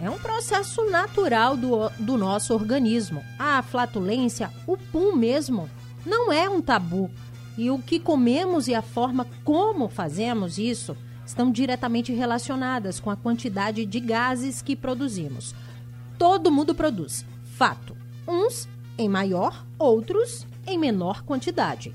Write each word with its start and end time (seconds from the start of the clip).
é 0.00 0.08
um 0.08 0.18
processo 0.18 0.88
natural 0.90 1.56
do, 1.56 1.88
do 1.98 2.16
nosso 2.16 2.54
organismo. 2.54 3.24
A 3.38 3.60
flatulência, 3.62 4.50
o 4.66 4.76
pum 4.76 5.16
mesmo, 5.16 5.68
não 6.06 6.32
é 6.32 6.48
um 6.48 6.60
tabu. 6.62 7.10
E 7.56 7.70
o 7.70 7.78
que 7.80 7.98
comemos 7.98 8.68
e 8.68 8.74
a 8.74 8.82
forma 8.82 9.26
como 9.42 9.88
fazemos 9.88 10.58
isso 10.58 10.96
estão 11.26 11.50
diretamente 11.50 12.12
relacionadas 12.12 13.00
com 13.00 13.10
a 13.10 13.16
quantidade 13.16 13.84
de 13.84 13.98
gases 13.98 14.62
que 14.62 14.76
produzimos. 14.76 15.54
Todo 16.16 16.52
mundo 16.52 16.74
produz, 16.74 17.24
fato. 17.56 17.96
Uns 18.26 18.68
em 18.96 19.08
maior, 19.08 19.66
outros 19.78 20.46
em 20.66 20.78
menor 20.78 21.22
quantidade. 21.22 21.92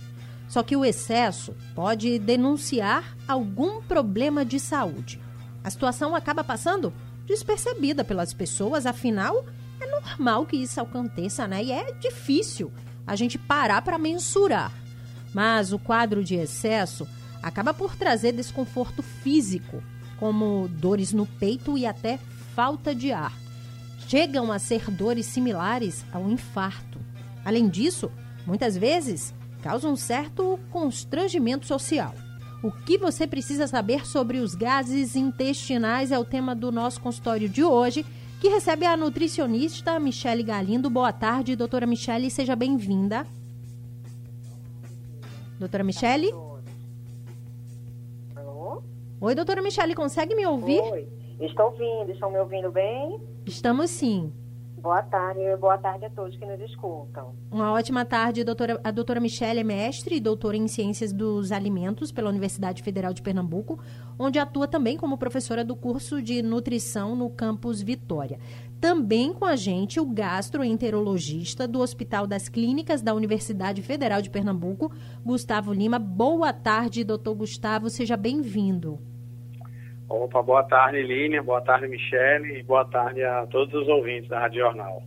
Só 0.48 0.62
que 0.62 0.76
o 0.76 0.84
excesso 0.84 1.56
pode 1.74 2.20
denunciar 2.20 3.16
algum 3.28 3.82
problema 3.82 4.44
de 4.44 4.60
saúde. 4.60 5.22
A 5.64 5.70
situação 5.70 6.14
acaba 6.14 6.44
passando 6.44 6.94
despercebida 7.26 8.04
pelas 8.04 8.34
pessoas, 8.34 8.86
afinal, 8.86 9.46
é 9.80 9.86
normal 9.86 10.46
que 10.46 10.58
isso 10.58 10.80
aconteça, 10.80 11.48
né? 11.48 11.64
E 11.64 11.72
é 11.72 11.92
difícil 11.94 12.72
a 13.06 13.16
gente 13.16 13.38
parar 13.38 13.82
para 13.82 13.98
mensurar. 13.98 14.72
Mas 15.34 15.74
o 15.74 15.80
quadro 15.80 16.24
de 16.24 16.36
excesso 16.36 17.08
acaba 17.42 17.74
por 17.74 17.96
trazer 17.96 18.32
desconforto 18.32 19.02
físico, 19.02 19.84
como 20.18 20.70
dores 20.70 21.12
no 21.12 21.26
peito 21.26 21.78
e 21.78 21.86
até 21.86 22.20
falta 22.56 22.94
de 22.94 23.12
ar. 23.12 23.34
Chegam 24.08 24.52
a 24.52 24.60
ser 24.60 24.90
dores 24.92 25.26
similares 25.26 26.06
ao 26.12 26.30
infarto. 26.30 27.00
Além 27.44 27.68
disso, 27.68 28.12
muitas 28.46 28.78
vezes 28.78 29.34
causam 29.62 29.94
um 29.94 29.96
certo 29.96 30.60
constrangimento 30.70 31.66
social. 31.66 32.14
O 32.64 32.72
que 32.72 32.98
você 32.98 33.28
precisa 33.28 33.68
saber 33.68 34.08
sobre 34.08 34.38
os 34.38 34.56
gases 34.56 35.18
intestinais 35.18 36.14
é 36.14 36.18
o 36.18 36.24
tema 36.24 36.56
do 36.56 36.72
nosso 36.72 37.02
consultório 37.02 37.50
de 37.50 37.62
hoje, 37.62 38.06
que 38.40 38.48
recebe 38.48 38.86
a 38.86 38.96
nutricionista 38.96 40.00
Michele 40.00 40.44
Galindo. 40.44 40.90
Boa 40.90 41.12
tarde, 41.12 41.58
doutora 41.58 41.86
Michele, 41.86 42.32
seja 42.32 42.56
bem-vinda. 42.56 43.28
Doutora 45.60 45.84
Michele? 45.84 46.34
Alô? 48.34 48.82
Oi, 49.20 49.36
doutora 49.36 49.62
Michele, 49.62 49.94
consegue 49.94 50.34
me 50.34 50.46
ouvir? 50.46 50.80
Oi, 50.80 51.06
estou 51.42 51.66
ouvindo, 51.66 52.14
estão 52.14 52.32
me 52.32 52.40
ouvindo 52.40 52.72
bem? 52.72 53.20
Estamos 53.46 53.90
sim. 53.90 54.32
Boa 54.84 55.02
tarde, 55.02 55.40
boa 55.62 55.78
tarde 55.78 56.04
a 56.04 56.10
todos 56.10 56.36
que 56.36 56.46
nos 56.46 56.60
escutam. 56.60 57.34
Uma 57.50 57.72
ótima 57.72 58.04
tarde, 58.04 58.44
doutora. 58.44 58.82
A 58.84 58.92
doutora 58.92 59.22
Michelle 59.22 59.62
é 59.62 59.64
mestre 59.64 60.18
e 60.18 60.20
doutora 60.20 60.58
em 60.58 60.68
Ciências 60.68 61.14
dos 61.14 61.54
Alimentos 61.54 62.12
pela 62.12 62.30
Universidade 62.30 62.84
Federal 62.84 63.14
de 63.14 63.22
Pernambuco, 63.22 63.80
onde 64.20 64.40
atua 64.40 64.68
também 64.68 64.98
como 64.98 65.18
professora 65.18 65.64
do 65.64 65.74
curso 65.74 66.22
de 66.22 66.42
nutrição 66.42 67.16
no 67.16 67.30
campus 67.30 67.82
Vitória. 67.82 68.38
Também 68.82 69.32
com 69.32 69.46
a 69.46 69.56
gente 69.56 70.02
o 70.02 70.06
gastroenterologista 70.06 71.66
do 71.66 71.80
Hospital 71.80 72.28
das 72.28 72.50
Clínicas 72.50 73.02
da 73.02 73.14
Universidade 73.14 73.82
Federal 73.82 74.22
de 74.22 74.30
Pernambuco, 74.30 74.92
Gustavo 75.24 75.72
Lima. 75.72 75.98
Boa 75.98 76.52
tarde, 76.52 77.06
doutor 77.06 77.36
Gustavo, 77.36 77.90
seja 77.90 78.18
bem-vindo. 78.18 79.13
Opa, 80.16 80.44
boa 80.44 80.64
tarde, 80.64 81.02
Línia, 81.02 81.42
boa 81.42 81.60
tarde, 81.60 81.88
Michele, 81.88 82.60
e 82.60 82.64
boa 82.64 82.86
tarde 82.86 83.24
a 83.24 83.48
todos 83.48 83.74
os 83.74 83.88
ouvintes 83.88 84.30
da 84.30 84.42
Rádio 84.42 84.62
Jornal. 84.62 85.02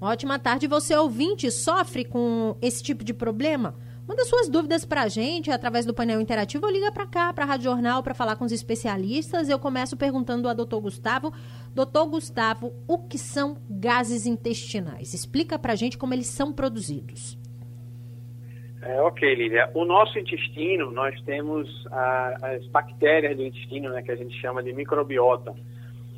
Ótima 0.00 0.38
tarde. 0.38 0.66
Você, 0.66 0.96
ouvinte, 0.96 1.50
sofre 1.50 2.06
com 2.06 2.56
esse 2.62 2.82
tipo 2.82 3.04
de 3.04 3.12
problema? 3.12 3.74
Manda 4.08 4.24
suas 4.24 4.48
dúvidas 4.48 4.82
para 4.82 5.02
a 5.02 5.08
gente 5.08 5.50
através 5.50 5.84
do 5.84 5.92
painel 5.92 6.22
interativo 6.22 6.64
ou 6.64 6.72
liga 6.72 6.90
para 6.90 7.06
cá, 7.06 7.32
para 7.34 7.44
a 7.44 7.46
Rádio 7.46 7.64
Jornal, 7.64 8.02
para 8.02 8.14
falar 8.14 8.36
com 8.36 8.46
os 8.46 8.52
especialistas. 8.52 9.50
Eu 9.50 9.58
começo 9.58 9.94
perguntando 9.94 10.48
ao 10.48 10.54
doutor 10.54 10.80
Gustavo. 10.80 11.34
Doutor 11.74 12.06
Gustavo, 12.06 12.72
o 12.88 12.98
que 12.98 13.18
são 13.18 13.58
gases 13.68 14.24
intestinais? 14.24 15.12
Explica 15.12 15.58
para 15.58 15.74
a 15.74 15.76
gente 15.76 15.98
como 15.98 16.14
eles 16.14 16.28
são 16.28 16.50
produzidos. 16.50 17.36
É, 18.82 19.00
ok, 19.00 19.34
Lívia. 19.34 19.70
O 19.74 19.84
nosso 19.84 20.18
intestino, 20.18 20.90
nós 20.90 21.18
temos 21.22 21.86
a, 21.90 22.54
as 22.54 22.66
bactérias 22.68 23.36
do 23.36 23.42
intestino, 23.42 23.90
né, 23.90 24.02
que 24.02 24.12
a 24.12 24.16
gente 24.16 24.38
chama 24.40 24.62
de 24.62 24.72
microbiota. 24.72 25.54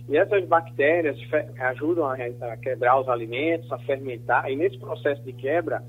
E 0.08 0.16
essas 0.16 0.44
bactérias 0.46 1.16
ajudam 1.58 2.06
a, 2.06 2.14
a, 2.14 2.56
quebrar 2.56 2.98
os 3.00 3.08
alimentos, 3.08 3.70
a 3.70 3.78
fermentar. 3.78 4.50
E 4.50 4.56
nesse 4.56 4.78
processo 4.78 5.22
de 5.22 5.32
quebra, 5.32 5.82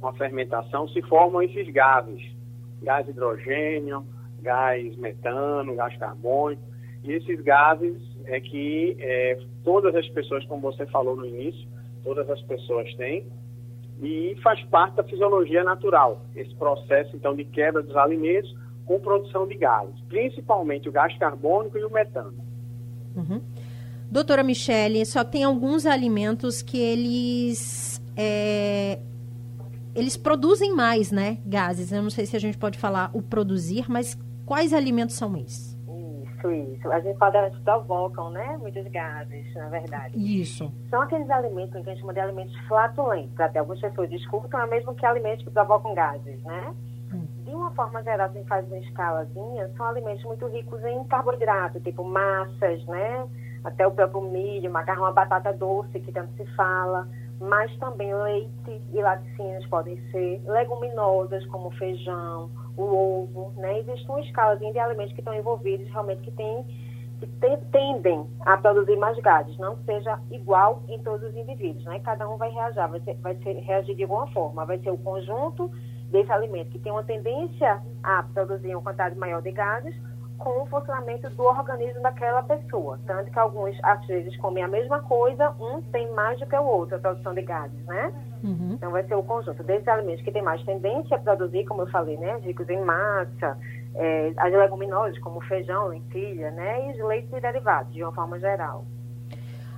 uma 0.00 0.12
fermentação, 0.14 0.88
se 0.88 1.02
formam 1.02 1.42
esses 1.42 1.68
gases. 1.70 2.22
Gás 2.82 3.08
hidrogênio, 3.08 4.06
gás 4.40 4.96
metano, 4.96 5.74
gás 5.74 5.96
carbônico. 5.96 6.62
E 7.02 7.12
esses 7.12 7.40
gases 7.42 7.96
é 8.24 8.40
que 8.40 8.96
é, 9.00 9.38
todas 9.64 9.94
as 9.94 10.08
pessoas, 10.08 10.44
como 10.46 10.62
você 10.62 10.86
falou 10.86 11.16
no 11.16 11.26
início, 11.26 11.68
todas 12.04 12.28
as 12.30 12.40
pessoas 12.42 12.92
têm 12.94 13.26
e 14.02 14.36
faz 14.42 14.62
parte 14.64 14.96
da 14.96 15.04
fisiologia 15.04 15.64
natural, 15.64 16.24
esse 16.34 16.54
processo 16.54 17.16
então 17.16 17.34
de 17.34 17.44
quebra 17.44 17.82
dos 17.82 17.96
alimentos 17.96 18.54
com 18.84 19.00
produção 19.00 19.46
de 19.46 19.56
gases, 19.56 19.98
principalmente 20.08 20.88
o 20.88 20.92
gás 20.92 21.16
carbônico 21.18 21.76
e 21.76 21.84
o 21.84 21.90
metano. 21.90 22.34
Uhum. 23.16 23.40
Doutora 24.10 24.42
Michele, 24.42 25.04
só 25.04 25.24
tem 25.24 25.42
alguns 25.42 25.84
alimentos 25.84 26.62
que 26.62 26.78
eles 26.78 28.00
é, 28.16 29.00
eles 29.94 30.16
produzem 30.16 30.74
mais, 30.74 31.10
né, 31.10 31.38
gases. 31.44 31.90
Eu 31.90 32.02
não 32.02 32.10
sei 32.10 32.26
se 32.26 32.36
a 32.36 32.40
gente 32.40 32.56
pode 32.56 32.78
falar 32.78 33.10
o 33.12 33.22
produzir, 33.22 33.90
mas 33.90 34.16
quais 34.44 34.72
alimentos 34.72 35.16
são 35.16 35.36
esses? 35.36 35.75
Isso, 36.52 36.76
isso. 36.76 36.92
As 36.92 37.04
enquadramentos 37.04 37.58
provocam, 37.60 38.30
né? 38.30 38.56
Muitos 38.58 38.86
gases, 38.88 39.54
na 39.54 39.68
verdade. 39.68 40.16
Isso. 40.16 40.72
São 40.90 41.02
aqueles 41.02 41.28
alimentos 41.30 41.72
que 41.72 41.78
a 41.78 41.92
gente 41.92 42.00
chama 42.00 42.14
de 42.14 42.20
alimentos 42.20 42.56
flatulentos. 42.66 43.38
Até 43.38 43.58
algumas 43.58 43.80
pessoas 43.80 44.10
discutem, 44.10 44.60
é 44.60 44.66
mesmo 44.66 44.94
que 44.94 45.06
alimentos 45.06 45.44
que 45.44 45.50
provocam 45.50 45.94
gases, 45.94 46.42
né? 46.44 46.74
Hum. 47.12 47.26
De 47.44 47.50
uma 47.50 47.70
forma 47.72 48.02
geral, 48.02 48.30
se 48.32 48.42
faz 48.44 48.66
uma 48.66 48.78
escalazinha, 48.78 49.70
são 49.76 49.86
alimentos 49.86 50.24
muito 50.24 50.46
ricos 50.48 50.82
em 50.84 51.04
carboidrato, 51.04 51.80
tipo 51.80 52.04
massas, 52.04 52.84
né? 52.86 53.26
Até 53.64 53.86
o 53.86 53.90
próprio 53.90 54.20
milho, 54.22 54.70
macarrão, 54.70 55.06
a 55.06 55.12
batata 55.12 55.52
doce, 55.52 55.98
que 56.00 56.12
tanto 56.12 56.32
se 56.36 56.46
fala 56.54 57.08
mas 57.40 57.74
também 57.76 58.14
leite 58.14 58.80
e 58.92 59.02
laticínios 59.02 59.66
podem 59.66 60.00
ser, 60.10 60.42
leguminosas 60.46 61.44
como 61.46 61.70
feijão, 61.72 62.50
o 62.76 62.82
ovo, 62.82 63.52
né? 63.56 63.78
Existe 63.80 64.08
uma 64.08 64.20
escala 64.20 64.56
de 64.56 64.78
alimentos 64.78 65.12
que 65.14 65.20
estão 65.20 65.34
envolvidos 65.34 65.88
realmente 65.88 66.22
que 66.22 66.30
tem 66.30 66.64
que 67.18 67.26
tendem 67.72 68.26
a 68.40 68.58
produzir 68.58 68.96
mais 68.96 69.18
gases, 69.20 69.56
não 69.56 69.76
seja 69.86 70.20
igual 70.30 70.82
em 70.86 70.98
todos 70.98 71.26
os 71.30 71.34
indivíduos, 71.34 71.84
né? 71.86 71.98
Cada 72.00 72.28
um 72.28 72.36
vai 72.36 72.50
reagir, 72.50 72.88
vai, 72.88 73.00
ser, 73.00 73.14
vai 73.14 73.34
ser, 73.36 73.54
reagir 73.60 73.96
de 73.96 74.02
alguma 74.02 74.26
forma, 74.28 74.66
vai 74.66 74.78
ser 74.78 74.90
o 74.90 74.98
conjunto 74.98 75.70
desse 76.10 76.30
alimento 76.30 76.70
que 76.70 76.78
tem 76.78 76.92
uma 76.92 77.02
tendência 77.04 77.82
a 78.02 78.22
produzir 78.22 78.74
uma 78.74 78.82
quantidade 78.82 79.16
maior 79.16 79.40
de 79.40 79.50
gases 79.50 79.94
com 80.38 80.62
o 80.62 80.66
funcionamento 80.66 81.28
do 81.30 81.42
organismo 81.42 82.02
daquela 82.02 82.42
pessoa. 82.42 83.00
Tanto 83.06 83.30
que 83.30 83.38
alguns, 83.38 83.76
às 83.82 84.06
vezes, 84.06 84.36
comem 84.36 84.62
a 84.62 84.68
mesma 84.68 85.00
coisa, 85.00 85.54
um 85.58 85.80
tem 85.90 86.12
mais 86.12 86.38
do 86.38 86.46
que 86.46 86.56
o 86.56 86.64
outro, 86.64 86.96
a 86.96 86.98
produção 86.98 87.34
de 87.34 87.42
gases, 87.42 87.84
né? 87.86 88.12
Uhum. 88.46 88.74
Então, 88.74 88.92
vai 88.92 89.02
ser 89.04 89.16
o 89.16 89.22
conjunto 89.24 89.62
desses 89.64 89.88
alimentos 89.88 90.22
que 90.24 90.30
tem 90.30 90.42
mais 90.42 90.62
tendência 90.62 91.16
a 91.16 91.20
produzir, 91.20 91.64
como 91.64 91.82
eu 91.82 91.86
falei, 91.88 92.16
né? 92.16 92.38
Ricos 92.38 92.68
em 92.68 92.80
massa, 92.80 93.58
é, 93.96 94.32
as 94.36 94.52
leguminosas, 94.52 95.18
como 95.18 95.40
feijão, 95.40 95.88
lentilha, 95.88 96.52
né? 96.52 96.86
E 96.86 96.92
os 96.92 97.08
leites 97.08 97.32
e 97.32 97.40
derivados, 97.40 97.92
de 97.92 98.04
uma 98.04 98.12
forma 98.12 98.38
geral. 98.38 98.84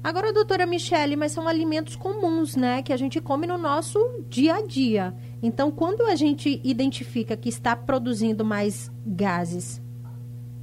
Agora, 0.05 0.32
doutora 0.32 0.67
Michele, 0.67 1.17
mas 1.17 1.32
são 1.32 1.49
alimentos 1.49 1.97
comuns, 1.97 2.55
né? 2.55 2.82
Que 2.82 2.93
a 2.93 2.97
gente 2.97 3.20
come 3.23 3.47
no 3.47 3.56
nosso 3.56 3.99
dia 4.29 4.56
a 4.56 4.62
dia. 4.67 5.15
Então, 5.43 5.70
quando 5.70 6.03
a 6.03 6.15
gente 6.15 6.61
identifica 6.62 7.37
que 7.37 7.49
está 7.49 7.75
produzindo 7.75 8.44
mais 8.44 8.93
gases, 9.05 9.82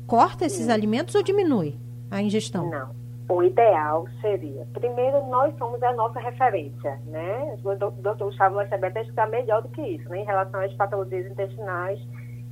corta 0.06 0.46
esses 0.46 0.66
Sim. 0.66 0.72
alimentos 0.72 1.16
ou 1.16 1.24
diminui 1.24 1.78
a 2.12 2.22
ingestão? 2.22 2.69
Não. 2.69 3.05
O 3.27 3.42
ideal 3.42 4.07
seria, 4.22 4.68
primeiro, 4.74 5.25
nós 5.25 5.57
somos 5.57 5.81
a 5.81 5.92
nossa 5.94 6.19
referência, 6.19 7.00
né? 7.07 7.57
O 7.63 7.75
doutor 7.75 8.25
Gustavo 8.25 8.56
Lacebet 8.56 9.00
está 9.00 9.25
melhor 9.25 9.63
do 9.63 9.69
que 9.69 9.81
isso, 9.81 10.07
né? 10.10 10.19
Em 10.19 10.25
relação 10.25 10.60
às 10.60 10.72
patologias 10.74 11.25
intestinais 11.25 12.00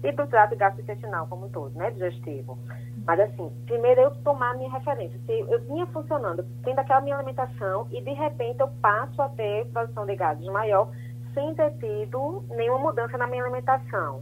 e 0.03 0.11
para 0.11 0.25
o 0.25 0.27
trato 0.27 0.55
gastrointestinal 0.55 1.27
como 1.27 1.45
um 1.45 1.49
todo, 1.49 1.77
né? 1.77 1.91
Digestivo. 1.91 2.57
Mas 3.05 3.19
assim, 3.19 3.51
primeiro 3.67 4.01
eu 4.01 4.11
tomar 4.23 4.51
a 4.51 4.53
minha 4.55 4.71
referência. 4.71 5.19
Se 5.27 5.39
eu 5.41 5.59
vinha 5.61 5.85
funcionando, 5.87 6.43
tendo 6.63 6.79
aquela 6.79 7.01
minha 7.01 7.17
alimentação 7.17 7.87
e 7.91 8.01
de 8.01 8.11
repente 8.11 8.59
eu 8.59 8.67
passo 8.81 9.21
a 9.21 9.29
ter 9.29 9.67
produção 9.67 10.07
de 10.07 10.15
gases 10.15 10.45
maior 10.47 10.89
sem 11.35 11.53
ter 11.53 11.71
tido 11.77 12.43
nenhuma 12.49 12.79
mudança 12.79 13.17
na 13.17 13.27
minha 13.27 13.43
alimentação. 13.43 14.21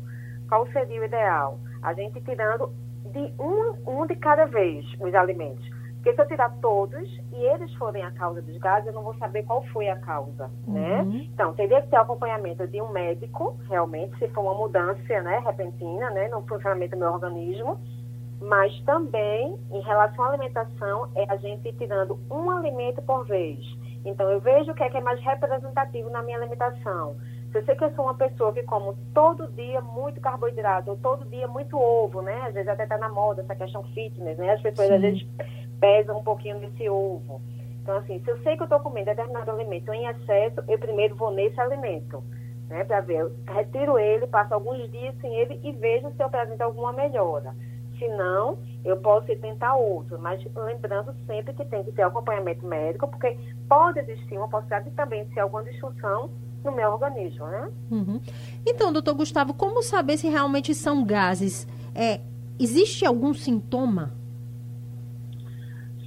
Qual 0.50 0.68
seria 0.68 1.02
o 1.02 1.06
ideal? 1.06 1.60
A 1.82 1.94
gente 1.94 2.20
tirando 2.22 2.74
de 3.06 3.34
um, 3.40 4.02
um 4.02 4.06
de 4.06 4.16
cada 4.16 4.46
vez 4.46 4.86
os 5.00 5.14
alimentos. 5.16 5.81
Porque 6.02 6.16
se 6.16 6.22
eu 6.22 6.28
tirar 6.28 6.50
todos 6.62 7.08
e 7.32 7.46
eles 7.46 7.72
forem 7.76 8.02
a 8.02 8.10
causa 8.10 8.42
dos 8.42 8.58
gases, 8.58 8.88
eu 8.88 8.94
não 8.94 9.04
vou 9.04 9.14
saber 9.18 9.44
qual 9.44 9.62
foi 9.66 9.88
a 9.88 9.96
causa, 9.98 10.50
né? 10.68 11.02
uhum. 11.02 11.12
né? 11.12 11.30
Então, 11.32 11.54
teria 11.54 11.80
que 11.80 11.90
ter 11.90 11.98
o 11.98 12.02
acompanhamento 12.02 12.66
de 12.66 12.82
um 12.82 12.90
médico, 12.90 13.56
realmente, 13.70 14.18
se 14.18 14.28
for 14.30 14.42
uma 14.42 14.56
mudança, 14.56 15.22
né, 15.22 15.44
repentina, 15.46 16.10
né, 16.10 16.28
no 16.28 16.42
funcionamento 16.42 16.96
do 16.96 17.00
meu 17.00 17.12
organismo. 17.12 17.80
Mas 18.42 18.76
também, 18.82 19.56
em 19.72 19.82
relação 19.82 20.26
à 20.26 20.30
alimentação, 20.30 21.12
é 21.14 21.32
a 21.32 21.38
gente 21.38 21.70
ir 21.70 21.74
tirando 21.74 22.20
um 22.32 22.50
alimento 22.50 23.00
por 23.04 23.24
vez. 23.28 23.60
Então, 24.04 24.28
eu 24.32 24.40
vejo 24.40 24.72
o 24.72 24.74
que 24.74 24.84
é, 24.84 24.90
que 24.90 24.98
é 24.98 25.02
mais 25.02 25.24
representativo 25.24 26.10
na 26.10 26.24
minha 26.24 26.40
alimentação. 26.40 27.16
Se 27.52 27.58
eu 27.58 27.66
sei 27.66 27.76
que 27.76 27.84
eu 27.84 27.94
sou 27.96 28.06
uma 28.06 28.16
pessoa 28.16 28.54
que 28.54 28.64
como 28.64 28.96
todo 29.14 29.52
dia 29.52 29.82
muito 29.82 30.22
carboidrato, 30.22 30.92
ou 30.92 30.98
todo 30.98 31.26
dia 31.26 31.48
muito 31.48 31.78
ovo, 31.78 32.22
né? 32.22 32.42
Às 32.48 32.54
vezes 32.54 32.70
até 32.70 32.84
está 32.84 32.98
na 32.98 33.10
moda 33.10 33.42
essa 33.42 33.54
questão 33.54 33.84
fitness, 33.94 34.38
né? 34.38 34.54
As 34.54 34.62
pessoas 34.62 34.88
Sim. 34.88 34.94
às 34.96 35.02
vezes 35.02 35.28
pesam 35.82 36.20
um 36.20 36.24
pouquinho 36.24 36.60
desse 36.60 36.88
ovo. 36.88 37.42
Então, 37.82 37.98
assim, 37.98 38.20
se 38.24 38.30
eu 38.30 38.38
sei 38.44 38.56
que 38.56 38.62
eu 38.62 38.66
estou 38.66 38.80
comendo 38.80 39.08
determinado 39.08 39.50
alimento 39.50 39.92
em 39.92 40.06
excesso, 40.06 40.62
eu 40.68 40.78
primeiro 40.78 41.16
vou 41.16 41.32
nesse 41.32 41.60
alimento, 41.60 42.24
né? 42.70 42.84
Para 42.84 43.02
ver, 43.02 43.30
retiro 43.48 43.98
ele, 43.98 44.28
passo 44.28 44.54
alguns 44.54 44.90
dias 44.92 45.16
sem 45.20 45.36
ele 45.36 45.60
e 45.64 45.72
vejo 45.72 46.12
se 46.12 46.22
eu 46.22 46.28
apresento 46.28 46.64
alguma 46.64 46.94
melhora. 46.94 47.56
Se 47.98 48.08
não, 48.08 48.60
eu 48.86 48.98
posso 48.98 49.28
tentar 49.38 49.76
outro, 49.76 50.20
mas 50.20 50.44
lembrando 50.56 51.14
sempre 51.26 51.54
que 51.54 51.66
tem 51.66 51.84
que 51.84 51.92
ter 51.92 52.04
acompanhamento 52.04 52.66
médico, 52.66 53.08
porque 53.08 53.38
pode 53.68 54.00
existir 54.00 54.38
uma 54.38 54.48
possibilidade 54.48 54.90
de 54.90 54.96
também 54.96 55.28
ser 55.34 55.40
alguma 55.40 55.64
disfunção 55.64 56.30
no 56.64 56.72
meu 56.72 56.92
organismo, 56.92 57.48
né? 57.48 57.72
Uhum. 57.90 58.22
Então, 58.66 58.94
doutor 58.94 59.16
Gustavo, 59.16 59.54
como 59.54 59.82
saber 59.82 60.18
se 60.18 60.30
realmente 60.30 60.74
são 60.76 61.04
gases? 61.04 61.68
É, 61.96 62.22
existe 62.60 63.06
algum 63.06 63.34
sintoma? 63.34 64.21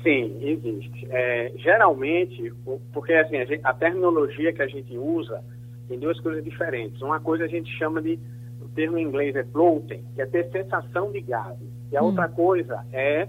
Sim, 0.05 0.39
existe. 0.43 1.09
É, 1.11 1.51
geralmente, 1.57 2.53
porque 2.93 3.15
assim, 3.15 3.39
a, 3.39 3.45
gente, 3.47 3.63
a, 3.65 3.73
terminologia 3.73 4.53
que 4.53 4.61
a 4.61 4.67
gente 4.67 4.97
usa 4.99 5.43
tem 5.89 5.99
duas 5.99 6.21
coisas 6.21 6.45
diferentes. 6.45 7.01
Uma 7.01 7.19
coisa 7.21 7.45
a 7.45 7.49
gente 7.49 7.71
chama 7.79 8.03
de, 8.03 8.19
o 8.61 8.69
termo 8.69 8.99
em 8.99 9.03
inglês 9.03 9.35
é 9.35 9.43
bloating, 9.43 10.05
que 10.15 10.21
é 10.21 10.27
ter 10.27 10.51
sensação 10.51 11.11
de 11.11 11.23
gases. 11.23 11.67
E 11.91 11.97
a 11.97 12.03
hum. 12.03 12.07
outra 12.07 12.29
coisa 12.29 12.85
é 12.93 13.27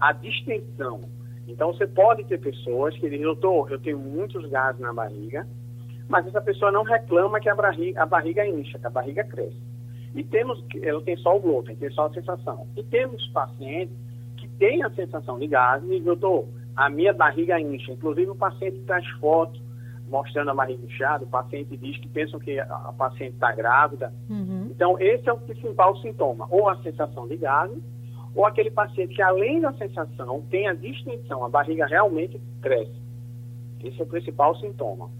a 0.00 0.12
distensão. 0.12 1.02
Então, 1.46 1.72
você 1.72 1.86
pode 1.86 2.24
ter 2.24 2.40
pessoas 2.40 2.94
que 2.94 3.10
dizem, 3.10 3.20
doutor, 3.20 3.70
eu 3.70 3.78
tenho 3.78 3.98
muitos 3.98 4.48
gases 4.48 4.80
na 4.80 4.94
barriga, 4.94 5.46
mas 6.08 6.26
essa 6.26 6.40
pessoa 6.40 6.72
não 6.72 6.82
reclama 6.82 7.38
que 7.40 7.48
a 7.48 7.54
barriga, 7.54 8.02
a 8.02 8.06
barriga 8.06 8.46
incha, 8.46 8.78
que 8.78 8.86
a 8.86 8.90
barriga 8.90 9.22
cresce. 9.22 9.60
E 10.14 10.24
temos, 10.24 10.64
ela 10.82 11.02
tem 11.02 11.16
só 11.18 11.36
o 11.36 11.40
glúten, 11.40 11.76
tem 11.76 11.90
só 11.90 12.06
a 12.06 12.12
sensação. 12.12 12.66
E 12.74 12.82
temos 12.82 13.26
pacientes 13.28 14.05
têm 14.58 14.82
a 14.82 14.90
sensação 14.90 15.38
de 15.38 15.46
gases 15.46 15.88
e 15.90 16.00
doutor, 16.00 16.46
a 16.74 16.90
minha 16.90 17.12
barriga 17.12 17.60
incha. 17.60 17.92
Inclusive 17.92 18.30
o 18.30 18.36
paciente 18.36 18.78
traz 18.86 19.06
foto 19.18 19.66
mostrando 20.08 20.50
a 20.50 20.54
barriga 20.54 20.84
inchada, 20.84 21.24
o 21.24 21.28
paciente 21.28 21.76
diz 21.76 21.98
que 21.98 22.08
pensam 22.08 22.38
que 22.38 22.58
a, 22.58 22.94
paciente 22.96 23.34
está 23.34 23.52
grávida. 23.52 24.12
Uhum. 24.30 24.68
Então, 24.70 24.98
esse 25.00 25.28
é 25.28 25.32
o 25.32 25.38
principal 25.38 25.96
sintoma, 25.96 26.46
ou 26.50 26.68
a 26.68 26.80
sensação 26.82 27.26
de 27.26 27.36
gases, 27.36 27.82
ou 28.34 28.44
aquele 28.44 28.70
paciente 28.70 29.14
que 29.14 29.22
além 29.22 29.60
da 29.60 29.72
sensação 29.72 30.42
tem 30.50 30.68
a 30.68 30.74
distensão, 30.74 31.44
a 31.44 31.48
barriga 31.48 31.86
realmente 31.86 32.40
cresce. 32.60 32.94
Esse 33.82 34.00
é 34.00 34.04
o 34.04 34.06
principal 34.06 34.54
sintoma. 34.56 35.10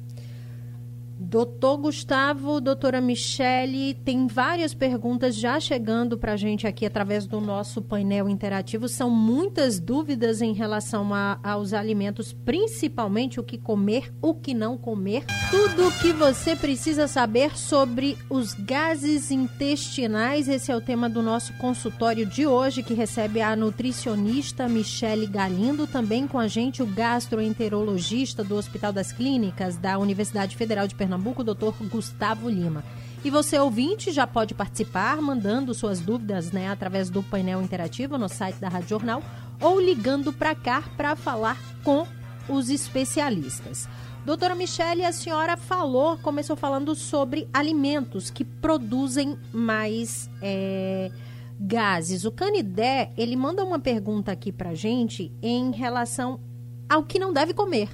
Doutor 1.19 1.79
Gustavo, 1.79 2.61
doutora 2.61 3.01
Michele, 3.01 3.95
tem 3.95 4.27
várias 4.27 4.75
perguntas 4.75 5.35
já 5.35 5.59
chegando 5.59 6.19
para 6.19 6.35
a 6.35 6.37
gente 6.37 6.67
aqui 6.67 6.85
através 6.85 7.27
do 7.27 7.41
nosso 7.41 7.81
painel 7.81 8.29
interativo. 8.29 8.87
São 8.87 9.09
muitas 9.09 9.81
dúvidas 9.81 10.43
em 10.43 10.53
relação 10.53 11.15
a, 11.15 11.39
aos 11.43 11.73
alimentos, 11.73 12.35
principalmente 12.35 13.41
o 13.41 13.43
que 13.43 13.57
comer, 13.57 14.13
o 14.21 14.35
que 14.35 14.53
não 14.53 14.77
comer. 14.77 15.25
Tudo 15.51 15.89
o 15.89 15.93
que 15.93 16.13
você 16.13 16.55
precisa 16.55 17.09
saber 17.09 17.57
sobre 17.57 18.19
os 18.29 18.53
gases 18.53 19.31
intestinais. 19.31 20.49
Esse 20.49 20.71
é 20.71 20.77
o 20.77 20.83
tema 20.83 21.09
do 21.09 21.23
nosso 21.23 21.55
consultório 21.55 22.27
de 22.27 22.47
hoje, 22.47 22.83
que 22.83 22.93
recebe 22.93 23.41
a 23.41 23.57
nutricionista 23.57 24.69
Michele 24.69 25.27
Galindo, 25.27 25.87
também 25.87 26.29
com 26.29 26.39
a 26.39 26.47
gente 26.47 26.83
o 26.83 26.87
gastroenterologista 26.87 28.45
do 28.45 28.55
Hospital 28.55 28.93
das 28.93 29.13
Clínicas 29.13 29.79
da 29.79 29.99
Universidade 29.99 30.55
Federal 30.55 30.87
de 30.87 30.95
Pernambuco. 30.95 31.06
Pernambuco, 31.07 31.45
doutor 31.45 31.73
Gustavo 31.89 32.49
Lima. 32.49 32.83
E 33.25 33.31
você, 33.31 33.57
ouvinte, 33.59 34.11
já 34.11 34.27
pode 34.27 34.55
participar 34.55 35.23
mandando 35.23 35.73
suas 35.73 36.01
dúvidas 36.01 36.51
né, 36.51 36.69
através 36.69 37.09
do 37.09 37.23
painel 37.23 37.63
interativo 37.63 38.19
no 38.19 38.29
site 38.29 38.57
da 38.57 38.69
Rádio 38.69 38.89
Jornal 38.89 39.23
ou 39.61 39.81
ligando 39.81 40.33
para 40.33 40.55
cá 40.55 40.83
para 40.97 41.15
falar 41.15 41.57
com 41.85 42.07
os 42.49 42.69
especialistas. 42.71 43.89
Doutora 44.25 44.57
Michele, 44.57 45.05
a 45.05 45.13
senhora 45.13 45.57
falou, 45.57 46.19
começou 46.19 46.57
falando 46.57 46.95
sobre 46.97 47.49
alimentos 47.53 48.29
que 48.29 48.45
produzem 48.45 49.39
mais 49.53 50.29
é, 50.43 51.13
gases. 51.59 52.25
O 52.25 52.33
Canidé, 52.33 53.13
ele 53.17 53.37
manda 53.37 53.65
uma 53.65 53.79
pergunta 53.79 54.33
aqui 54.33 54.51
para 54.51 54.75
gente 54.75 55.33
em 55.41 55.71
relação 55.71 56.41
ao 56.89 57.05
que 57.05 57.21
não 57.21 57.33
deve 57.33 57.55
comer. 57.55 57.89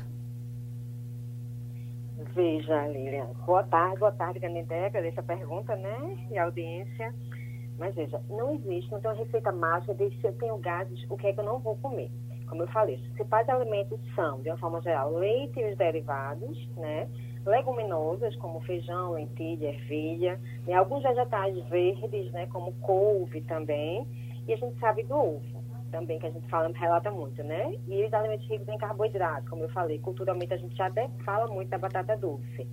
Veja, 2.35 2.87
Lilian. 2.87 3.27
Boa 3.45 3.63
tarde, 3.63 3.99
boa 3.99 4.13
tarde, 4.13 4.41
Canindé. 4.41 4.87
Agradeço 4.87 5.21
a 5.21 5.23
pergunta, 5.23 5.77
né? 5.77 6.17
E 6.31 6.39
a 6.39 6.45
audiência. 6.45 7.15
Mas 7.79 7.95
veja, 7.95 8.23
não 8.31 8.55
existe, 8.55 8.91
não 8.91 9.01
tem 9.01 9.11
uma 9.11 9.19
receita 9.19 9.53
mágica 9.53 9.95
de 9.95 10.09
se 10.19 10.27
eu 10.27 10.33
tenho 10.39 10.57
gases, 10.57 11.05
o 11.11 11.17
que 11.17 11.27
é 11.27 11.33
que 11.35 11.41
eu 11.41 11.45
não 11.45 11.59
vou 11.59 11.77
comer. 11.77 12.11
Como 12.49 12.63
eu 12.63 12.69
falei, 12.69 12.95
os 12.95 13.03
principais 13.03 13.47
alimentos 13.51 14.01
são, 14.15 14.41
de 14.41 14.49
uma 14.49 14.57
forma 14.57 14.81
geral, 14.81 15.13
leite 15.13 15.61
e 15.61 15.73
os 15.73 15.77
derivados, 15.77 16.69
né? 16.77 17.07
Leguminosas, 17.45 18.35
como 18.37 18.61
feijão, 18.61 19.13
lentilha, 19.13 19.69
ervilha, 19.69 20.41
né? 20.67 20.75
alguns 20.75 21.03
vegetais 21.03 21.55
verdes, 21.69 22.33
né? 22.33 22.47
Como 22.47 22.73
couve 22.81 23.43
também. 23.43 24.07
E 24.49 24.55
a 24.55 24.57
gente 24.57 24.79
sabe 24.79 25.03
do 25.03 25.17
ovo 25.17 25.62
também, 25.93 26.19
que 26.19 26.27
a 26.27 26.31
gente 26.31 26.49
fala, 26.49 26.69
relata 26.75 27.11
muito, 27.11 27.45
né? 27.45 27.75
E 27.87 28.05
os 28.05 28.13
alimentos 28.13 28.49
ricos 28.49 28.67
em 28.67 28.79
carboidrato, 28.79 29.49
como 29.49 29.63
eu 29.63 29.69
falei, 29.69 29.99
culturalmente 29.99 30.55
a 30.55 30.57
gente 30.57 30.75
já 30.75 30.87
até 30.87 31.09
fala 31.25 31.47
muito 31.47 31.69
da 31.69 31.79
batata 31.79 32.17
doce. 32.17 32.67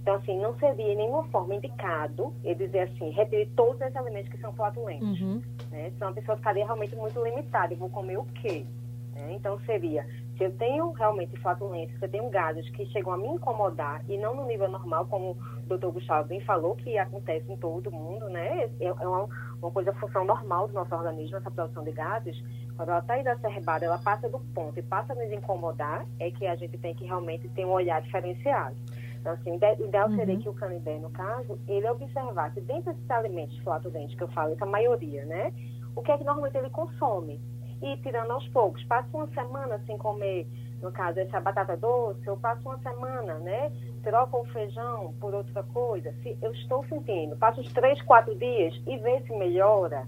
Então, 0.00 0.16
assim, 0.16 0.36
não 0.40 0.58
seria 0.58 0.94
em 0.94 0.96
nenhuma 0.96 1.22
forma 1.28 1.54
indicado 1.54 2.34
eu 2.42 2.56
dizer 2.56 2.80
assim, 2.80 3.10
retire 3.10 3.46
todos 3.54 3.80
os 3.80 3.96
alimentos 3.96 4.32
que 4.32 4.38
são 4.38 4.52
flatulentos. 4.52 5.20
Uhum. 5.20 5.40
Né? 5.70 5.92
Senão 5.92 6.08
a 6.08 6.12
pessoa 6.12 6.36
ficaria 6.36 6.64
realmente 6.64 6.96
muito 6.96 7.22
limitada. 7.22 7.72
Eu 7.72 7.78
vou 7.78 7.88
comer 7.88 8.18
o 8.18 8.24
quê? 8.24 8.66
Né? 9.14 9.34
Então, 9.34 9.60
seria, 9.60 10.04
se 10.36 10.44
eu 10.44 10.50
tenho 10.56 10.90
realmente 10.90 11.36
flatulência, 11.36 11.96
se 11.98 12.04
eu 12.04 12.10
tenho 12.10 12.28
gases 12.30 12.68
que 12.70 12.84
chegam 12.86 13.12
a 13.12 13.16
me 13.16 13.28
incomodar 13.28 14.02
e 14.08 14.16
não 14.16 14.34
no 14.34 14.44
nível 14.44 14.68
normal, 14.68 15.06
como 15.06 15.32
o 15.64 15.68
doutor 15.68 15.92
Gustavo 15.92 16.28
bem 16.28 16.40
falou, 16.40 16.74
que 16.74 16.98
acontece 16.98 17.50
em 17.50 17.56
todo 17.56 17.92
mundo, 17.92 18.28
né? 18.28 18.70
É, 18.80 18.86
é 18.86 18.92
uma, 18.92 19.28
uma 19.60 19.70
coisa, 19.70 19.92
função 19.94 20.24
normal 20.24 20.66
do 20.66 20.74
nosso 20.74 20.92
organismo, 20.94 21.36
essa 21.36 21.50
produção 21.50 21.84
de 21.84 21.92
gases. 21.92 22.42
Quando 22.82 22.88
ela 22.88 22.98
está 22.98 23.16
exacerbada, 23.16 23.84
ela 23.86 23.98
passa 23.98 24.28
do 24.28 24.40
ponto 24.40 24.76
e 24.76 24.82
passa 24.82 25.12
a 25.12 25.14
nos 25.14 25.30
incomodar, 25.30 26.04
é 26.18 26.32
que 26.32 26.44
a 26.48 26.56
gente 26.56 26.76
tem 26.78 26.92
que 26.92 27.04
realmente 27.04 27.48
ter 27.50 27.64
um 27.64 27.70
olhar 27.70 28.02
diferenciado. 28.02 28.74
Então, 29.20 29.34
assim, 29.34 29.52
o 29.52 29.84
ideal 29.86 30.08
uhum. 30.08 30.16
seria 30.16 30.36
que 30.36 30.48
o 30.48 30.52
canidé, 30.52 30.98
no 30.98 31.08
caso, 31.10 31.60
ele 31.68 31.88
observasse 31.88 32.60
dentro 32.60 32.92
desses 32.92 33.08
alimentos 33.08 33.56
flatulentes 33.58 34.16
que 34.16 34.24
eu 34.24 34.26
falo, 34.32 34.56
que 34.56 34.64
a 34.64 34.66
maioria, 34.66 35.24
né? 35.26 35.52
O 35.94 36.02
que 36.02 36.10
é 36.10 36.18
que 36.18 36.24
normalmente 36.24 36.58
ele 36.58 36.70
consome. 36.70 37.40
E 37.80 37.96
tirando 37.98 38.32
aos 38.32 38.48
poucos. 38.48 38.82
Passa 38.86 39.08
uma 39.16 39.28
semana 39.28 39.80
sem 39.86 39.96
comer, 39.96 40.48
no 40.82 40.90
caso, 40.90 41.20
essa 41.20 41.38
batata 41.38 41.76
doce, 41.76 42.26
eu 42.26 42.36
passo 42.36 42.68
uma 42.68 42.78
semana, 42.80 43.38
né? 43.38 43.70
Troca 44.02 44.36
o 44.36 44.44
feijão 44.46 45.14
por 45.20 45.32
outra 45.32 45.62
coisa. 45.62 46.12
Se 46.14 46.36
eu 46.42 46.50
estou 46.50 46.84
sentindo, 46.86 47.36
passo 47.36 47.60
uns 47.60 47.72
três, 47.72 48.02
quatro 48.02 48.34
dias 48.34 48.74
e 48.88 48.98
vê 48.98 49.20
se 49.20 49.32
melhora 49.36 50.04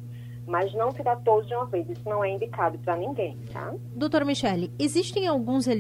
mas 0.47 0.73
não 0.75 0.93
tirar 0.93 1.17
todos 1.17 1.47
de 1.47 1.55
uma 1.55 1.67
vez. 1.67 1.89
Isso 1.89 2.09
não 2.09 2.25
é 2.25 2.31
indicado 2.31 2.79
para 2.79 2.97
ninguém, 2.97 3.37
tá? 3.53 3.75
Doutora 3.95 4.25
Michele, 4.25 4.71
existem 4.79 5.27
alguns 5.27 5.67
eh, 5.67 5.75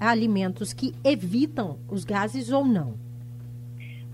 alimentos 0.00 0.72
que 0.72 0.94
evitam 1.04 1.78
os 1.88 2.04
gases 2.04 2.50
ou 2.50 2.64
não? 2.64 2.94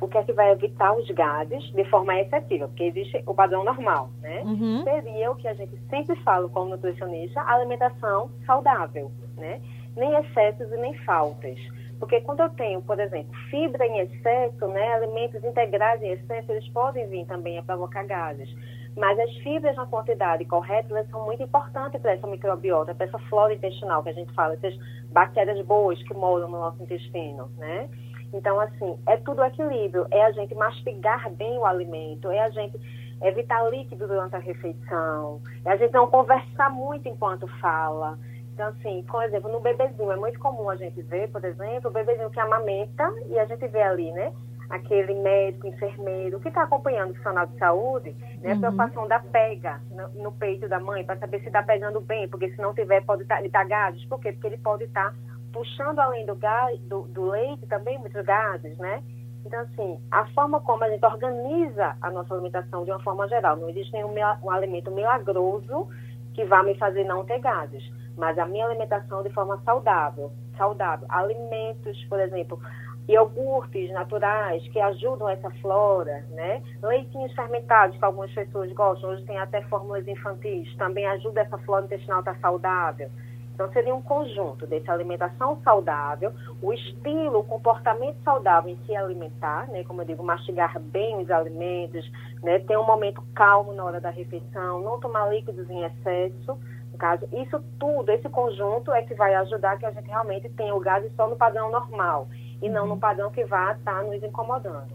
O 0.00 0.08
que 0.08 0.18
é 0.18 0.22
que 0.22 0.32
vai 0.32 0.50
evitar 0.52 0.94
os 0.94 1.08
gases 1.10 1.64
de 1.72 1.84
forma 1.84 2.18
excessiva? 2.20 2.68
Porque 2.68 2.84
existe 2.84 3.22
o 3.26 3.34
padrão 3.34 3.64
normal, 3.64 4.10
né? 4.20 4.42
Uhum. 4.44 4.82
Seria 4.84 5.30
o 5.30 5.36
que 5.36 5.48
a 5.48 5.54
gente 5.54 5.72
sempre 5.88 6.14
fala 6.16 6.48
como 6.48 6.70
nutricionista, 6.70 7.40
alimentação 7.40 8.30
saudável, 8.44 9.10
né? 9.36 9.62
Nem 9.96 10.14
excessos 10.16 10.70
e 10.72 10.76
nem 10.76 10.94
faltas. 11.04 11.58
Porque 11.98 12.20
quando 12.20 12.40
eu 12.40 12.50
tenho, 12.50 12.82
por 12.82 13.00
exemplo, 13.00 13.34
fibra 13.50 13.86
em 13.86 14.00
excesso, 14.00 14.66
né, 14.66 14.94
alimentos 14.94 15.42
integrais 15.42 16.02
em 16.02 16.10
excesso, 16.10 16.52
eles 16.52 16.68
podem 16.68 17.06
vir 17.08 17.24
também 17.24 17.56
a 17.56 17.62
provocar 17.62 18.04
gases. 18.04 18.54
Mas 18.96 19.18
as 19.18 19.30
fibras 19.38 19.76
na 19.76 19.86
quantidade 19.86 20.44
correta, 20.44 20.88
elas 20.90 21.08
são 21.10 21.24
muito 21.24 21.42
importantes 21.42 22.00
para 22.00 22.12
essa 22.12 22.26
microbiota, 22.26 22.94
para 22.94 23.06
essa 23.06 23.18
flora 23.30 23.52
intestinal 23.52 24.02
que 24.02 24.10
a 24.10 24.12
gente 24.12 24.32
fala, 24.34 24.54
essas 24.54 24.74
bactérias 25.10 25.64
boas 25.66 26.00
que 26.04 26.14
moram 26.14 26.48
no 26.48 26.58
nosso 26.58 26.82
intestino, 26.82 27.50
né? 27.56 27.88
Então, 28.32 28.58
assim, 28.58 28.98
é 29.06 29.16
tudo 29.16 29.44
equilíbrio. 29.44 30.06
É 30.10 30.24
a 30.24 30.32
gente 30.32 30.54
mastigar 30.54 31.30
bem 31.30 31.56
o 31.58 31.64
alimento, 31.64 32.30
é 32.30 32.40
a 32.40 32.50
gente 32.50 32.78
evitar 33.22 33.68
líquido 33.70 34.06
durante 34.06 34.34
a 34.34 34.38
refeição, 34.38 35.40
é 35.64 35.70
a 35.70 35.76
gente 35.76 35.92
não 35.92 36.06
conversar 36.08 36.70
muito 36.70 37.08
enquanto 37.08 37.46
fala. 37.60 38.18
Então, 38.52 38.68
assim, 38.68 39.04
por 39.08 39.22
exemplo, 39.24 39.50
no 39.50 39.60
bebezinho, 39.60 40.12
é 40.12 40.16
muito 40.16 40.38
comum 40.38 40.68
a 40.68 40.76
gente 40.76 41.00
ver, 41.02 41.28
por 41.30 41.44
exemplo, 41.44 41.90
o 41.90 41.92
bebezinho 41.92 42.30
que 42.30 42.38
amamenta 42.38 43.12
e 43.28 43.38
a 43.38 43.44
gente 43.46 43.66
vê 43.66 43.82
ali, 43.82 44.12
né? 44.12 44.32
Aquele 44.70 45.14
médico, 45.14 45.66
enfermeiro, 45.66 46.40
que 46.40 46.48
está 46.48 46.62
acompanhando 46.62 47.10
o 47.10 47.12
profissional 47.12 47.46
de 47.46 47.58
saúde, 47.58 48.16
né? 48.40 48.52
A 48.52 48.54
uhum. 48.54 48.60
preocupação 48.60 49.06
da 49.06 49.18
pega 49.20 49.80
no, 49.90 50.22
no, 50.22 50.32
peito 50.32 50.68
da 50.68 50.80
mãe, 50.80 51.04
para 51.04 51.18
saber 51.18 51.40
se 51.40 51.46
está 51.46 51.62
pegando 51.62 52.00
bem, 52.00 52.28
porque 52.28 52.50
se 52.50 52.60
não 52.60 52.74
tiver, 52.74 53.02
pode 53.04 53.22
estar 53.22 53.42
tá, 53.42 53.64
gases. 53.64 54.04
Por 54.06 54.20
quê? 54.20 54.32
Porque 54.32 54.46
ele 54.46 54.58
pode 54.58 54.84
estar 54.84 55.10
tá 55.10 55.16
puxando 55.52 56.00
além 56.00 56.26
do, 56.26 56.34
gás, 56.34 56.80
do, 56.82 57.02
do 57.02 57.30
leite 57.30 57.66
também 57.66 57.98
muitos 57.98 58.24
gases, 58.24 58.76
né? 58.78 59.02
Então, 59.46 59.60
assim, 59.60 60.00
a 60.10 60.26
forma 60.28 60.60
como 60.60 60.84
a 60.84 60.88
gente 60.88 61.04
organiza 61.04 61.96
a 62.00 62.10
nossa 62.10 62.32
alimentação 62.34 62.84
de 62.84 62.90
uma 62.90 63.00
forma 63.00 63.28
geral, 63.28 63.56
não 63.56 63.68
existe 63.68 63.92
nenhum 63.92 64.14
um 64.42 64.50
alimento 64.50 64.90
milagroso 64.90 65.88
que 66.32 66.44
vá 66.44 66.62
me 66.62 66.74
fazer 66.76 67.04
não 67.04 67.24
ter 67.24 67.38
gases, 67.40 67.84
mas 68.16 68.38
a 68.38 68.46
minha 68.46 68.64
alimentação 68.64 69.22
de 69.22 69.30
forma 69.30 69.60
saudável, 69.64 70.32
saudável, 70.56 71.06
alimentos, 71.10 72.02
por 72.06 72.18
exemplo, 72.18 72.60
iogurtes 73.08 73.90
naturais 73.90 74.66
que 74.68 74.80
ajudam 74.80 75.28
essa 75.28 75.50
flora, 75.60 76.24
né? 76.30 76.62
Leitinhos 76.82 77.32
fermentados 77.32 77.96
que 77.98 78.04
algumas 78.04 78.32
pessoas 78.32 78.72
gostam, 78.72 79.10
hoje 79.10 79.24
tem 79.24 79.38
até 79.38 79.60
fórmulas 79.62 80.06
infantis, 80.08 80.74
também 80.76 81.06
ajuda 81.06 81.42
essa 81.42 81.58
flora 81.58 81.84
intestinal 81.84 82.18
a 82.18 82.20
estar 82.20 82.38
saudável. 82.40 83.10
Então, 83.54 83.70
seria 83.70 83.94
um 83.94 84.02
conjunto 84.02 84.66
dessa 84.66 84.92
alimentação 84.92 85.60
saudável, 85.62 86.32
o 86.60 86.72
estilo, 86.72 87.38
o 87.38 87.44
comportamento 87.44 88.16
saudável 88.24 88.72
em 88.72 88.76
se 88.84 88.96
alimentar, 88.96 89.68
né? 89.68 89.84
Como 89.84 90.02
eu 90.02 90.06
digo, 90.06 90.24
mastigar 90.24 90.80
bem 90.80 91.22
os 91.22 91.30
alimentos, 91.30 92.10
né? 92.42 92.58
Ter 92.58 92.76
um 92.76 92.84
momento 92.84 93.22
calmo 93.32 93.72
na 93.72 93.84
hora 93.84 94.00
da 94.00 94.10
refeição, 94.10 94.80
não 94.80 94.98
tomar 94.98 95.26
líquidos 95.26 95.70
em 95.70 95.84
excesso. 95.84 96.58
No 96.90 96.98
caso, 96.98 97.28
isso 97.32 97.62
tudo, 97.78 98.10
esse 98.10 98.28
conjunto 98.28 98.92
é 98.92 99.02
que 99.02 99.14
vai 99.14 99.34
ajudar 99.36 99.78
que 99.78 99.86
a 99.86 99.90
gente 99.92 100.08
realmente 100.08 100.48
tenha 100.48 100.74
o 100.74 100.80
gás 100.80 101.04
só 101.14 101.28
no 101.28 101.36
padrão 101.36 101.70
normal 101.70 102.26
e 102.62 102.68
não 102.68 102.86
no 102.86 102.98
padrão 102.98 103.30
que 103.30 103.44
vá 103.44 103.72
estar 103.72 104.04
nos 104.04 104.22
incomodando. 104.22 104.94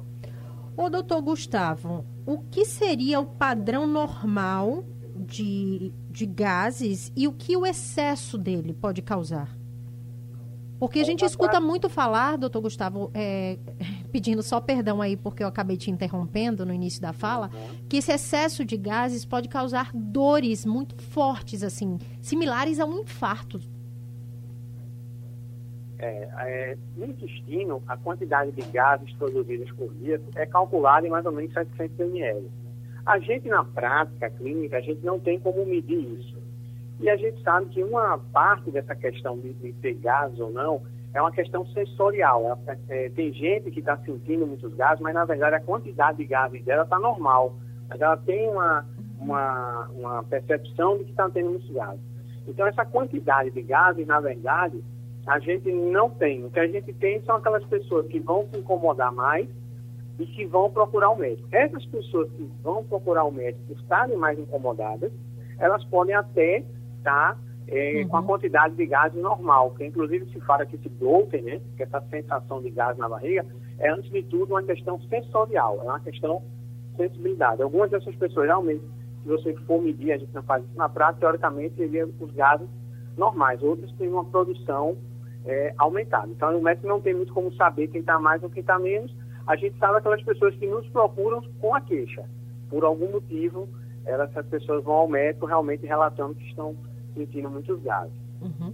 Ô, 0.75 0.89
doutor 0.89 1.21
Gustavo, 1.21 2.05
o 2.25 2.39
que 2.39 2.65
seria 2.65 3.19
o 3.19 3.25
padrão 3.25 3.85
normal 3.85 4.83
de, 5.15 5.93
de 6.09 6.25
gases 6.25 7.11
e 7.15 7.27
o 7.27 7.33
que 7.33 7.57
o 7.57 7.65
excesso 7.65 8.37
dele 8.37 8.73
pode 8.73 9.01
causar? 9.01 9.59
Porque 10.79 10.99
a 10.99 11.03
gente 11.03 11.25
escuta 11.25 11.59
muito 11.59 11.89
falar, 11.89 12.37
doutor 12.37 12.61
Gustavo, 12.61 13.11
é, 13.13 13.59
pedindo 14.13 14.41
só 14.41 14.61
perdão 14.61 15.01
aí 15.01 15.17
porque 15.17 15.43
eu 15.43 15.47
acabei 15.47 15.75
te 15.75 15.91
interrompendo 15.91 16.65
no 16.65 16.73
início 16.73 17.01
da 17.01 17.11
fala, 17.11 17.51
que 17.89 17.97
esse 17.97 18.13
excesso 18.13 18.63
de 18.63 18.77
gases 18.77 19.25
pode 19.25 19.49
causar 19.49 19.91
dores 19.93 20.65
muito 20.65 20.95
fortes, 20.95 21.63
assim, 21.63 21.97
similares 22.21 22.79
a 22.79 22.85
um 22.85 22.99
infarto. 22.99 23.59
É, 25.99 26.29
é, 26.39 26.77
no 26.95 27.05
intestino, 27.05 27.83
a 27.85 27.97
quantidade 27.97 28.51
de 28.53 28.61
gases 28.71 29.11
produzidos 29.13 29.69
por 29.73 29.93
dia 29.95 30.21
é 30.35 30.45
calculada 30.45 31.05
em 31.05 31.09
mais 31.09 31.25
ou 31.25 31.31
menos 31.31 31.53
700 31.53 31.99
ml. 31.99 32.49
A 33.05 33.19
gente, 33.19 33.49
na 33.49 33.65
prática 33.65 34.29
clínica, 34.29 34.77
a 34.77 34.81
gente 34.81 35.03
não 35.05 35.19
tem 35.19 35.39
como 35.39 35.65
medir 35.65 35.99
isso. 36.19 36.37
E 36.99 37.09
a 37.09 37.17
gente 37.17 37.41
sabe 37.43 37.67
que 37.67 37.83
uma 37.83 38.17
parte 38.17 38.71
dessa 38.71 38.95
questão 38.95 39.37
de, 39.39 39.53
de 39.53 39.73
ter 39.73 39.93
gases 39.95 40.39
ou 40.39 40.51
não 40.51 40.81
é 41.13 41.21
uma 41.21 41.31
questão 41.31 41.65
sensorial. 41.67 42.59
É, 42.67 42.77
é, 42.87 43.09
tem 43.09 43.33
gente 43.33 43.71
que 43.71 43.79
está 43.79 43.97
sentindo 43.97 44.45
muitos 44.47 44.73
gases, 44.75 45.01
mas 45.01 45.13
na 45.13 45.25
verdade 45.25 45.55
a 45.55 45.61
quantidade 45.61 46.17
de 46.19 46.25
gases 46.25 46.63
dela 46.63 46.83
está 46.83 46.99
normal. 46.99 47.55
Mas 47.89 47.99
ela 47.99 48.17
tem 48.17 48.47
uma, 48.49 48.85
uma, 49.19 49.87
uma 49.89 50.23
percepção 50.23 50.97
de 50.97 51.05
que 51.05 51.11
está 51.11 51.29
tendo 51.29 51.49
muitos 51.49 51.69
gases. 51.71 52.01
Então, 52.47 52.65
essa 52.65 52.85
quantidade 52.85 53.51
de 53.51 53.61
gases, 53.61 54.07
na 54.07 54.19
verdade, 54.19 54.83
a 55.29 55.37
gente 55.37 55.71
não 55.71 56.09
tem. 56.09 56.43
O 56.43 56.49
que 56.49 56.59
a 56.59 56.67
gente 56.67 56.91
tem 56.93 57.21
são 57.21 57.35
aquelas 57.35 57.63
pessoas 57.65 58.07
que 58.07 58.19
vão 58.19 58.47
se 58.51 58.57
incomodar 58.57 59.13
mais 59.13 59.47
e 60.17 60.25
que 60.25 60.43
vão 60.47 60.71
procurar 60.71 61.11
o 61.11 61.15
médico. 61.15 61.47
Essas 61.51 61.85
pessoas 61.85 62.31
que 62.31 62.49
vão 62.63 62.83
procurar 62.83 63.25
o 63.25 63.31
médico 63.31 63.71
estarem 63.73 64.17
mais 64.17 64.39
incomodadas, 64.39 65.11
elas 65.59 65.85
podem 65.85 66.15
até 66.15 66.63
estar 66.97 67.37
é, 67.67 68.01
uhum. 68.01 68.07
com 68.07 68.17
a 68.17 68.23
quantidade 68.23 68.73
de 68.73 68.87
gás 68.87 69.13
normal, 69.13 69.69
que 69.77 69.85
inclusive 69.85 70.25
se 70.31 70.39
fala 70.41 70.65
que 70.65 70.75
esse 70.75 70.89
bloating, 70.89 71.41
né, 71.41 71.61
que 71.77 71.83
essa 71.83 72.01
sensação 72.09 72.59
de 72.59 72.71
gás 72.71 72.97
na 72.97 73.07
barriga, 73.07 73.45
é 73.77 73.91
antes 73.91 74.09
de 74.09 74.23
tudo 74.23 74.55
uma 74.55 74.63
questão 74.63 74.99
sensorial, 75.01 75.79
é 75.81 75.83
uma 75.83 75.99
questão 75.99 76.41
de 76.89 76.97
sensibilidade. 77.03 77.61
Algumas 77.61 77.91
dessas 77.91 78.15
pessoas 78.15 78.47
realmente, 78.47 78.83
se 79.21 79.29
você 79.29 79.53
for 79.67 79.79
medir, 79.79 80.11
a 80.11 80.17
gente 80.17 80.33
não 80.33 80.41
faz 80.41 80.65
isso 80.65 80.75
na 80.75 80.89
prática, 80.89 81.19
teoricamente 81.19 81.75
seriam 81.75 82.09
os 82.19 82.31
gases 82.31 82.67
normais, 83.15 83.61
outros 83.61 83.91
têm 83.93 84.09
uma 84.09 84.25
produção 84.25 84.97
é, 85.45 85.73
aumentada. 85.77 86.27
Então 86.27 86.57
o 86.57 86.61
médico 86.61 86.87
não 86.87 87.01
tem 87.01 87.13
muito 87.13 87.33
como 87.33 87.53
saber 87.53 87.87
quem 87.87 88.01
está 88.01 88.19
mais 88.19 88.41
ou 88.43 88.49
quem 88.49 88.61
está 88.61 88.77
menos, 88.77 89.13
a 89.47 89.55
gente 89.55 89.77
sabe 89.79 89.97
aquelas 89.97 90.21
pessoas 90.21 90.55
que 90.55 90.67
nos 90.67 90.87
procuram 90.89 91.41
com 91.59 91.73
a 91.73 91.81
queixa. 91.81 92.23
Por 92.69 92.83
algum 92.83 93.11
motivo, 93.11 93.67
elas, 94.05 94.29
essas 94.29 94.45
pessoas 94.47 94.83
vão 94.83 94.93
ao 94.93 95.07
médico 95.07 95.45
realmente 95.45 95.85
relatando 95.85 96.35
que 96.35 96.45
estão 96.47 96.75
sentindo 97.15 97.49
muitos 97.49 97.81
gases. 97.81 98.13
Uhum. 98.41 98.73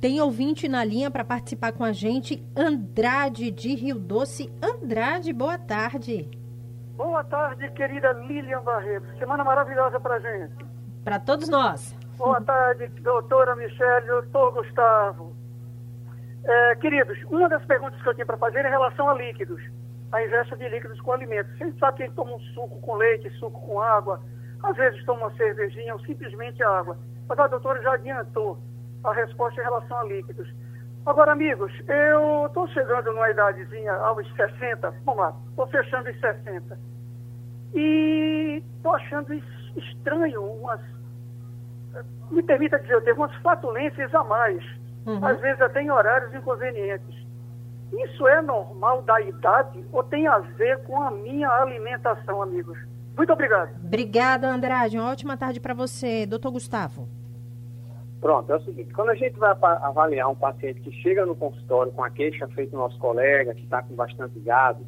Tem 0.00 0.20
ouvinte 0.20 0.68
na 0.68 0.84
linha 0.84 1.10
para 1.10 1.24
participar 1.24 1.72
com 1.72 1.84
a 1.84 1.92
gente, 1.92 2.44
Andrade 2.56 3.50
de 3.50 3.74
Rio 3.74 3.98
Doce. 3.98 4.52
Andrade, 4.62 5.32
boa 5.32 5.58
tarde. 5.58 6.28
Boa 6.96 7.24
tarde, 7.24 7.70
querida 7.72 8.12
Lilian 8.12 8.62
Barreto. 8.62 9.06
Semana 9.18 9.42
maravilhosa 9.42 9.98
para 9.98 10.20
gente. 10.20 10.64
Para 11.02 11.18
todos 11.18 11.48
nós. 11.48 11.96
Boa 12.16 12.40
tarde, 12.40 12.86
doutora 13.02 13.56
Michele, 13.56 14.06
doutor 14.06 14.52
Gustavo. 14.52 15.33
É, 16.44 16.74
queridos, 16.76 17.18
uma 17.24 17.48
das 17.48 17.64
perguntas 17.64 18.00
que 18.02 18.08
eu 18.08 18.14
tinha 18.14 18.26
para 18.26 18.36
fazer 18.36 18.64
é 18.64 18.68
em 18.68 18.70
relação 18.70 19.08
a 19.08 19.14
líquidos 19.14 19.62
a 20.14 20.24
ingesta 20.24 20.56
de 20.56 20.68
líquidos 20.68 21.00
com 21.00 21.12
alimentos. 21.12 21.52
A 21.60 21.64
gente 21.64 21.78
sabe 21.78 21.96
que 21.96 22.04
gente 22.04 22.14
toma 22.14 22.36
um 22.36 22.40
suco 22.40 22.80
com 22.80 22.94
leite, 22.94 23.28
suco 23.38 23.60
com 23.66 23.80
água, 23.80 24.20
às 24.62 24.76
vezes 24.76 25.04
toma 25.04 25.26
uma 25.26 25.36
cervejinha 25.36 25.92
ou 25.92 26.00
simplesmente 26.00 26.62
água. 26.62 26.96
Mas 27.28 27.38
a 27.38 27.48
doutora 27.48 27.82
já 27.82 27.94
adiantou 27.94 28.58
a 29.02 29.12
resposta 29.12 29.60
em 29.60 29.64
relação 29.64 29.98
a 29.98 30.04
líquidos. 30.04 30.48
Agora, 31.04 31.32
amigos, 31.32 31.72
eu 31.88 32.46
estou 32.46 32.66
chegando 32.68 33.12
numa 33.12 33.28
idadezinha 33.28 33.92
aos 33.92 34.26
60, 34.36 34.90
vamos 35.04 35.20
lá, 35.20 35.36
estou 35.50 35.66
fechando 35.66 36.08
os 36.08 36.20
60. 36.20 36.78
E 37.74 38.62
estou 38.76 38.94
achando 38.94 39.34
estranho 39.76 40.44
umas, 40.44 40.80
me 42.30 42.42
permita 42.42 42.78
dizer, 42.78 42.94
eu 42.94 43.02
tenho 43.02 43.16
umas 43.16 43.34
flatulências 43.36 44.14
a 44.14 44.22
mais, 44.22 44.64
uhum. 45.06 45.24
às 45.24 45.40
vezes 45.40 45.60
até 45.60 45.82
em 45.82 45.90
horários 45.90 46.34
inconvenientes. 46.34 47.24
Isso 47.92 48.26
é 48.26 48.42
normal 48.42 49.02
da 49.02 49.20
idade 49.20 49.84
ou 49.92 50.02
tem 50.02 50.26
a 50.26 50.38
ver 50.38 50.82
com 50.84 51.00
a 51.00 51.10
minha 51.10 51.48
alimentação, 51.48 52.42
amigos? 52.42 52.78
Muito 53.16 53.32
obrigado. 53.32 53.70
Obrigada, 53.84 54.48
Andrade. 54.48 54.98
Uma 54.98 55.10
ótima 55.10 55.36
tarde 55.36 55.60
para 55.60 55.74
você. 55.74 56.26
Doutor 56.26 56.50
Gustavo. 56.50 57.08
Pronto, 58.20 58.50
é 58.50 58.56
o 58.56 58.60
seguinte, 58.62 58.92
quando 58.94 59.10
a 59.10 59.14
gente 59.14 59.38
vai 59.38 59.50
avaliar 59.50 60.30
um 60.30 60.34
paciente 60.34 60.80
que 60.80 60.90
chega 61.02 61.26
no 61.26 61.36
consultório 61.36 61.92
com 61.92 62.02
a 62.02 62.08
queixa 62.08 62.48
feita 62.48 62.70
do 62.70 62.78
nosso 62.78 62.98
colega, 62.98 63.54
que 63.54 63.64
está 63.64 63.82
com 63.82 63.94
bastante 63.94 64.40
gado, 64.40 64.84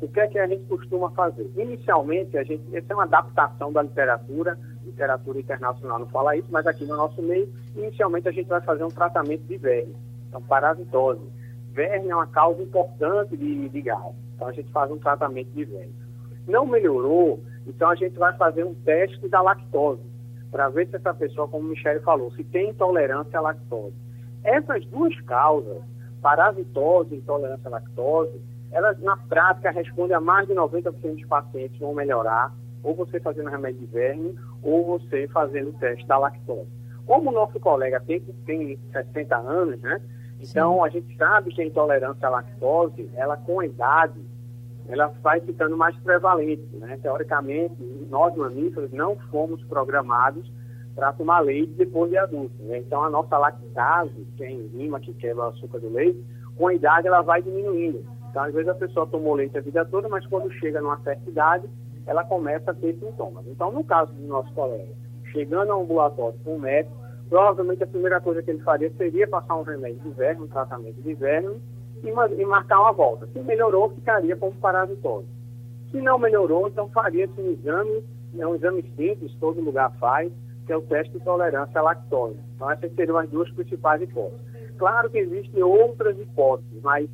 o 0.00 0.08
que 0.08 0.18
é 0.18 0.26
que 0.26 0.38
a 0.38 0.46
gente 0.48 0.64
costuma 0.64 1.08
fazer? 1.12 1.48
Inicialmente, 1.56 2.36
a 2.36 2.42
gente, 2.42 2.64
essa 2.74 2.92
é 2.92 2.94
uma 2.94 3.04
adaptação 3.04 3.72
da 3.72 3.82
literatura, 3.82 4.58
literatura 4.84 5.40
internacional 5.40 5.98
não 5.98 6.08
fala 6.08 6.36
isso, 6.36 6.48
mas 6.50 6.66
aqui 6.66 6.84
no 6.84 6.96
nosso 6.96 7.20
meio, 7.22 7.52
inicialmente 7.76 8.28
a 8.28 8.32
gente 8.32 8.48
vai 8.48 8.60
fazer 8.60 8.84
um 8.84 8.88
tratamento 8.88 9.42
de 9.42 9.56
verme, 9.56 9.94
então 10.28 10.42
parasitose 10.42 11.40
verme 11.72 12.08
é 12.08 12.14
uma 12.14 12.26
causa 12.26 12.62
importante 12.62 13.36
de, 13.36 13.68
de 13.68 13.80
gás. 13.82 14.14
Então 14.34 14.48
a 14.48 14.52
gente 14.52 14.70
faz 14.70 14.90
um 14.90 14.98
tratamento 14.98 15.50
de 15.50 15.64
verme. 15.64 15.94
Não 16.46 16.66
melhorou, 16.66 17.42
então 17.66 17.88
a 17.90 17.94
gente 17.94 18.18
vai 18.18 18.36
fazer 18.36 18.64
um 18.64 18.74
teste 18.74 19.28
da 19.28 19.40
lactose, 19.40 20.02
para 20.50 20.68
ver 20.68 20.88
se 20.88 20.96
essa 20.96 21.14
pessoa, 21.14 21.46
como 21.46 21.66
o 21.66 21.70
Michele 21.70 22.00
falou, 22.00 22.32
se 22.32 22.42
tem 22.44 22.70
intolerância 22.70 23.38
à 23.38 23.42
lactose. 23.42 23.94
Essas 24.42 24.84
duas 24.86 25.18
causas, 25.22 25.82
parasitose 26.20 27.14
e 27.14 27.18
intolerância 27.18 27.68
à 27.68 27.70
lactose, 27.70 28.40
elas 28.72 28.98
na 29.00 29.16
prática 29.16 29.70
respondem 29.70 30.16
a 30.16 30.20
mais 30.20 30.48
de 30.48 30.54
90% 30.54 30.90
dos 30.92 31.26
pacientes 31.26 31.78
vão 31.78 31.94
melhorar, 31.94 32.52
ou 32.82 32.94
você 32.94 33.20
fazendo 33.20 33.50
remédio 33.50 33.80
de 33.80 33.86
verme, 33.86 34.38
ou 34.62 34.84
você 34.84 35.28
fazendo 35.28 35.70
o 35.70 35.72
teste 35.74 36.06
da 36.06 36.18
lactose. 36.18 36.68
Como 37.06 37.30
o 37.30 37.32
nosso 37.32 37.58
colega 37.58 38.00
tem, 38.00 38.20
tem 38.46 38.78
60 38.92 39.36
anos, 39.36 39.80
né? 39.80 40.00
Então, 40.40 40.74
Sim. 40.74 40.82
a 40.82 40.88
gente 40.88 41.16
sabe 41.16 41.50
que 41.50 41.60
a 41.60 41.66
intolerância 41.66 42.26
à 42.26 42.30
lactose, 42.30 43.10
ela 43.14 43.36
com 43.36 43.60
a 43.60 43.66
idade, 43.66 44.20
ela 44.88 45.08
vai 45.22 45.40
ficando 45.40 45.76
mais 45.76 45.96
prevalente. 45.98 46.64
Né? 46.72 46.98
Teoricamente, 47.02 47.74
nós 48.08 48.34
mamíferos 48.34 48.90
não 48.92 49.16
fomos 49.30 49.62
programados 49.64 50.50
para 50.94 51.12
tomar 51.12 51.40
leite 51.40 51.72
depois 51.74 52.10
de 52.10 52.16
adulto. 52.16 52.54
Né? 52.62 52.78
Então, 52.78 53.04
a 53.04 53.10
nossa 53.10 53.36
lactase, 53.36 54.26
que 54.36 54.44
é 54.44 54.48
a 54.48 54.50
enzima 54.50 54.98
que 54.98 55.12
quebra 55.14 55.44
o 55.44 55.48
açúcar 55.48 55.78
do 55.78 55.92
leite, 55.92 56.24
com 56.56 56.68
a 56.68 56.74
idade 56.74 57.06
ela 57.06 57.22
vai 57.22 57.42
diminuindo. 57.42 58.04
Então, 58.30 58.42
às 58.42 58.52
vezes 58.52 58.68
a 58.68 58.74
pessoa 58.74 59.06
tomou 59.06 59.34
leite 59.34 59.58
a 59.58 59.60
vida 59.60 59.84
toda, 59.84 60.08
mas 60.08 60.26
quando 60.26 60.50
chega 60.52 60.80
numa 60.80 61.00
certa 61.00 61.28
idade, 61.28 61.68
ela 62.10 62.24
começa 62.24 62.72
a 62.72 62.74
ter 62.74 62.94
sintomas. 62.94 63.46
Então, 63.46 63.70
no 63.70 63.84
caso 63.84 64.12
do 64.12 64.26
nosso 64.26 64.52
colega, 64.52 64.92
chegando 65.30 65.70
ao 65.70 65.82
ambulatório 65.82 66.36
com 66.42 66.56
um 66.56 66.58
médico, 66.58 66.92
provavelmente 67.28 67.84
a 67.84 67.86
primeira 67.86 68.20
coisa 68.20 68.42
que 68.42 68.50
ele 68.50 68.58
faria 68.64 68.90
seria 68.96 69.28
passar 69.28 69.54
um 69.54 69.62
remédio 69.62 70.00
de 70.00 70.10
verme, 70.10 70.42
um 70.42 70.48
tratamento 70.48 71.00
de 71.00 71.14
verme, 71.14 71.62
e, 72.02 72.44
marcar 72.44 72.80
uma 72.80 72.90
volta. 72.90 73.28
Se 73.28 73.38
melhorou, 73.38 73.90
ficaria 73.90 74.34
como 74.34 74.56
parasitose. 74.56 75.28
Se 75.92 76.00
não 76.00 76.18
melhorou, 76.18 76.66
então 76.66 76.88
faria-se 76.88 77.40
um 77.40 77.52
exame, 77.52 78.02
é 78.36 78.44
um 78.44 78.56
exame 78.56 78.82
simples, 78.96 79.32
todo 79.38 79.60
lugar 79.60 79.92
faz, 80.00 80.32
que 80.66 80.72
é 80.72 80.76
o 80.76 80.82
teste 80.82 81.16
de 81.16 81.24
tolerância 81.24 81.78
à 81.78 81.82
lactose. 81.84 82.40
Então, 82.56 82.72
essas 82.72 82.92
seriam 82.96 83.18
as 83.18 83.30
duas 83.30 83.48
principais 83.52 84.02
hipóteses. 84.02 84.40
Claro 84.78 85.08
que 85.10 85.18
existem 85.18 85.62
outras 85.62 86.18
hipóteses, 86.18 86.82
mas 86.82 87.08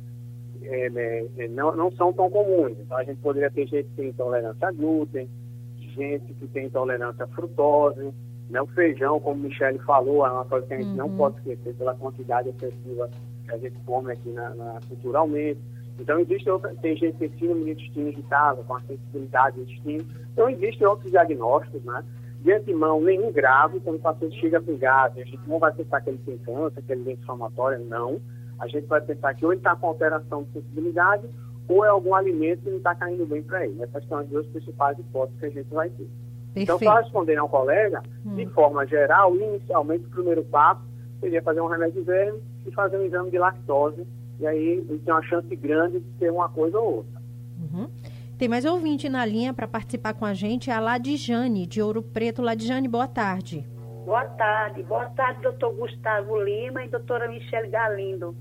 é, 0.67 0.89
né, 0.89 1.27
é, 1.37 1.47
não, 1.47 1.75
não 1.75 1.91
são 1.91 2.13
tão 2.13 2.29
comuns. 2.29 2.77
Então, 2.79 2.97
a 2.97 3.03
gente 3.03 3.19
poderia 3.21 3.49
ter 3.49 3.67
gente 3.67 3.87
que 3.89 3.95
tem 3.95 4.09
intolerância 4.09 4.67
a 4.67 4.71
glúten, 4.71 5.29
gente 5.77 6.33
que 6.33 6.47
tem 6.47 6.67
intolerância 6.67 7.23
à 7.23 7.27
frutose, 7.27 8.13
né? 8.49 8.61
o 8.61 8.67
feijão, 8.67 9.19
como 9.19 9.41
o 9.41 9.43
Michele 9.43 9.79
falou, 9.79 10.25
é 10.25 10.31
uma 10.31 10.45
coisa 10.45 10.67
que 10.67 10.73
a 10.73 10.77
gente 10.77 10.89
uhum. 10.89 10.95
não 10.95 11.09
pode 11.17 11.37
esquecer 11.37 11.73
pela 11.75 11.95
quantidade 11.95 12.49
excessiva 12.49 13.09
que 13.45 13.51
a 13.51 13.57
gente 13.57 13.77
come 13.85 14.11
aqui 14.11 14.29
na, 14.29 14.49
na 14.51 14.79
culturalmente. 14.87 15.59
Então, 15.99 16.19
existe 16.19 16.49
outra, 16.49 16.73
tem 16.75 16.95
gente 16.95 17.13
que 17.13 17.27
tem 17.27 17.39
síndrome 17.39 17.65
de 17.65 17.71
intestino 17.71 18.09
irritável, 18.09 18.63
com 18.63 18.75
a 18.75 18.81
sensibilidade 18.81 19.55
do 19.55 19.63
intestino. 19.63 20.05
Então, 20.31 20.49
existem 20.49 20.85
outros 20.85 21.09
diagnósticos, 21.09 21.83
né? 21.83 22.03
De 22.41 22.53
antemão, 22.53 23.01
nenhum 23.01 23.31
grave, 23.31 23.79
quando 23.79 23.95
o 23.95 24.01
paciente 24.01 24.39
chega 24.39 24.61
com 24.61 24.77
gás, 24.77 25.11
a 25.17 25.23
gente 25.23 25.39
não 25.47 25.57
vai 25.57 25.73
pensar 25.73 26.01
que 26.01 26.11
ele 26.11 26.19
tem 26.19 26.37
câncer, 26.37 26.83
que 26.83 26.91
ele 26.91 27.09
é 27.09 27.13
inflamatório, 27.13 27.83
não. 27.85 28.21
A 28.59 28.67
gente 28.67 28.85
vai 28.87 29.01
pensar 29.01 29.33
que 29.33 29.45
ou 29.45 29.51
ele 29.51 29.59
está 29.59 29.75
com 29.75 29.87
alteração 29.87 30.43
de 30.43 30.51
sensibilidade, 30.53 31.27
ou 31.67 31.83
é 31.85 31.89
algum 31.89 32.15
alimento 32.15 32.61
que 32.63 32.69
não 32.69 32.77
está 32.77 32.95
caindo 32.95 33.25
bem 33.25 33.43
para 33.43 33.65
ele. 33.65 33.81
Essas 33.83 34.05
são 34.07 34.17
as 34.17 34.27
duas 34.27 34.45
principais 34.47 34.97
hipóteses 34.97 35.39
que 35.39 35.45
a 35.45 35.49
gente 35.49 35.69
vai 35.73 35.89
ter. 35.89 36.07
Perfeito. 36.53 36.63
Então, 36.63 36.79
para 36.79 37.01
responder 37.01 37.35
ao 37.37 37.49
colega, 37.49 38.01
hum. 38.25 38.35
de 38.35 38.45
forma 38.47 38.85
geral, 38.87 39.35
inicialmente, 39.35 40.05
o 40.05 40.09
primeiro 40.09 40.43
passo 40.45 40.81
seria 41.19 41.41
fazer 41.41 41.61
um 41.61 41.67
remédio 41.67 42.01
de 42.01 42.01
verme 42.01 42.39
e 42.65 42.71
fazer 42.71 42.97
um 42.97 43.05
exame 43.05 43.29
de 43.29 43.37
lactose. 43.37 44.07
E 44.39 44.47
aí 44.47 44.85
ele 44.87 44.99
tem 44.99 45.13
uma 45.13 45.23
chance 45.23 45.55
grande 45.55 45.99
de 45.99 46.09
ter 46.19 46.31
uma 46.31 46.47
coisa 46.49 46.79
ou 46.79 46.97
outra. 46.97 47.21
Uhum. 47.59 47.89
Tem 48.37 48.47
mais 48.47 48.65
ouvinte 48.65 49.09
na 49.09 49.25
linha 49.25 49.51
para 49.51 49.67
participar 49.67 50.13
com 50.13 50.23
a 50.23 50.33
gente, 50.33 50.69
é 50.69 50.73
a 50.73 50.79
Ladijane, 50.79 51.65
de 51.65 51.81
Ouro 51.81 52.03
Preto. 52.03 52.41
Ladijane, 52.41 52.87
boa 52.87 53.07
tarde. 53.07 53.65
Boa 54.05 54.25
tarde. 54.25 54.83
Boa 54.83 55.05
tarde, 55.09 55.41
doutor 55.41 55.73
Gustavo 55.73 56.41
Lima 56.41 56.85
e 56.85 56.87
doutora 56.87 57.27
Michele 57.27 57.67
Galindo. 57.67 58.35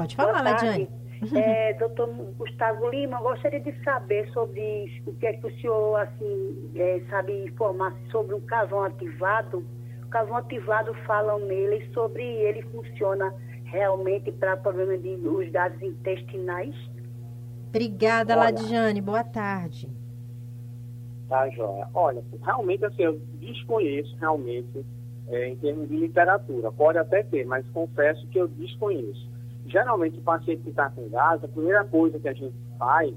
Pode 0.00 0.16
falar, 0.16 0.42
Ladijane. 0.42 0.88
É, 1.34 1.74
doutor 1.78 2.08
Gustavo 2.38 2.88
Lima, 2.88 3.20
gostaria 3.20 3.60
de 3.60 3.72
saber 3.84 4.30
sobre 4.32 5.02
o 5.06 5.12
que 5.14 5.26
é 5.26 5.34
que 5.34 5.46
o 5.46 5.60
senhor 5.60 5.96
assim, 6.00 6.70
é, 6.74 7.02
sabe 7.10 7.44
informar 7.44 7.94
sobre 8.10 8.34
o 8.34 8.40
carvão 8.40 8.82
ativado 8.84 9.64
carvão 10.10 10.36
ativado 10.36 10.92
falam 11.06 11.38
nele 11.38 11.88
sobre 11.94 12.22
ele 12.22 12.62
funciona 12.62 13.32
realmente 13.64 14.32
para 14.32 14.56
problema 14.56 14.98
de 14.98 15.10
os 15.10 15.48
gases 15.50 15.80
intestinais. 15.80 16.74
Obrigada, 17.68 18.36
Olha, 18.36 18.50
Ladiane. 18.50 19.00
Boa 19.00 19.22
tarde. 19.22 19.88
Tá, 21.28 21.48
Joia. 21.50 21.86
Olha, 21.94 22.22
realmente 22.42 22.84
assim, 22.84 23.02
eu 23.02 23.20
desconheço 23.34 24.16
realmente 24.20 24.84
é, 25.28 25.48
em 25.48 25.56
termos 25.56 25.88
de 25.88 25.96
literatura. 25.96 26.72
Pode 26.72 26.98
até 26.98 27.22
ter, 27.22 27.46
mas 27.46 27.64
confesso 27.68 28.26
que 28.28 28.38
eu 28.38 28.48
desconheço. 28.48 29.29
Geralmente 29.70 30.18
o 30.18 30.22
paciente 30.22 30.62
que 30.62 30.70
está 30.70 30.90
com 30.90 31.08
gás, 31.08 31.42
a 31.44 31.48
primeira 31.48 31.84
coisa 31.84 32.18
que 32.18 32.28
a 32.28 32.32
gente 32.32 32.54
faz 32.78 33.14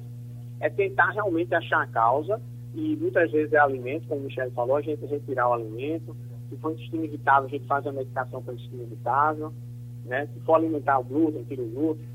é 0.60 0.69
tentar 0.69 1.10
realmente 1.10 1.53
achar 1.55 1.81
a 1.81 1.87
causa 1.87 2.39
e 2.75 2.96
muitas 2.96 3.31
vezes 3.31 3.51
é 3.53 3.57
alimento, 3.57 4.07
como 4.07 4.22
o 4.22 4.24
Michele 4.25 4.51
falou, 4.51 4.75
a 4.75 4.81
gente 4.81 5.05
retirar 5.05 5.50
o 5.50 5.53
alimento, 5.53 6.16
se 6.50 6.57
for 6.57 6.72
intestino 6.72 7.05
irritável, 7.05 7.46
a 7.46 7.50
gente 7.50 7.66
faz 7.66 7.85
a 7.87 7.92
medicação 7.92 8.42
para 8.42 8.53
intestino 8.53 8.83
irritável. 8.83 9.51
Né? 10.05 10.27
Se 10.27 10.39
for 10.42 10.55
alimentar 10.55 11.00
o 11.00 11.03
glúten, 11.03 11.44
tira 11.44 11.61
o 11.61 11.68
glúten. 11.68 12.05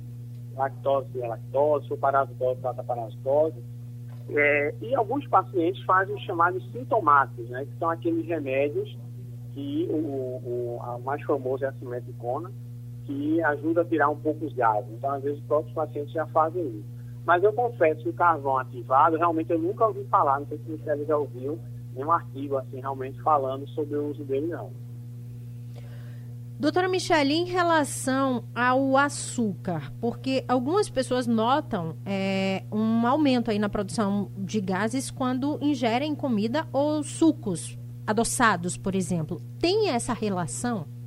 Lactose, 0.56 1.20
é 1.20 1.26
lactose. 1.26 1.84
Se 1.84 1.88
for 1.88 1.98
parasitose, 1.98 2.60
trata 2.60 2.84
parasitose. 2.84 3.56
É, 4.30 4.74
e 4.82 4.94
alguns 4.94 5.26
pacientes 5.26 5.82
fazem 5.84 6.14
os 6.14 6.22
chamados 6.22 6.62
sintomáticos, 6.70 7.48
né? 7.48 7.64
que 7.64 7.78
são 7.78 7.90
aqueles 7.90 8.26
remédios 8.26 8.96
que 9.54 9.88
o, 9.90 9.96
o 9.96 10.78
a 10.82 10.98
mais 10.98 11.22
famoso 11.22 11.64
é 11.64 11.68
a 11.68 11.72
simeticona, 11.72 12.52
que 13.08 13.42
ajuda 13.42 13.80
a 13.80 13.84
tirar 13.86 14.10
um 14.10 14.16
pouco 14.16 14.44
os 14.44 14.52
gases. 14.52 14.90
Então, 14.92 15.10
às 15.10 15.22
vezes, 15.22 15.38
os 15.38 15.44
próprios 15.46 15.74
pacientes 15.74 16.12
já 16.12 16.26
fazem 16.26 16.62
isso. 16.62 16.84
Mas 17.24 17.42
eu 17.42 17.52
confesso 17.54 18.02
que 18.02 18.10
o 18.10 18.12
carvão 18.12 18.58
ativado, 18.58 19.16
realmente 19.16 19.50
eu 19.50 19.58
nunca 19.58 19.86
ouvi 19.86 20.04
falar, 20.10 20.40
não 20.40 20.46
sei 20.46 20.58
se 20.58 20.70
Michele 20.70 21.06
já 21.06 21.16
ouviu, 21.16 21.58
nenhum 21.94 22.12
artigo 22.12 22.56
assim 22.56 22.80
realmente 22.80 23.20
falando 23.22 23.66
sobre 23.68 23.96
o 23.96 24.10
uso 24.10 24.24
dele 24.24 24.48
não. 24.48 24.70
Doutora 26.60 26.88
Michele, 26.88 27.34
em 27.34 27.44
relação 27.44 28.44
ao 28.54 28.96
açúcar, 28.96 29.92
porque 30.00 30.44
algumas 30.48 30.90
pessoas 30.90 31.26
notam 31.26 31.96
é, 32.04 32.64
um 32.72 33.06
aumento 33.06 33.50
aí 33.50 33.58
na 33.58 33.68
produção 33.68 34.30
de 34.36 34.60
gases 34.60 35.10
quando 35.10 35.58
ingerem 35.62 36.14
comida 36.14 36.66
ou 36.72 37.02
sucos 37.02 37.78
adoçados, 38.06 38.76
por 38.76 38.94
exemplo. 38.94 39.40
Tem 39.58 39.90
essa 39.90 40.12
relação? 40.12 40.97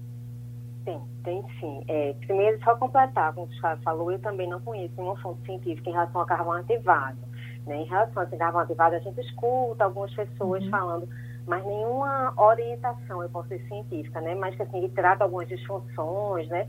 Tem, 0.84 1.00
tem 1.24 1.44
sim. 1.60 1.84
É, 1.88 2.14
primeiro, 2.26 2.60
só 2.64 2.76
completar, 2.76 3.34
como 3.34 3.46
o 3.46 3.50
Gustavo 3.50 3.82
falou, 3.84 4.12
eu 4.12 4.20
também 4.20 4.48
não 4.48 4.60
conheço 4.62 4.94
nenhuma 4.98 5.20
fonte 5.22 5.46
científica 5.46 5.90
em 5.90 5.94
relação 5.94 6.22
ao 6.22 6.28
carvão 6.28 6.54
ativado. 6.54 7.20
Né? 7.66 7.82
Em 7.82 7.86
relação 7.86 8.24
a 8.24 8.28
cigarro 8.28 8.58
ativado, 8.60 8.96
a 8.96 9.00
gente 9.00 9.20
escuta 9.22 9.84
algumas 9.84 10.14
pessoas 10.14 10.64
uhum. 10.64 10.70
falando, 10.72 11.10
mas 11.46 11.64
nenhuma 11.64 12.34
orientação, 12.36 13.22
eu 13.22 13.30
posso 13.30 13.50
ser 13.50 13.60
científica, 13.68 14.22
né? 14.22 14.34
Mas 14.36 14.56
que 14.56 14.64
assim, 14.64 14.78
ele 14.80 14.90
trata 14.90 15.24
algumas 15.24 15.48
disfunções, 15.48 16.48
né? 16.50 16.68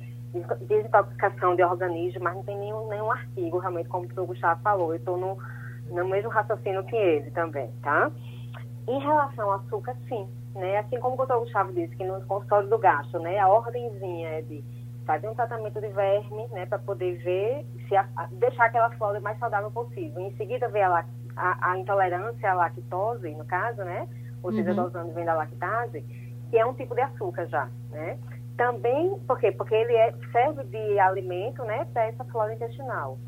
Desintoxicação 0.66 1.54
de 1.54 1.62
organismos, 1.62 2.22
mas 2.22 2.34
não 2.34 2.42
tem 2.42 2.58
nenhum, 2.58 2.88
nenhum 2.88 3.10
artigo, 3.10 3.58
realmente, 3.58 3.88
como 3.88 4.06
o 4.16 4.26
Gustavo 4.26 4.60
falou. 4.62 4.92
Eu 4.92 4.96
estou 4.96 5.16
no, 5.16 5.38
no 5.90 6.08
mesmo 6.08 6.30
raciocínio 6.30 6.84
que 6.84 6.96
ele 6.96 7.30
também, 7.30 7.70
tá? 7.82 8.10
Em 8.88 8.98
relação 8.98 9.50
ao 9.50 9.60
açúcar, 9.60 9.94
sim. 10.08 10.26
Né? 10.54 10.78
Assim 10.78 10.98
como 11.00 11.14
o 11.14 11.16
doutor 11.16 11.40
Gustavo 11.40 11.72
disse, 11.72 11.96
que 11.96 12.04
no 12.04 12.20
consultório 12.26 12.68
do 12.68 12.78
gasto, 12.78 13.18
né, 13.18 13.38
a 13.38 13.48
ordemzinha 13.48 14.28
é 14.28 14.42
de 14.42 14.62
fazer 15.06 15.28
um 15.28 15.34
tratamento 15.34 15.80
de 15.80 15.88
verme, 15.88 16.46
né, 16.52 16.66
para 16.66 16.78
poder 16.78 17.16
ver 17.18 17.66
se 17.88 17.96
a, 17.96 18.06
deixar 18.32 18.66
aquela 18.66 18.90
flora 18.90 19.18
o 19.18 19.22
mais 19.22 19.38
saudável 19.38 19.70
possível. 19.70 20.20
Em 20.20 20.34
seguida, 20.36 20.68
ver 20.68 20.82
a, 20.82 21.04
a, 21.36 21.72
a 21.72 21.78
intolerância 21.78 22.50
à 22.50 22.54
lactose, 22.54 23.30
no 23.30 23.44
caso, 23.44 23.82
né, 23.82 24.06
ou 24.42 24.52
seja, 24.52 24.70
uhum. 24.70 24.76
dosando 24.76 25.12
vem 25.12 25.24
da 25.24 25.34
lactase, 25.34 26.02
que 26.50 26.58
é 26.58 26.66
um 26.66 26.74
tipo 26.74 26.94
de 26.94 27.00
açúcar 27.00 27.46
já, 27.46 27.68
né. 27.90 28.18
Também, 28.56 29.18
por 29.26 29.38
quê? 29.38 29.50
Porque 29.50 29.74
ele 29.74 29.94
é, 29.94 30.12
serve 30.30 30.64
de 30.64 30.98
alimento, 30.98 31.64
né, 31.64 31.86
para 31.92 32.04
essa 32.04 32.24
flora 32.24 32.52
intestinal. 32.52 33.18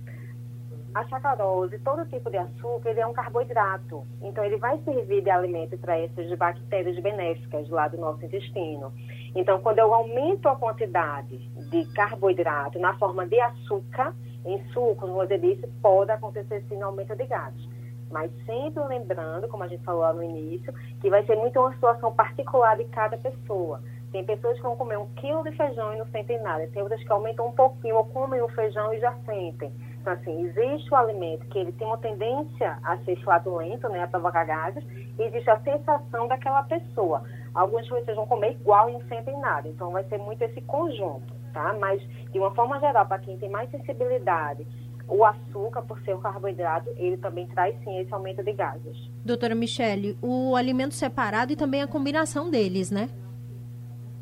A 0.94 1.04
sacarose, 1.08 1.76
todo 1.80 2.06
tipo 2.06 2.30
de 2.30 2.36
açúcar, 2.36 2.90
ele 2.90 3.00
é 3.00 3.06
um 3.06 3.12
carboidrato. 3.12 4.06
Então, 4.22 4.44
ele 4.44 4.56
vai 4.58 4.78
servir 4.84 5.22
de 5.22 5.30
alimento 5.30 5.76
para 5.76 5.98
essas 5.98 6.32
bactérias 6.38 6.96
benéficas 7.00 7.68
lá 7.68 7.88
do 7.88 7.98
nosso 7.98 8.24
intestino. 8.24 8.92
Então, 9.34 9.58
quando 9.58 9.80
eu 9.80 9.92
aumento 9.92 10.48
a 10.48 10.54
quantidade 10.54 11.36
de 11.68 11.84
carboidrato 11.94 12.78
na 12.78 12.94
forma 12.94 13.26
de 13.26 13.40
açúcar, 13.40 14.14
em 14.44 14.62
suco, 14.68 14.94
como 14.94 15.14
você 15.14 15.36
disse, 15.36 15.66
pode 15.82 16.12
acontecer 16.12 16.64
sim 16.68 16.80
aumento 16.80 17.16
de 17.16 17.26
gases. 17.26 17.68
Mas 18.08 18.30
sempre 18.46 18.84
lembrando, 18.84 19.48
como 19.48 19.64
a 19.64 19.68
gente 19.68 19.82
falou 19.82 20.02
lá 20.02 20.12
no 20.12 20.22
início, 20.22 20.72
que 21.00 21.10
vai 21.10 21.24
ser 21.24 21.34
muito 21.34 21.58
uma 21.58 21.72
situação 21.72 22.14
particular 22.14 22.76
de 22.76 22.84
cada 22.84 23.18
pessoa. 23.18 23.82
Tem 24.12 24.24
pessoas 24.24 24.54
que 24.58 24.62
vão 24.62 24.76
comer 24.76 24.96
um 24.96 25.08
quilo 25.14 25.42
de 25.42 25.50
feijão 25.56 25.92
e 25.92 25.98
não 25.98 26.06
sentem 26.06 26.40
nada. 26.40 26.68
Tem 26.68 26.80
outras 26.80 27.02
que 27.02 27.10
aumentam 27.10 27.48
um 27.48 27.52
pouquinho 27.52 27.96
ou 27.96 28.04
comem 28.04 28.40
o 28.40 28.48
feijão 28.50 28.94
e 28.94 29.00
já 29.00 29.12
sentem. 29.26 29.72
Então, 30.04 30.12
assim, 30.12 30.44
existe 30.44 30.92
o 30.92 30.96
alimento 30.96 31.46
que 31.46 31.58
ele 31.58 31.72
tem 31.72 31.86
uma 31.86 31.96
tendência 31.96 32.78
a 32.82 32.98
ser 32.98 33.16
flatulento, 33.24 33.88
né, 33.88 34.02
a 34.02 34.06
provocar 34.06 34.44
gases, 34.44 34.84
e 35.18 35.22
existe 35.22 35.48
a 35.48 35.58
sensação 35.60 36.28
daquela 36.28 36.62
pessoa. 36.64 37.24
Algumas 37.54 37.88
pessoas 37.88 38.14
vão 38.14 38.26
comer 38.26 38.50
igual 38.50 38.90
e 38.90 38.92
não 38.92 39.00
sentem 39.08 39.34
nada. 39.40 39.66
Então, 39.66 39.92
vai 39.92 40.04
ser 40.04 40.18
muito 40.18 40.42
esse 40.42 40.60
conjunto, 40.60 41.32
tá? 41.54 41.74
Mas, 41.80 42.02
de 42.30 42.38
uma 42.38 42.54
forma 42.54 42.78
geral, 42.80 43.06
para 43.06 43.18
quem 43.18 43.38
tem 43.38 43.48
mais 43.48 43.70
sensibilidade, 43.70 44.66
o 45.08 45.24
açúcar, 45.24 45.80
por 45.80 45.98
ser 46.02 46.14
um 46.14 46.20
carboidrato, 46.20 46.90
ele 46.96 47.16
também 47.16 47.46
traz 47.46 47.74
sim 47.82 47.98
esse 47.98 48.12
aumento 48.12 48.44
de 48.44 48.52
gases. 48.52 49.10
Doutora 49.24 49.54
Michele, 49.54 50.18
o 50.20 50.54
alimento 50.54 50.92
separado 50.92 51.50
e 51.50 51.56
também 51.56 51.80
a 51.80 51.86
combinação 51.86 52.50
deles, 52.50 52.90
né? 52.90 53.08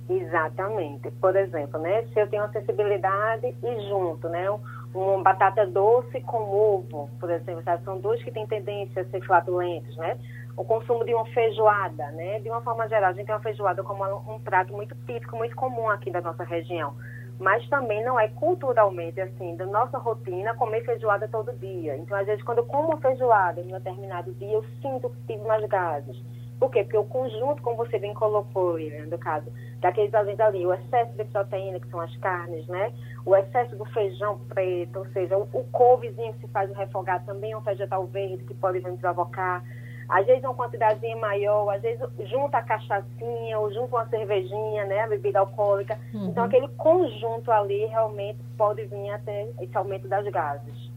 Exatamente. 0.08 1.10
Por 1.12 1.34
exemplo, 1.36 1.80
né, 1.80 2.04
se 2.12 2.20
eu 2.20 2.28
tenho 2.28 2.42
uma 2.42 2.52
sensibilidade 2.52 3.46
e 3.62 3.88
junto, 3.88 4.28
né, 4.28 4.50
um, 4.50 4.60
uma 4.94 5.22
batata 5.22 5.66
doce 5.66 6.20
com 6.20 6.38
ovo, 6.38 7.08
por 7.18 7.30
exemplo, 7.30 7.62
sabe? 7.62 7.82
são 7.84 7.98
dois 7.98 8.22
que 8.22 8.30
têm 8.30 8.46
tendência 8.46 9.02
a 9.02 9.04
ser 9.06 9.24
flatulentos, 9.24 9.96
né? 9.96 10.18
O 10.56 10.64
consumo 10.64 11.04
de 11.04 11.14
uma 11.14 11.24
feijoada, 11.26 12.10
né? 12.10 12.40
De 12.40 12.50
uma 12.50 12.60
forma 12.60 12.86
geral, 12.88 13.10
a 13.10 13.12
gente 13.14 13.26
tem 13.26 13.34
uma 13.34 13.40
feijoada 13.40 13.82
como 13.82 14.04
um 14.04 14.38
prato 14.38 14.72
muito 14.72 14.94
típico, 15.06 15.36
muito 15.36 15.56
comum 15.56 15.88
aqui 15.88 16.10
da 16.10 16.20
nossa 16.20 16.44
região. 16.44 16.94
Mas 17.38 17.66
também 17.68 18.04
não 18.04 18.20
é 18.20 18.28
culturalmente, 18.28 19.18
assim, 19.18 19.56
da 19.56 19.64
nossa 19.64 19.96
rotina 19.96 20.54
comer 20.54 20.84
feijoada 20.84 21.26
todo 21.26 21.58
dia. 21.58 21.96
Então, 21.96 22.16
às 22.16 22.26
vezes, 22.26 22.44
quando 22.44 22.58
eu 22.58 22.66
como 22.66 22.98
feijoada 22.98 23.62
em 23.62 23.68
um 23.68 23.78
determinado 23.78 24.32
dia, 24.34 24.52
eu 24.52 24.64
sinto 24.82 25.08
que 25.08 25.34
tive 25.34 25.44
mais 25.46 25.64
gases. 25.64 26.22
Por 26.62 26.70
quê? 26.70 26.84
Porque 26.84 26.96
o 26.96 27.02
conjunto, 27.02 27.60
como 27.60 27.76
você 27.76 27.98
bem 27.98 28.14
colocou, 28.14 28.78
né, 28.78 29.04
no 29.10 29.18
caso, 29.18 29.50
daqueles 29.80 30.14
alimentos 30.14 30.46
ali, 30.46 30.64
o 30.64 30.72
excesso 30.72 31.10
de 31.16 31.24
proteína, 31.24 31.80
que 31.80 31.88
são 31.88 31.98
as 31.98 32.16
carnes, 32.18 32.64
né? 32.68 32.92
O 33.26 33.34
excesso 33.34 33.74
do 33.74 33.84
feijão 33.86 34.38
preto, 34.48 35.00
ou 35.00 35.06
seja, 35.06 35.36
o, 35.36 35.48
o 35.52 35.64
couvezinho 35.72 36.32
que 36.34 36.46
se 36.46 36.52
faz 36.52 36.70
o 36.70 36.74
refogado 36.74 37.26
também 37.26 37.50
é 37.50 37.56
um 37.56 37.62
vegetal 37.62 38.06
verde 38.06 38.44
que 38.44 38.54
pode 38.54 38.78
vir 38.78 38.96
provocar. 38.98 39.64
Às 40.08 40.24
vezes 40.24 40.44
uma 40.44 40.54
quantidadezinha 40.54 41.16
maior, 41.16 41.68
às 41.68 41.82
vezes 41.82 42.00
junta 42.30 42.58
a 42.58 42.62
cachaçinha 42.62 43.58
ou 43.58 43.72
junta 43.72 43.96
uma 43.96 44.06
cervejinha, 44.06 44.84
né? 44.84 45.00
A 45.00 45.08
bebida 45.08 45.40
alcoólica. 45.40 45.98
Uhum. 46.14 46.28
Então 46.28 46.44
aquele 46.44 46.68
conjunto 46.68 47.50
ali 47.50 47.86
realmente 47.86 48.38
pode 48.56 48.84
vir 48.84 49.10
a 49.10 49.18
ter 49.18 49.52
esse 49.60 49.76
aumento 49.76 50.06
das 50.06 50.24
gases. 50.28 50.91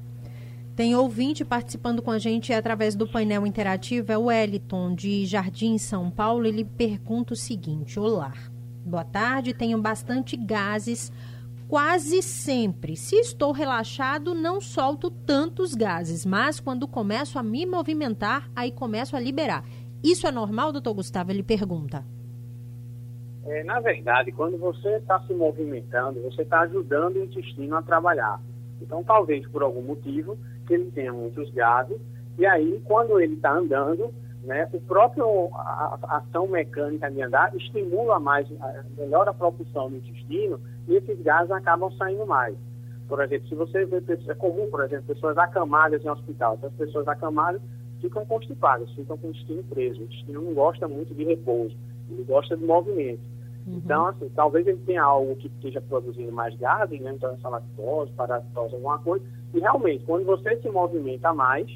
Tem 0.76 0.94
ouvinte 0.94 1.46
participando 1.46 2.02
com 2.02 2.12
a 2.12 2.20
gente 2.20 2.52
através 2.52 2.96
do 2.96 3.08
painel 3.08 3.48
interativo, 3.48 4.12
é 4.12 4.18
o 4.18 4.26
Wellington, 4.26 4.94
de 4.94 5.26
Jardim, 5.26 5.78
São 5.78 6.12
Paulo. 6.12 6.46
Ele 6.46 6.66
pergunta 6.66 7.34
o 7.34 7.38
seguinte: 7.38 7.98
Olá, 7.98 8.34
boa 8.86 9.06
tarde, 9.06 9.54
tenho 9.54 9.82
bastante 9.82 10.36
gases 10.36 11.14
quase 11.70 12.22
sempre. 12.22 12.98
Se 12.98 13.16
estou 13.16 13.54
relaxado, 13.54 14.36
não 14.36 14.60
solto 14.60 15.10
tantos 15.10 15.74
gases, 15.74 16.26
mas 16.26 16.60
quando 16.60 16.90
começo 16.90 17.40
a 17.40 17.44
me 17.44 17.66
movimentar, 17.66 18.50
aí 18.54 18.70
começo 18.70 19.16
a 19.16 19.20
liberar. 19.20 19.64
Isso 20.04 20.28
é 20.28 20.32
normal, 20.32 20.74
doutor 20.74 20.94
Gustavo? 20.94 21.32
Ele 21.32 21.42
pergunta. 21.42 22.04
É, 23.46 23.64
na 23.64 23.80
verdade, 23.80 24.32
quando 24.34 24.58
você 24.58 24.98
está 24.98 25.22
se 25.22 25.34
movimentando, 25.34 26.22
você 26.22 26.42
está 26.42 26.62
ajudando 26.62 27.16
o 27.16 27.24
intestino 27.24 27.78
a 27.78 27.82
trabalhar. 27.82 28.42
Então, 28.82 29.04
talvez 29.04 29.48
por 29.48 29.64
algum 29.64 29.82
motivo, 29.82 30.38
que 30.66 30.74
ele 30.74 30.92
tenha 30.92 31.14
muitos 31.14 31.50
gases, 31.52 32.00
e 32.38 32.46
aí, 32.46 32.82
quando 32.86 33.20
ele 33.20 33.36
está 33.36 33.54
andando, 33.54 34.14
né, 34.44 34.68
o 34.74 34.80
próprio 34.82 35.50
a, 35.54 35.98
a, 36.04 36.18
ação 36.18 36.48
mecânica 36.48 37.10
de 37.10 37.22
andar 37.22 37.56
estimula 37.56 38.20
mais, 38.20 38.48
melhora 38.98 39.32
a 39.32 39.34
propulsão 39.34 39.90
do 39.90 39.98
intestino, 39.98 40.60
e 40.88 40.96
esses 40.96 41.20
gases 41.22 41.52
acabam 41.52 41.92
saindo 41.94 42.26
mais. 42.26 42.56
Por 43.08 43.22
exemplo, 43.22 43.48
se 43.48 43.56
você 43.56 43.86
vê 43.86 44.04
é 44.28 44.34
comum, 44.34 44.70
por 44.70 44.84
exemplo, 44.84 45.06
pessoas 45.06 45.38
acamadas 45.38 46.04
em 46.04 46.10
hospital, 46.10 46.56
essas 46.56 46.74
pessoas 46.74 47.08
acamadas 47.08 47.62
ficam 48.02 48.26
constipadas, 48.26 48.92
ficam 48.92 49.18
com 49.18 49.28
o 49.28 49.30
intestino 49.30 49.64
preso. 49.64 50.02
O 50.02 50.04
intestino 50.04 50.42
não 50.42 50.54
gosta 50.54 50.88
muito 50.88 51.14
de 51.14 51.24
repouso, 51.24 51.76
ele 52.10 52.24
gosta 52.24 52.58
de 52.58 52.64
movimento. 52.64 53.22
Uhum. 53.66 53.82
Então, 53.84 54.08
assim, 54.08 54.30
talvez 54.36 54.68
ele 54.68 54.80
tenha 54.86 55.04
algo 55.04 55.36
que 55.36 55.48
esteja 55.48 55.82
produzindo 55.82 56.32
mais 56.32 56.56
gases, 56.58 57.00
né? 57.02 57.14
Então, 57.16 57.32
essa 57.34 57.50
lactose, 57.50 58.12
parasitose, 58.14 58.76
alguma 58.76 59.00
coisa. 59.00 59.26
E 59.54 59.60
realmente, 59.60 60.06
quando 60.06 60.26
você 60.26 60.56
se 60.58 60.70
movimenta 60.70 61.34
mais, 61.34 61.68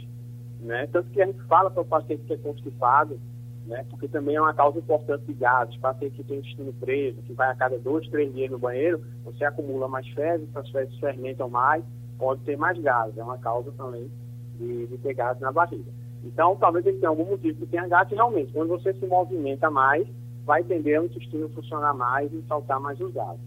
né? 0.59 0.87
Tanto 0.91 1.09
que 1.09 1.21
a 1.21 1.25
gente 1.25 1.41
fala 1.43 1.71
para 1.71 1.81
o 1.81 1.85
paciente 1.85 2.23
que 2.23 2.33
é 2.33 2.37
constipado, 2.37 3.19
né? 3.65 3.85
Porque 3.89 4.07
também 4.07 4.35
é 4.35 4.41
uma 4.41 4.53
causa 4.53 4.79
importante 4.79 5.23
de 5.25 5.33
gases. 5.33 5.75
Paciente 5.77 6.15
que 6.15 6.23
tem 6.23 6.37
o 6.37 6.39
intestino 6.39 6.73
preso, 6.73 7.21
que 7.23 7.33
vai 7.33 7.49
a 7.49 7.55
cada 7.55 7.77
dois, 7.79 8.07
três 8.09 8.33
dias 8.33 8.51
no 8.51 8.59
banheiro, 8.59 9.01
você 9.23 9.45
acumula 9.45 9.87
mais 9.87 10.07
fezes, 10.09 10.47
as 10.55 10.69
fezes 10.69 10.97
fermentam 10.99 11.49
mais, 11.49 11.83
pode 12.17 12.41
ter 12.41 12.57
mais 12.57 12.77
gases. 12.79 13.17
É 13.17 13.23
uma 13.23 13.37
causa 13.37 13.71
também 13.71 14.11
de, 14.57 14.87
de 14.87 14.97
ter 14.97 15.13
gases 15.13 15.41
na 15.41 15.51
barriga. 15.51 15.91
Então, 16.23 16.55
talvez 16.57 16.85
ele 16.85 16.97
tenha 16.97 17.09
algum 17.09 17.25
motivo 17.25 17.59
que 17.59 17.67
tenha 17.67 17.87
gases. 17.87 18.13
Realmente, 18.13 18.51
quando 18.51 18.69
você 18.69 18.93
se 18.93 19.05
movimenta 19.05 19.71
mais, 19.71 20.05
vai 20.45 20.63
tender 20.63 21.01
o 21.01 21.05
intestino 21.05 21.49
funcionar 21.49 21.93
mais 21.93 22.31
e 22.33 22.43
saltar 22.47 22.79
mais 22.79 22.99
os 22.99 23.13
gases. 23.13 23.41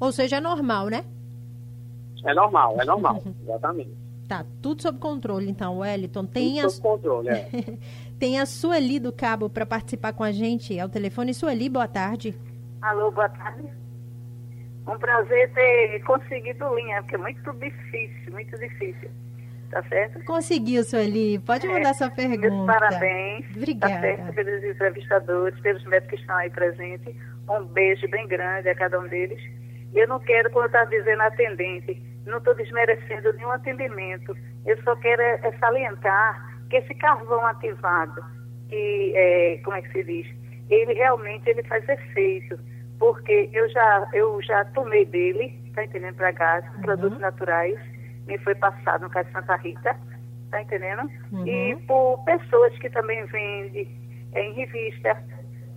Ou 0.00 0.12
seja, 0.12 0.36
é 0.36 0.40
normal, 0.40 0.88
né? 0.88 1.04
É 2.24 2.34
normal, 2.34 2.80
é 2.80 2.84
normal, 2.84 3.22
exatamente. 3.42 3.90
Tá, 4.28 4.44
tudo 4.62 4.82
sob 4.82 4.98
controle, 4.98 5.50
então, 5.50 5.78
Wellington. 5.78 6.24
Tem 6.24 6.54
tudo 6.56 6.66
a... 6.66 6.70
sob 6.70 6.88
controle, 6.88 7.28
é. 7.28 7.48
Tem 8.18 8.38
a 8.38 8.46
Sueli 8.46 9.00
do 9.00 9.12
Cabo 9.12 9.50
para 9.50 9.66
participar 9.66 10.12
com 10.12 10.22
a 10.22 10.30
gente 10.30 10.78
ao 10.78 10.88
telefone. 10.88 11.34
Sueli, 11.34 11.68
boa 11.68 11.88
tarde. 11.88 12.34
Alô, 12.80 13.10
boa 13.10 13.28
tarde. 13.28 13.68
Um 14.86 14.98
prazer 14.98 15.52
ter 15.52 16.02
conseguido 16.04 16.74
linha, 16.74 17.02
porque 17.02 17.16
é 17.16 17.18
muito 17.18 17.52
difícil, 17.52 18.32
muito 18.32 18.58
difícil 18.58 19.10
tá 19.72 19.82
certo? 19.84 20.22
Conseguiu, 20.24 20.84
Sueli. 20.84 21.38
Pode 21.38 21.66
mandar 21.66 21.90
é, 21.90 21.94
sua 21.94 22.10
pergunta. 22.10 22.50
Meus 22.50 22.66
parabéns. 22.66 23.46
Tá 23.46 23.52
Obrigada. 23.56 23.94
Tá 23.94 24.00
certo, 24.00 24.34
pelos 24.34 24.64
entrevistadores, 24.64 25.60
pelos 25.60 25.84
médicos 25.86 26.10
que 26.10 26.20
estão 26.20 26.36
aí 26.36 26.50
presentes. 26.50 27.16
Um 27.48 27.64
beijo 27.64 28.06
bem 28.10 28.28
grande 28.28 28.68
a 28.68 28.74
cada 28.74 29.00
um 29.00 29.08
deles. 29.08 29.42
Eu 29.94 30.06
não 30.06 30.20
quero, 30.20 30.50
como 30.50 30.64
eu 30.64 30.66
estava 30.66 30.88
dizendo, 30.90 31.22
atendente, 31.22 32.00
não 32.26 32.38
estou 32.38 32.54
desmerecendo 32.54 33.32
nenhum 33.32 33.50
atendimento. 33.50 34.36
Eu 34.66 34.80
só 34.82 34.94
quero 34.96 35.22
é, 35.22 35.40
é 35.42 35.52
salientar 35.58 36.60
que 36.68 36.76
esse 36.76 36.94
carvão 36.94 37.44
ativado, 37.46 38.22
que, 38.68 39.12
é, 39.16 39.60
como 39.64 39.76
é 39.76 39.82
que 39.82 39.92
se 39.92 40.04
diz, 40.04 40.26
ele 40.68 40.92
realmente 40.92 41.48
ele 41.48 41.62
faz 41.64 41.86
efeito, 41.88 42.58
porque 42.98 43.48
eu 43.52 43.68
já, 43.70 44.08
eu 44.12 44.40
já 44.42 44.64
tomei 44.66 45.04
dele, 45.06 45.58
tá 45.74 45.84
entendendo, 45.84 46.14
para 46.16 46.30
gás, 46.30 46.64
uhum. 46.76 46.82
produtos 46.82 47.18
naturais, 47.18 47.78
me 48.26 48.38
foi 48.38 48.54
passado 48.54 49.02
no 49.02 49.10
caso 49.10 49.26
de 49.26 49.32
Santa 49.32 49.56
Rita, 49.56 49.96
tá 50.50 50.62
entendendo? 50.62 51.02
Uhum. 51.32 51.46
E 51.46 51.76
por 51.86 52.22
pessoas 52.24 52.76
que 52.78 52.90
também 52.90 53.24
vendem 53.26 53.88
é, 54.32 54.42
em 54.42 54.52
revista, 54.54 55.16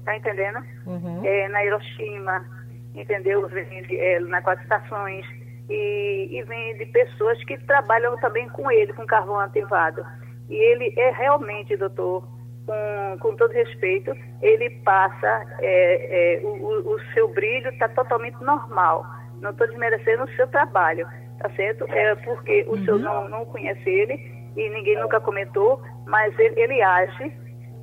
tá 0.03 0.15
entendendo? 0.15 0.59
Uhum. 0.85 1.25
É, 1.25 1.47
na 1.49 1.63
Hiroshima, 1.65 2.45
entendeu? 2.93 3.47
Vende 3.47 3.97
é, 3.97 4.19
na 4.19 4.41
quatro 4.41 4.63
estações 4.63 5.25
e, 5.69 6.29
e 6.31 6.43
vende 6.43 6.85
pessoas 6.87 7.43
que 7.45 7.57
trabalham 7.65 8.17
também 8.17 8.47
com 8.49 8.69
ele, 8.71 8.93
com 8.93 9.05
carvão 9.05 9.39
ativado. 9.39 10.05
E 10.49 10.55
ele 10.55 10.93
é 10.97 11.11
realmente, 11.11 11.75
doutor, 11.75 12.27
com, 12.65 13.17
com 13.19 13.35
todo 13.35 13.51
respeito, 13.51 14.15
ele 14.41 14.69
passa, 14.83 15.45
é, 15.59 16.37
é, 16.37 16.41
o, 16.43 16.93
o 16.93 16.99
seu 17.13 17.27
brilho 17.27 17.69
está 17.69 17.89
totalmente 17.89 18.41
normal. 18.43 19.05
Não 19.41 19.51
estou 19.51 19.67
desmerecendo 19.67 20.23
o 20.23 20.35
seu 20.35 20.47
trabalho 20.47 21.07
tá 21.39 21.49
certo? 21.51 21.85
É 21.89 22.15
porque 22.15 22.65
o 22.67 22.71
uhum. 22.71 22.85
senhor 22.85 22.99
não, 22.99 23.29
não 23.29 23.45
conhece 23.45 23.87
ele 23.89 24.13
e 24.55 24.69
ninguém 24.69 24.99
nunca 24.99 25.19
comentou, 25.19 25.81
mas 26.05 26.37
ele, 26.39 26.59
ele 26.59 26.81
age, 26.81 27.31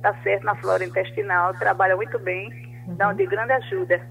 tá 0.01 0.13
certo, 0.23 0.43
na 0.43 0.55
flora 0.55 0.83
intestinal, 0.83 1.53
trabalha 1.53 1.95
muito 1.95 2.17
bem, 2.19 2.49
uhum. 2.87 2.95
dá 2.95 3.07
uma 3.07 3.15
de 3.15 3.25
grande 3.25 3.53
ajuda, 3.53 4.01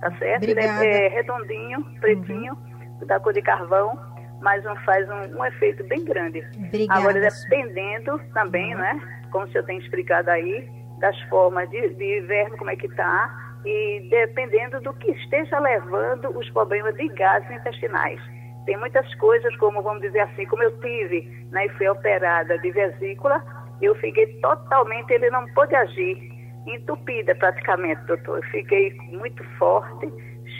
tá 0.00 0.10
certo? 0.18 0.42
Obrigada. 0.42 0.84
Ele 0.84 0.94
é, 0.94 1.06
é 1.06 1.08
redondinho, 1.08 1.84
pretinho, 2.00 2.54
uhum. 3.00 3.06
da 3.06 3.20
cor 3.20 3.32
de 3.32 3.42
carvão, 3.42 3.98
mas 4.40 4.62
não 4.64 4.76
faz 4.84 5.08
um, 5.08 5.38
um 5.38 5.44
efeito 5.44 5.84
bem 5.84 6.04
grande. 6.04 6.44
Obrigada. 6.56 7.00
Agora, 7.00 7.20
dependendo 7.20 8.18
também, 8.32 8.74
uhum. 8.74 8.80
né, 8.80 9.24
como 9.30 9.44
o 9.46 9.48
senhor 9.50 9.64
tem 9.64 9.78
explicado 9.78 10.30
aí, 10.30 10.68
das 10.98 11.18
formas 11.22 11.68
de, 11.70 11.88
de 11.94 12.20
verme, 12.22 12.56
como 12.56 12.70
é 12.70 12.76
que 12.76 12.88
tá, 12.94 13.60
e 13.64 14.08
dependendo 14.10 14.80
do 14.80 14.92
que 14.94 15.10
esteja 15.12 15.58
levando 15.58 16.36
os 16.36 16.48
problemas 16.50 16.94
de 16.96 17.08
gases 17.08 17.50
intestinais. 17.50 18.20
Tem 18.66 18.76
muitas 18.78 19.12
coisas, 19.16 19.54
como 19.56 19.82
vamos 19.82 20.02
dizer 20.02 20.20
assim, 20.20 20.46
como 20.46 20.62
eu 20.62 20.78
tive 20.80 21.22
né, 21.50 21.66
e 21.66 21.68
fui 21.70 21.88
operada 21.88 22.58
de 22.58 22.70
vesícula, 22.70 23.42
eu 23.82 23.94
fiquei 23.96 24.26
totalmente, 24.40 25.10
ele 25.12 25.28
não 25.30 25.46
pôde 25.52 25.74
agir, 25.74 26.32
entupida 26.66 27.34
praticamente, 27.34 28.02
doutor. 28.06 28.38
Eu 28.38 28.50
fiquei 28.50 28.94
muito 29.12 29.44
forte, 29.58 30.10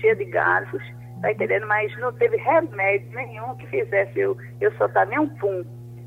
cheia 0.01 0.15
de 0.17 0.25
gases, 0.27 0.83
tá 1.23 1.33
entendendo? 1.33 1.67
Mas 1.67 1.97
não 1.99 2.13
teve 2.13 2.37
remédio 2.37 3.11
nenhum 3.15 3.57
que 3.57 3.67
fizesse 3.69 4.19
eu, 4.19 4.37
eu 4.61 4.71
soltar 4.73 5.07
nem 5.07 5.19
um 5.19 5.29
pum, 5.37 5.65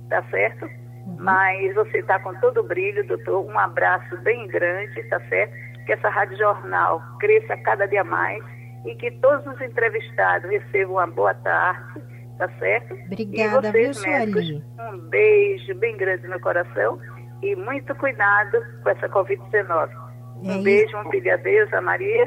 tá 0.09 0.21
certo? 0.29 0.65
Uhum. 0.65 1.17
Mas 1.19 1.73
você 1.73 1.99
está 1.99 2.19
com 2.19 2.33
todo 2.35 2.59
o 2.59 2.63
brilho, 2.63 3.07
doutor. 3.07 3.43
Um 3.45 3.57
abraço 3.57 4.15
bem 4.17 4.47
grande, 4.47 5.01
tá 5.09 5.19
certo? 5.21 5.53
Que 5.85 5.93
essa 5.93 6.09
Rádio 6.09 6.37
Jornal 6.37 7.01
cresça 7.19 7.57
cada 7.57 7.87
dia 7.87 8.03
mais 8.03 8.43
e 8.85 8.95
que 8.95 9.11
todos 9.19 9.45
os 9.45 9.61
entrevistados 9.61 10.49
recebam 10.49 10.95
uma 10.95 11.07
boa 11.07 11.33
tarde, 11.33 12.01
tá 12.37 12.49
certo? 12.59 12.93
Obrigada, 13.05 13.67
e 13.67 13.71
vocês, 13.71 14.03
viu, 14.03 14.11
médicos, 14.11 14.63
um 14.79 14.97
beijo 15.09 15.75
bem 15.75 15.97
grande 15.97 16.27
no 16.27 16.39
coração 16.39 16.99
e 17.41 17.55
muito 17.55 17.93
cuidado 17.95 18.57
com 18.83 18.89
essa 18.89 19.07
Covid-19. 19.09 19.89
É 20.45 20.51
um 20.51 20.63
beijo, 20.63 20.97
um 20.97 21.09
pedir 21.09 21.31
a 21.31 21.37
Deus, 21.37 21.71
a 21.73 21.81
Maria, 21.81 22.25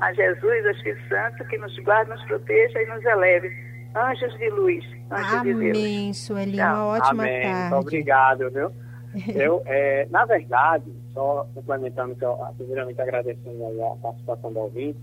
a 0.00 0.12
Jesus, 0.12 0.64
ao 0.64 0.72
Espírito 0.72 1.08
Santo, 1.08 1.44
que 1.48 1.58
nos 1.58 1.76
guarde, 1.80 2.10
nos 2.10 2.22
proteja 2.24 2.82
e 2.82 2.86
nos 2.86 3.04
eleve. 3.04 3.50
Anjos 3.96 4.36
de 4.38 4.50
luz, 4.50 4.84
anjos 5.10 5.34
Amém, 5.34 5.54
de 5.54 5.60
Deus. 5.60 5.78
Amém, 5.78 6.12
Sueli, 6.12 6.60
uma 6.60 6.86
ótima 6.86 7.22
Amém. 7.24 7.42
tarde. 7.42 7.74
Muito 7.74 7.86
obrigado, 7.86 8.50
viu? 8.50 8.72
Eu, 9.34 9.62
é, 9.64 10.06
na 10.10 10.24
verdade, 10.26 10.92
só 11.14 11.48
complementando, 11.54 12.14
que 12.14 12.24
eu, 12.24 12.38
primeiramente 12.56 13.00
agradecendo 13.00 13.64
a 13.84 13.96
participação 13.96 14.52
do 14.52 14.60
ouvinte, 14.60 14.98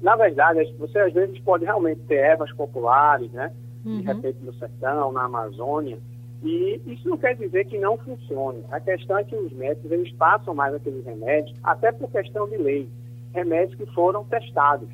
na 0.00 0.16
verdade, 0.16 0.72
você 0.78 0.98
às 0.98 1.12
vezes 1.12 1.38
pode 1.40 1.64
realmente 1.64 2.00
ter 2.02 2.16
ervas 2.16 2.52
populares, 2.52 3.30
né? 3.32 3.52
uhum. 3.84 4.00
de 4.00 4.06
repente 4.06 4.38
no 4.42 4.52
sertão, 4.54 5.12
na 5.12 5.24
Amazônia, 5.24 5.98
e 6.42 6.80
isso 6.86 7.08
não 7.08 7.16
quer 7.16 7.34
dizer 7.34 7.64
que 7.64 7.78
não 7.78 7.96
funcione. 7.96 8.64
A 8.70 8.78
questão 8.78 9.18
é 9.18 9.24
que 9.24 9.34
os 9.34 9.52
médicos 9.52 9.90
eles 9.90 10.12
passam 10.12 10.54
mais 10.54 10.74
aqueles 10.74 11.04
remédios, 11.04 11.56
até 11.64 11.90
por 11.90 12.10
questão 12.10 12.48
de 12.48 12.56
lei, 12.56 12.88
remédios 13.34 13.76
que 13.76 13.86
foram 13.92 14.24
testados. 14.24 14.88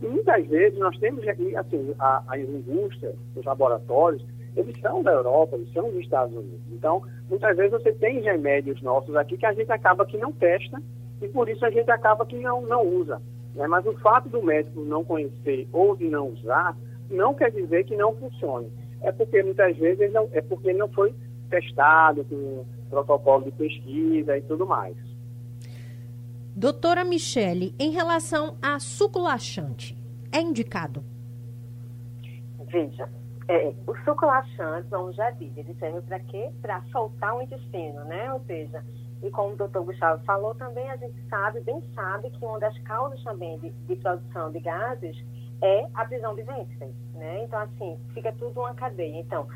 E 0.00 0.06
muitas 0.06 0.46
vezes 0.46 0.78
nós 0.78 0.96
temos 0.98 1.26
aqui, 1.26 1.56
assim, 1.56 1.94
a, 1.98 2.22
as 2.28 2.40
indústrias, 2.40 3.14
os 3.34 3.44
laboratórios, 3.44 4.24
eles 4.56 4.78
são 4.80 5.02
da 5.02 5.12
Europa, 5.12 5.56
eles 5.56 5.72
são 5.72 5.90
dos 5.90 6.00
Estados 6.00 6.36
Unidos. 6.36 6.60
Então, 6.70 7.02
muitas 7.28 7.56
vezes 7.56 7.72
você 7.72 7.92
tem 7.92 8.20
remédios 8.20 8.80
nossos 8.82 9.16
aqui 9.16 9.36
que 9.36 9.46
a 9.46 9.52
gente 9.52 9.72
acaba 9.72 10.06
que 10.06 10.16
não 10.16 10.30
testa 10.30 10.80
e 11.20 11.28
por 11.28 11.48
isso 11.48 11.64
a 11.64 11.70
gente 11.70 11.90
acaba 11.90 12.24
que 12.24 12.38
não, 12.38 12.62
não 12.62 12.86
usa. 12.86 13.20
Né? 13.54 13.66
Mas 13.66 13.86
o 13.86 13.92
fato 13.98 14.28
do 14.28 14.42
médico 14.42 14.80
não 14.80 15.04
conhecer 15.04 15.68
ou 15.72 15.96
de 15.96 16.08
não 16.08 16.28
usar 16.28 16.76
não 17.10 17.34
quer 17.34 17.50
dizer 17.50 17.84
que 17.84 17.96
não 17.96 18.14
funcione. 18.16 18.70
É 19.00 19.12
porque 19.12 19.42
muitas 19.42 19.76
vezes 19.76 20.12
não, 20.12 20.28
é 20.32 20.40
porque 20.40 20.72
não 20.72 20.88
foi 20.88 21.14
testado 21.50 22.24
com 22.24 22.64
protocolo 22.88 23.44
de 23.44 23.52
pesquisa 23.52 24.36
e 24.36 24.42
tudo 24.42 24.66
mais. 24.66 24.96
Doutora 26.56 27.04
Michele, 27.04 27.74
em 27.78 27.90
relação 27.90 28.56
a 28.62 28.78
suco 28.78 29.18
laxante, 29.18 29.96
é 30.32 30.40
indicado? 30.40 31.04
Veja, 32.66 33.08
é, 33.48 33.74
o 33.86 33.94
suco 34.04 34.24
laxante, 34.24 34.88
como 34.88 35.12
já 35.12 35.30
disse, 35.32 35.60
ele 35.60 35.74
serve 35.74 36.00
para 36.02 36.20
quê? 36.20 36.50
Para 36.62 36.80
soltar 36.92 37.36
o 37.36 37.42
intestino, 37.42 38.04
né? 38.04 38.32
Ou 38.32 38.40
seja, 38.46 38.84
e 39.22 39.30
como 39.30 39.54
o 39.54 39.56
doutor 39.56 39.84
Gustavo 39.84 40.22
falou, 40.24 40.54
também 40.54 40.88
a 40.90 40.96
gente 40.96 41.20
sabe, 41.28 41.60
bem 41.60 41.82
sabe, 41.94 42.30
que 42.30 42.44
uma 42.44 42.58
das 42.58 42.76
causas 42.80 43.22
também 43.22 43.58
de, 43.58 43.70
de 43.70 43.96
produção 43.96 44.50
de 44.50 44.60
gases 44.60 45.16
é 45.62 45.86
a 45.94 46.04
prisão 46.04 46.34
de 46.34 46.42
ventre, 46.42 46.94
né? 47.14 47.44
Então, 47.44 47.58
assim, 47.60 47.98
fica 48.12 48.32
tudo 48.32 48.60
uma 48.60 48.74
cadeia. 48.74 49.18
Então, 49.18 49.46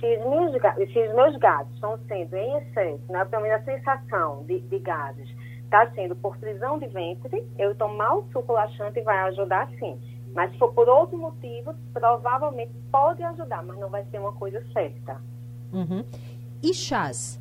se 0.00 0.18
os 0.18 0.26
meus, 0.26 0.52
se 0.92 0.98
os 1.08 1.14
meus 1.14 1.36
gases 1.36 1.72
estão 1.74 1.98
sendo 2.06 2.34
em 2.36 2.56
excesso, 2.56 3.12
né, 3.12 3.24
pelo 3.26 3.42
menos 3.42 3.60
a 3.60 3.64
sensação 3.64 4.44
de, 4.44 4.60
de 4.60 4.78
gases 4.78 5.28
está 5.64 5.90
sendo 5.90 6.16
por 6.16 6.36
prisão 6.38 6.78
de 6.78 6.86
ventre, 6.86 7.46
eu 7.58 7.74
tomar 7.74 8.14
o 8.14 8.26
suco 8.32 8.52
laxante 8.52 9.00
vai 9.02 9.18
ajudar 9.28 9.68
sim. 9.78 10.00
Mas 10.34 10.52
se 10.52 10.58
for 10.58 10.72
por 10.72 10.88
outro 10.88 11.18
motivo, 11.18 11.74
provavelmente 11.92 12.72
pode 12.90 13.22
ajudar, 13.22 13.62
mas 13.62 13.78
não 13.78 13.90
vai 13.90 14.04
ser 14.06 14.18
uma 14.18 14.32
coisa 14.32 14.64
certa. 14.72 15.20
Uhum. 15.72 16.04
E 16.62 16.72
chás? 16.72 17.40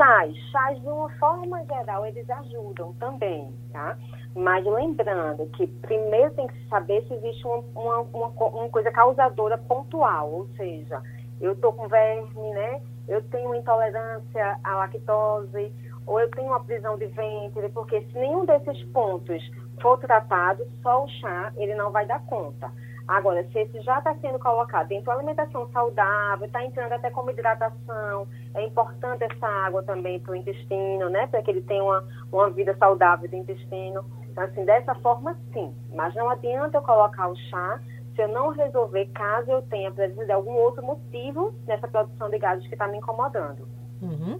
Chás, 0.00 0.34
chás 0.50 0.80
de 0.80 0.88
uma 0.88 1.10
forma 1.18 1.62
geral, 1.66 2.06
eles 2.06 2.24
ajudam 2.30 2.94
também, 2.94 3.52
tá? 3.70 3.98
Mas 4.34 4.64
lembrando 4.64 5.46
que 5.48 5.66
primeiro 5.66 6.32
tem 6.32 6.46
que 6.46 6.68
saber 6.70 7.06
se 7.06 7.12
existe 7.12 7.46
uma, 7.46 7.58
uma, 7.74 8.00
uma, 8.00 8.28
uma 8.28 8.68
coisa 8.70 8.90
causadora 8.90 9.58
pontual, 9.58 10.32
ou 10.32 10.48
seja, 10.56 11.02
eu 11.38 11.52
estou 11.52 11.74
com 11.74 11.86
verme, 11.86 12.50
né? 12.54 12.80
Eu 13.06 13.22
tenho 13.24 13.54
intolerância 13.54 14.58
à 14.64 14.76
lactose, 14.76 15.70
ou 16.06 16.18
eu 16.18 16.30
tenho 16.30 16.48
uma 16.48 16.64
prisão 16.64 16.96
de 16.96 17.04
ventre, 17.04 17.68
porque 17.68 18.00
se 18.00 18.14
nenhum 18.14 18.46
desses 18.46 18.82
pontos 18.92 19.42
for 19.82 19.98
tratado, 19.98 20.66
só 20.82 21.04
o 21.04 21.08
chá 21.08 21.52
ele 21.58 21.74
não 21.74 21.90
vai 21.90 22.06
dar 22.06 22.24
conta. 22.24 22.72
Agora, 23.10 23.42
se 23.50 23.58
esse 23.58 23.80
já 23.80 23.98
está 23.98 24.14
sendo 24.20 24.38
colocado 24.38 24.86
dentro 24.86 25.06
da 25.06 25.14
alimentação 25.14 25.68
saudável, 25.72 26.46
está 26.46 26.64
entrando 26.64 26.92
até 26.92 27.10
como 27.10 27.28
hidratação, 27.28 28.28
é 28.54 28.64
importante 28.64 29.24
essa 29.24 29.48
água 29.48 29.82
também 29.82 30.20
para 30.20 30.30
o 30.30 30.36
intestino, 30.36 31.10
né? 31.10 31.26
Para 31.26 31.42
que 31.42 31.50
ele 31.50 31.60
tenha 31.62 31.82
uma, 31.82 32.04
uma 32.30 32.48
vida 32.50 32.72
saudável 32.78 33.28
do 33.28 33.34
intestino. 33.34 34.04
Então, 34.30 34.44
assim, 34.44 34.64
dessa 34.64 34.94
forma, 34.94 35.36
sim. 35.52 35.74
Mas 35.92 36.14
não 36.14 36.30
adianta 36.30 36.78
eu 36.78 36.82
colocar 36.82 37.26
o 37.26 37.34
chá 37.34 37.80
se 38.14 38.22
eu 38.22 38.28
não 38.28 38.50
resolver 38.50 39.06
caso 39.06 39.50
eu 39.50 39.62
tenha, 39.62 39.90
por 39.90 40.04
exemplo, 40.04 40.32
algum 40.32 40.52
outro 40.52 40.84
motivo 40.84 41.52
nessa 41.66 41.88
produção 41.88 42.30
de 42.30 42.38
gases 42.38 42.64
que 42.68 42.74
está 42.74 42.86
me 42.86 42.98
incomodando. 42.98 43.66
Uhum. 44.00 44.38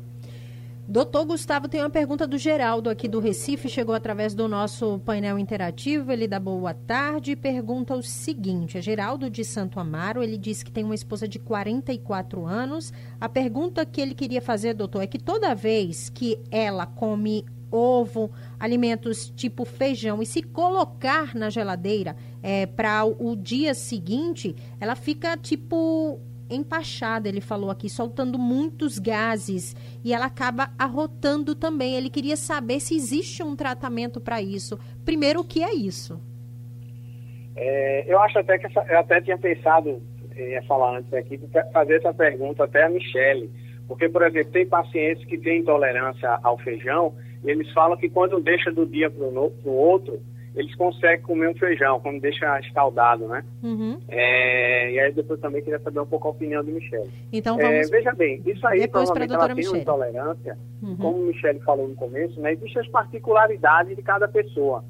Doutor 0.91 1.25
Gustavo 1.25 1.69
tem 1.69 1.83
uma 1.83 1.89
pergunta 1.89 2.27
do 2.27 2.37
Geraldo 2.37 2.91
aqui 2.91 3.07
do 3.07 3.21
Recife, 3.21 3.69
chegou 3.69 3.95
através 3.95 4.35
do 4.35 4.49
nosso 4.49 4.99
painel 5.05 5.39
interativo. 5.39 6.11
Ele 6.11 6.27
dá 6.27 6.41
boa 6.41 6.75
tarde 6.75 7.31
e 7.31 7.37
pergunta 7.37 7.95
o 7.95 8.03
seguinte: 8.03 8.77
é 8.77 8.83
Geraldo 8.83 9.31
de 9.31 9.45
Santo 9.45 9.79
Amaro, 9.79 10.21
ele 10.21 10.37
disse 10.37 10.65
que 10.65 10.73
tem 10.73 10.83
uma 10.83 10.97
esposa 10.97 11.29
de 11.29 11.39
44 11.39 12.45
anos. 12.45 12.93
A 13.21 13.29
pergunta 13.29 13.87
que 13.87 14.01
ele 14.01 14.17
queria 14.17 14.43
fazer, 14.43 14.75
doutor, 14.75 15.03
é 15.03 15.07
que 15.07 15.21
toda 15.21 15.55
vez 15.55 16.09
que 16.11 16.41
ela 16.51 16.87
come 16.87 17.47
ovo, 17.71 18.29
alimentos 18.59 19.33
tipo 19.37 19.65
feijão 19.65 20.21
e 20.21 20.27
se 20.27 20.43
colocar 20.43 21.37
na 21.37 21.49
geladeira 21.51 22.17
é, 22.43 22.67
para 22.67 23.05
o 23.05 23.37
dia 23.37 23.75
seguinte, 23.75 24.57
ela 24.81 24.97
fica 24.97 25.37
tipo 25.37 26.19
empachada, 26.51 27.29
ele 27.29 27.41
falou 27.41 27.71
aqui, 27.71 27.89
soltando 27.89 28.39
muitos 28.39 28.99
gases 28.99 29.75
e 30.05 30.13
ela 30.13 30.27
acaba 30.27 30.71
arrotando 30.79 31.55
também. 31.55 31.95
Ele 31.95 32.11
queria 32.11 32.37
saber 32.37 32.81
se 32.81 32.95
existe 32.95 33.43
um 33.43 33.55
tratamento 33.55 34.21
para 34.21 34.43
isso. 34.43 34.79
Primeiro, 35.05 35.41
o 35.41 35.45
que 35.45 35.63
é 35.63 35.75
isso? 35.75 36.21
É, 37.57 38.05
eu 38.13 38.19
acho 38.21 38.39
até 38.39 38.59
que 38.59 38.67
essa, 38.67 38.81
eu 38.89 38.99
até 38.99 39.21
tinha 39.21 39.39
pensado 39.39 40.03
em 40.37 40.63
falar 40.67 40.99
antes 40.99 41.13
aqui, 41.13 41.39
fazer 41.73 41.97
essa 41.97 42.15
pergunta 42.15 42.65
até 42.65 42.85
a 42.85 42.89
Michele, 42.89 43.51
porque, 43.87 44.09
por 44.09 44.23
exemplo, 44.23 44.53
tem 44.53 44.67
pacientes 44.67 45.25
que 45.27 45.37
têm 45.37 45.61
intolerância 45.61 46.39
ao 46.43 46.57
feijão 46.59 47.15
e 47.45 47.51
eles 47.51 47.71
falam 47.73 47.97
que 47.97 48.09
quando 48.09 48.41
deixa 48.41 48.71
do 48.71 48.87
dia 48.87 49.11
para 49.11 49.25
o 49.25 49.73
outro, 49.73 50.21
eles 50.55 50.75
conseguem 50.75 51.23
comer 51.23 51.49
um 51.49 51.55
feijão, 51.55 52.01
quando 52.01 52.21
deixa 52.21 52.59
escaldado, 52.61 53.29
né? 53.29 53.45
Uhum. 53.63 54.01
É, 54.09 54.93
e 54.93 54.99
aí 54.99 55.13
depois 55.13 55.41
também 55.41 55.63
queria 55.63 55.79
saber 55.79 56.01
um 56.01 56.07
pouco 56.07 56.27
a 56.27 56.31
opinião 56.33 56.63
de 56.65 56.73
Michelle. 56.73 57.11
Então 57.33 57.57
vamos... 57.57 57.89
É, 57.89 57.91
veja 57.91 58.13
bem, 58.13 58.43
isso 58.45 58.67
aí 58.67 58.81
depois 58.81 59.11
provavelmente 59.11 59.45
ela 59.45 59.55
tem 59.55 59.69
uma 59.69 59.79
intolerância, 59.79 60.59
uhum. 60.83 60.97
como 60.97 61.19
o 61.19 61.27
Michelle 61.27 61.61
falou 61.61 61.89
no 61.89 61.95
começo, 61.95 62.41
né? 62.41 62.53
Existem 62.53 62.83
as 62.83 62.89
particularidades 62.89 63.95
de 63.97 64.03
cada 64.03 64.27
pessoa. 64.27 64.85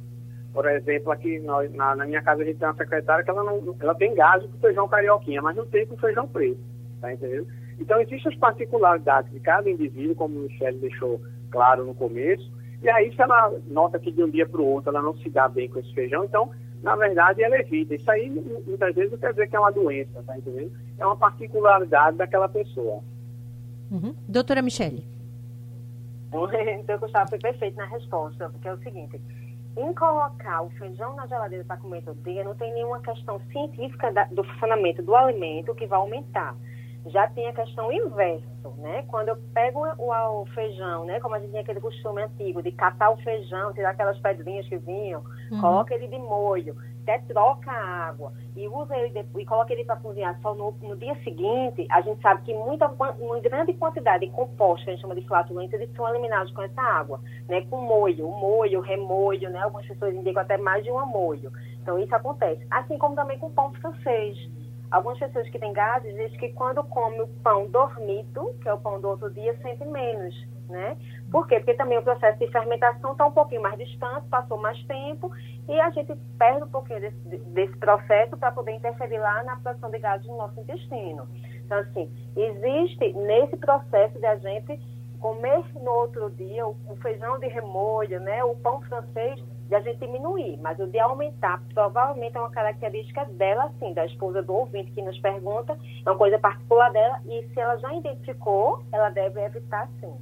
Por 0.52 0.66
exemplo, 0.66 1.12
aqui 1.12 1.38
nós, 1.40 1.72
na, 1.72 1.94
na, 1.94 2.06
minha 2.06 2.22
casa 2.22 2.42
a 2.42 2.44
gente 2.44 2.58
tem 2.58 2.66
uma 2.66 2.74
secretária 2.74 3.22
que 3.22 3.30
ela, 3.30 3.44
não, 3.44 3.76
ela 3.78 3.94
tem 3.94 4.14
gás 4.14 4.42
com 4.42 4.58
feijão 4.58 4.88
carioquinha, 4.88 5.42
mas 5.42 5.54
não 5.54 5.66
tem 5.66 5.86
com 5.86 5.96
feijão 5.96 6.26
preto, 6.26 6.58
tá 7.00 7.12
entendendo? 7.12 7.46
Então 7.78 8.00
existem 8.00 8.32
as 8.32 8.38
particularidades 8.38 9.30
de 9.30 9.40
cada 9.40 9.70
indivíduo, 9.70 10.16
como 10.16 10.38
o 10.38 10.42
Michelle 10.42 10.78
deixou 10.78 11.20
claro 11.50 11.84
no 11.84 11.94
começo, 11.94 12.50
e 12.82 12.88
aí, 12.88 13.14
se 13.14 13.20
ela 13.20 13.52
nota 13.66 13.98
que 13.98 14.10
de 14.10 14.22
um 14.22 14.30
dia 14.30 14.48
para 14.48 14.60
o 14.60 14.66
outro 14.66 14.90
ela 14.90 15.02
não 15.02 15.14
se 15.18 15.28
dá 15.28 15.48
bem 15.48 15.68
com 15.68 15.78
esse 15.78 15.92
feijão, 15.92 16.24
então, 16.24 16.50
na 16.82 16.96
verdade, 16.96 17.42
ela 17.42 17.58
evita. 17.58 17.94
Isso 17.94 18.10
aí, 18.10 18.30
muitas 18.66 18.94
vezes, 18.94 19.12
não 19.12 19.18
quer 19.18 19.30
dizer 19.32 19.48
que 19.48 19.56
é 19.56 19.60
uma 19.60 19.70
doença, 19.70 20.22
tá 20.26 20.38
entendendo? 20.38 20.72
É 20.98 21.04
uma 21.04 21.16
particularidade 21.16 22.16
daquela 22.16 22.48
pessoa. 22.48 23.02
Uhum. 23.90 24.14
Doutora 24.26 24.62
Michele. 24.62 25.04
Então, 26.78 26.98
Gustavo 26.98 27.28
foi 27.28 27.38
perfeito 27.38 27.76
na 27.76 27.86
resposta, 27.86 28.48
porque 28.48 28.68
é 28.68 28.72
o 28.72 28.78
seguinte: 28.78 29.20
em 29.76 29.92
colocar 29.92 30.62
o 30.62 30.70
feijão 30.70 31.14
na 31.16 31.26
geladeira 31.26 31.64
para 31.64 31.76
comer 31.76 32.02
todo 32.02 32.22
dia, 32.22 32.44
não 32.44 32.54
tem 32.54 32.72
nenhuma 32.72 33.00
questão 33.00 33.40
científica 33.52 34.10
da, 34.12 34.24
do 34.24 34.42
funcionamento 34.44 35.02
do 35.02 35.14
alimento 35.14 35.74
que 35.74 35.86
vai 35.86 35.98
aumentar 35.98 36.56
já 37.06 37.26
tem 37.28 37.48
a 37.48 37.52
questão 37.52 37.90
inverso, 37.92 38.70
né? 38.78 39.02
Quando 39.08 39.28
eu 39.28 39.36
pego 39.54 39.86
o, 39.98 40.42
o, 40.42 40.46
feijão, 40.46 41.04
né? 41.04 41.18
Como 41.20 41.34
a 41.34 41.40
gente 41.40 41.50
tinha 41.50 41.62
aquele 41.62 41.80
costume 41.80 42.22
antigo 42.22 42.62
de 42.62 42.72
catar 42.72 43.10
o 43.10 43.16
feijão, 43.18 43.72
tirar 43.72 43.90
aquelas 43.90 44.18
pedrinhas 44.18 44.68
que 44.68 44.76
vinham, 44.76 45.22
uhum. 45.50 45.60
coloca 45.60 45.94
ele 45.94 46.08
de 46.08 46.18
molho, 46.18 46.76
até 47.02 47.18
troca 47.32 47.70
a 47.70 48.08
água 48.08 48.32
e 48.54 48.68
usa 48.68 48.96
ele 48.96 49.10
de, 49.10 49.40
e 49.40 49.46
coloca 49.46 49.72
ele 49.72 49.84
para 49.84 49.96
cozinhar 49.96 50.38
só 50.42 50.54
no, 50.54 50.72
no, 50.82 50.96
dia 50.96 51.14
seguinte, 51.24 51.86
a 51.90 52.00
gente 52.02 52.20
sabe 52.20 52.42
que 52.42 52.52
muita, 52.52 52.86
uma 52.88 53.40
grande 53.40 53.72
quantidade 53.74 54.26
de 54.26 54.32
compostos, 54.32 54.84
que 54.84 54.90
a 54.90 54.92
gente 54.92 55.02
chama 55.02 55.14
de 55.14 55.26
flatulentos, 55.26 55.72
eles 55.72 55.90
são 55.96 56.08
eliminados 56.08 56.52
com 56.52 56.62
essa 56.62 56.82
água, 56.82 57.20
né? 57.48 57.62
Com 57.62 57.80
molho, 57.80 58.28
molho, 58.28 58.80
remolho, 58.80 59.48
né? 59.48 59.60
Algumas 59.60 59.86
pessoas 59.86 60.14
indicam 60.14 60.42
até 60.42 60.58
mais 60.58 60.84
de 60.84 60.90
um 60.90 61.06
molho. 61.06 61.50
Então 61.82 61.98
isso 61.98 62.14
acontece. 62.14 62.64
Assim 62.70 62.98
como 62.98 63.16
também 63.16 63.38
com 63.38 63.50
pão 63.50 63.72
francês 63.72 64.36
Algumas 64.90 65.18
pessoas 65.18 65.48
que 65.48 65.58
têm 65.58 65.72
gases 65.72 66.14
dizem 66.14 66.38
que 66.38 66.48
quando 66.50 66.82
come 66.82 67.20
o 67.20 67.28
pão 67.42 67.66
dormido, 67.68 68.54
que 68.60 68.68
é 68.68 68.74
o 68.74 68.78
pão 68.78 69.00
do 69.00 69.08
outro 69.08 69.30
dia, 69.30 69.56
sente 69.62 69.84
menos, 69.84 70.34
né? 70.68 70.96
Por 71.30 71.46
quê? 71.46 71.56
Porque 71.56 71.74
também 71.74 71.98
o 71.98 72.02
processo 72.02 72.38
de 72.38 72.48
fermentação 72.48 73.12
está 73.12 73.26
um 73.26 73.30
pouquinho 73.30 73.62
mais 73.62 73.78
distante, 73.78 74.26
passou 74.28 74.58
mais 74.58 74.82
tempo 74.84 75.30
e 75.68 75.80
a 75.80 75.90
gente 75.90 76.14
perde 76.36 76.64
um 76.64 76.68
pouquinho 76.68 77.00
desse, 77.00 77.16
desse 77.16 77.76
processo 77.76 78.36
para 78.36 78.50
poder 78.50 78.72
interferir 78.72 79.18
lá 79.18 79.44
na 79.44 79.56
produção 79.56 79.90
de 79.90 79.98
gases 79.98 80.26
no 80.26 80.36
nosso 80.36 80.58
intestino. 80.58 81.28
Então, 81.64 81.78
assim, 81.78 82.10
existe 82.36 83.12
nesse 83.12 83.56
processo 83.58 84.18
de 84.18 84.26
a 84.26 84.36
gente 84.36 84.80
comer 85.20 85.62
no 85.74 85.90
outro 85.90 86.30
dia 86.30 86.66
o, 86.66 86.76
o 86.88 86.96
feijão 86.96 87.38
de 87.38 87.46
remolho, 87.46 88.18
né? 88.20 88.42
O 88.42 88.56
pão 88.56 88.80
francês, 88.82 89.40
de 89.70 89.76
a 89.76 89.80
gente 89.80 90.00
diminuir, 90.00 90.58
mas 90.60 90.78
o 90.80 90.86
de 90.86 90.98
aumentar 90.98 91.62
provavelmente 91.72 92.36
é 92.36 92.40
uma 92.40 92.50
característica 92.50 93.24
dela, 93.24 93.72
sim, 93.78 93.94
da 93.94 94.04
esposa 94.04 94.42
do 94.42 94.52
ouvinte 94.52 94.90
que 94.90 95.00
nos 95.00 95.18
pergunta, 95.20 95.78
é 96.04 96.10
uma 96.10 96.18
coisa 96.18 96.38
particular 96.38 96.90
dela 96.90 97.20
e 97.24 97.46
se 97.54 97.60
ela 97.60 97.76
já 97.76 97.94
identificou, 97.94 98.82
ela 98.92 99.08
deve 99.10 99.40
evitar 99.40 99.88
sim. 100.00 100.12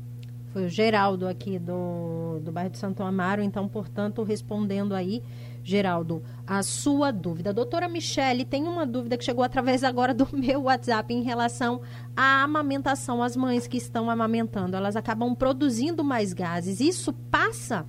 Foi 0.53 0.67
o 0.67 0.69
Geraldo 0.69 1.27
aqui 1.27 1.59
do, 1.59 2.41
do 2.41 2.53
bairro 2.53 2.71
de 2.71 2.79
Santo 2.79 3.03
Amaro, 3.03 3.43
então, 3.43 3.67
portanto, 3.67 4.23
respondendo 4.23 4.95
aí 4.95 5.23
Geraldo, 5.63 6.23
a 6.47 6.63
sua 6.63 7.11
dúvida. 7.11 7.53
Doutora 7.53 7.89
Michele, 7.89 8.45
tem 8.45 8.65
uma 8.65 8.87
dúvida 8.87 9.19
que 9.19 9.25
chegou 9.25 9.45
através 9.45 9.85
agora 9.85 10.15
do 10.15 10.29
meu 10.33 10.63
WhatsApp 10.63 11.13
em 11.13 11.23
relação 11.23 11.81
à 12.17 12.43
amamentação. 12.43 13.23
As 13.23 13.37
mães 13.37 13.67
que 13.67 13.77
estão 13.77 14.09
amamentando, 14.09 14.77
elas 14.77 14.97
acabam 14.97 15.35
produzindo 15.35 16.03
mais 16.03 16.33
gases. 16.33 16.81
Isso 16.81 17.13
passa 17.31 17.87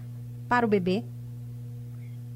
para 0.49 0.65
o 0.65 0.69
bebê? 0.69 1.05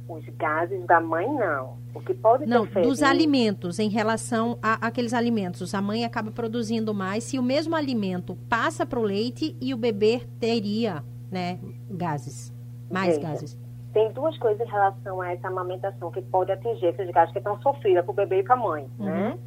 Os 0.07 0.25
gases 0.37 0.85
da 0.85 0.99
mãe, 0.99 1.27
não. 1.27 1.77
O 1.93 2.01
que 2.01 2.13
pode 2.13 2.45
Não, 2.45 2.65
dos 2.65 3.01
alimentos, 3.01 3.79
em 3.79 3.89
relação 3.89 4.57
a 4.61 4.85
aqueles 4.85 5.13
alimentos. 5.13 5.73
A 5.73 5.81
mãe 5.81 6.03
acaba 6.03 6.31
produzindo 6.31 6.93
mais. 6.93 7.23
Se 7.23 7.39
o 7.39 7.43
mesmo 7.43 7.75
alimento 7.75 8.35
passa 8.49 8.85
para 8.85 8.99
o 8.99 9.03
leite 9.03 9.55
e 9.61 9.73
o 9.73 9.77
bebê 9.77 10.21
teria, 10.39 11.03
né, 11.31 11.59
gases, 11.89 12.53
mais 12.91 13.15
Veja, 13.15 13.29
gases. 13.29 13.57
Tem 13.93 14.11
duas 14.11 14.37
coisas 14.39 14.59
em 14.67 14.69
relação 14.69 15.21
a 15.21 15.31
essa 15.31 15.47
amamentação 15.47 16.11
que 16.11 16.21
pode 16.21 16.51
atingir 16.51 16.87
esses 16.87 17.09
gases 17.11 17.31
que 17.31 17.37
estão 17.37 17.61
sofridas 17.61 18.03
para 18.03 18.11
o 18.11 18.15
bebê 18.15 18.39
e 18.39 18.43
para 18.43 18.55
a 18.55 18.57
mãe, 18.57 18.87
uhum. 18.99 19.05
né? 19.05 19.37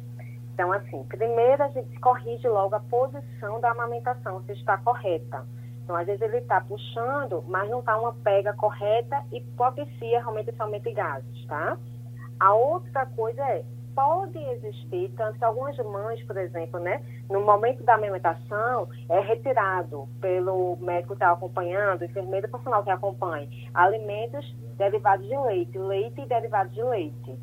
Então, 0.53 0.71
assim, 0.71 1.03
primeiro 1.03 1.61
a 1.61 1.67
gente 1.67 1.99
corrige 1.99 2.47
logo 2.47 2.73
a 2.73 2.79
posição 2.79 3.59
da 3.61 3.71
amamentação, 3.71 4.41
se 4.43 4.53
está 4.53 4.75
correta. 4.77 5.45
Então, 5.87 5.95
às 5.95 6.05
vezes 6.05 6.21
ele 6.21 6.39
está 6.39 6.59
puxando, 6.59 7.41
mas 7.47 7.69
não 7.69 7.79
está 7.79 7.97
uma 7.97 8.11
pega 8.11 8.51
correta 8.51 9.23
e 9.31 9.39
propicia 9.55 10.19
realmente 10.19 10.49
esse 10.49 10.61
aumento 10.61 10.83
de 10.83 10.91
gases, 10.91 11.45
tá? 11.45 11.77
A 12.37 12.53
outra 12.53 13.05
coisa 13.05 13.41
é, 13.41 13.63
pode 13.95 14.37
existir, 14.37 15.13
tanto 15.15 15.39
que 15.39 15.45
algumas 15.45 15.77
mães, 15.77 16.21
por 16.23 16.35
exemplo, 16.35 16.77
né, 16.77 17.01
no 17.29 17.39
momento 17.39 17.85
da 17.85 17.93
amamentação, 17.93 18.89
é 19.07 19.21
retirado 19.21 20.09
pelo 20.19 20.75
médico 20.81 21.15
que 21.15 21.23
está 21.23 21.31
acompanhando, 21.31 22.03
enfermeiro 22.03 22.49
profissional 22.49 22.83
que 22.83 22.89
acompanha, 22.89 23.47
alimentos 23.73 24.45
derivados 24.75 25.25
de 25.25 25.37
leite, 25.37 25.77
leite 25.77 26.19
e 26.19 26.25
derivados 26.25 26.73
de 26.73 26.83
leite. 26.83 27.39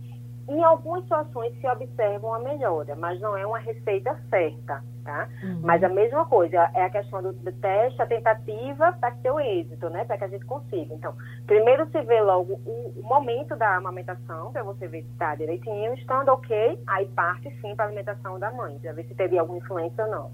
Em 0.47 0.63
algumas 0.63 1.03
situações 1.05 1.59
se 1.59 1.67
observa 1.67 2.27
uma 2.27 2.41
melhora, 2.41 2.95
mas 2.95 3.19
não 3.23 3.35
é 3.39 3.47
uma 3.47 3.59
receita 3.59 4.15
certa, 4.29 4.85
tá? 5.05 5.29
Uhum. 5.43 5.61
Mas 5.63 5.85
a 5.85 5.89
mesma 5.89 6.25
coisa, 6.25 6.71
é 6.75 6.85
a 6.85 6.91
questão 6.91 7.23
do, 7.23 7.33
do 7.33 7.53
teste, 7.53 8.01
a 8.01 8.07
tentativa 8.07 8.93
para 8.93 9.11
ter 9.13 9.31
o 9.31 9.39
êxito, 9.39 9.89
né? 9.91 10.05
Para 10.05 10.19
que 10.19 10.25
a 10.25 10.29
gente 10.29 10.45
consiga. 10.45 10.95
Então, 10.95 11.15
primeiro 11.47 11.89
se 11.91 12.01
vê 12.03 12.21
logo 12.21 12.55
o, 12.65 12.93
o 12.97 13.03
momento 13.03 13.55
da 13.57 13.77
amamentação, 13.77 14.51
para 14.53 14.63
você 14.63 14.89
ver 14.89 15.03
se 15.03 15.11
está 15.11 15.35
direitinho, 15.35 15.95
estando 15.95 16.31
ok, 16.31 16.79
aí 16.87 17.07
parte 17.09 17.51
sim 17.61 17.77
para 17.77 17.85
a 17.85 17.89
alimentação 17.89 18.39
da 18.39 18.51
mãe, 18.51 18.79
para 18.79 18.93
ver 18.93 19.05
se 19.05 19.15
teria 19.15 19.41
alguma 19.41 19.59
influência 19.59 20.05
ou 20.05 20.11
não. 20.11 20.31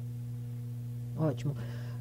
Ótimo. 1.18 1.54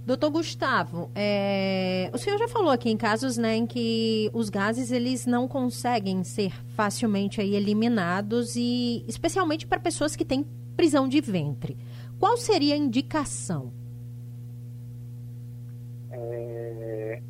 Doutor 0.05 0.31
Gustavo, 0.31 1.11
é, 1.13 2.09
o 2.11 2.17
senhor 2.17 2.39
já 2.39 2.47
falou 2.47 2.71
aqui 2.71 2.89
em 2.89 2.97
casos 2.97 3.37
né, 3.37 3.55
em 3.55 3.67
que 3.67 4.31
os 4.33 4.49
gases 4.49 4.91
eles 4.91 5.27
não 5.27 5.47
conseguem 5.47 6.23
ser 6.23 6.51
facilmente 6.69 7.39
aí 7.39 7.53
eliminados 7.53 8.55
e 8.55 9.05
especialmente 9.07 9.67
para 9.67 9.79
pessoas 9.79 10.15
que 10.15 10.25
têm 10.25 10.47
prisão 10.75 11.07
de 11.07 11.21
ventre. 11.21 11.77
Qual 12.19 12.35
seria 12.35 12.73
a 12.73 12.77
indicação? 12.77 13.71
É, 16.11 17.21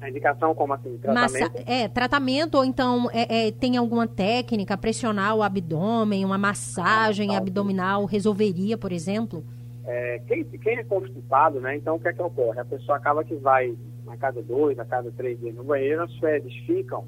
a 0.00 0.08
indicação 0.08 0.54
como 0.54 0.72
assim? 0.72 0.96
Tratamento? 0.96 1.32
Massa, 1.32 1.52
é, 1.66 1.86
tratamento 1.86 2.56
ou 2.56 2.64
então 2.64 3.10
é, 3.12 3.48
é, 3.48 3.52
tem 3.52 3.76
alguma 3.76 4.06
técnica, 4.06 4.76
pressionar 4.76 5.36
o 5.36 5.42
abdômen, 5.42 6.24
uma 6.24 6.38
massagem 6.38 7.30
ah, 7.30 7.32
tá, 7.34 7.38
abdominal 7.38 8.06
resolveria, 8.06 8.78
por 8.78 8.90
exemplo? 8.90 9.44
É, 9.84 10.20
quem, 10.26 10.44
quem, 10.44 10.78
é 10.78 10.84
constipado, 10.84 11.60
né? 11.60 11.76
Então 11.76 11.96
o 11.96 12.00
que 12.00 12.08
é 12.08 12.12
que 12.12 12.22
ocorre? 12.22 12.58
A 12.58 12.64
pessoa 12.64 12.96
acaba 12.96 13.22
que 13.22 13.34
vai 13.34 13.76
a 14.06 14.16
cada 14.16 14.42
dois, 14.42 14.78
a 14.78 14.84
cada 14.84 15.10
três 15.10 15.38
dias 15.38 15.54
no 15.54 15.64
banheiro, 15.64 16.02
as 16.02 16.16
fezes 16.16 16.54
ficam 16.64 17.04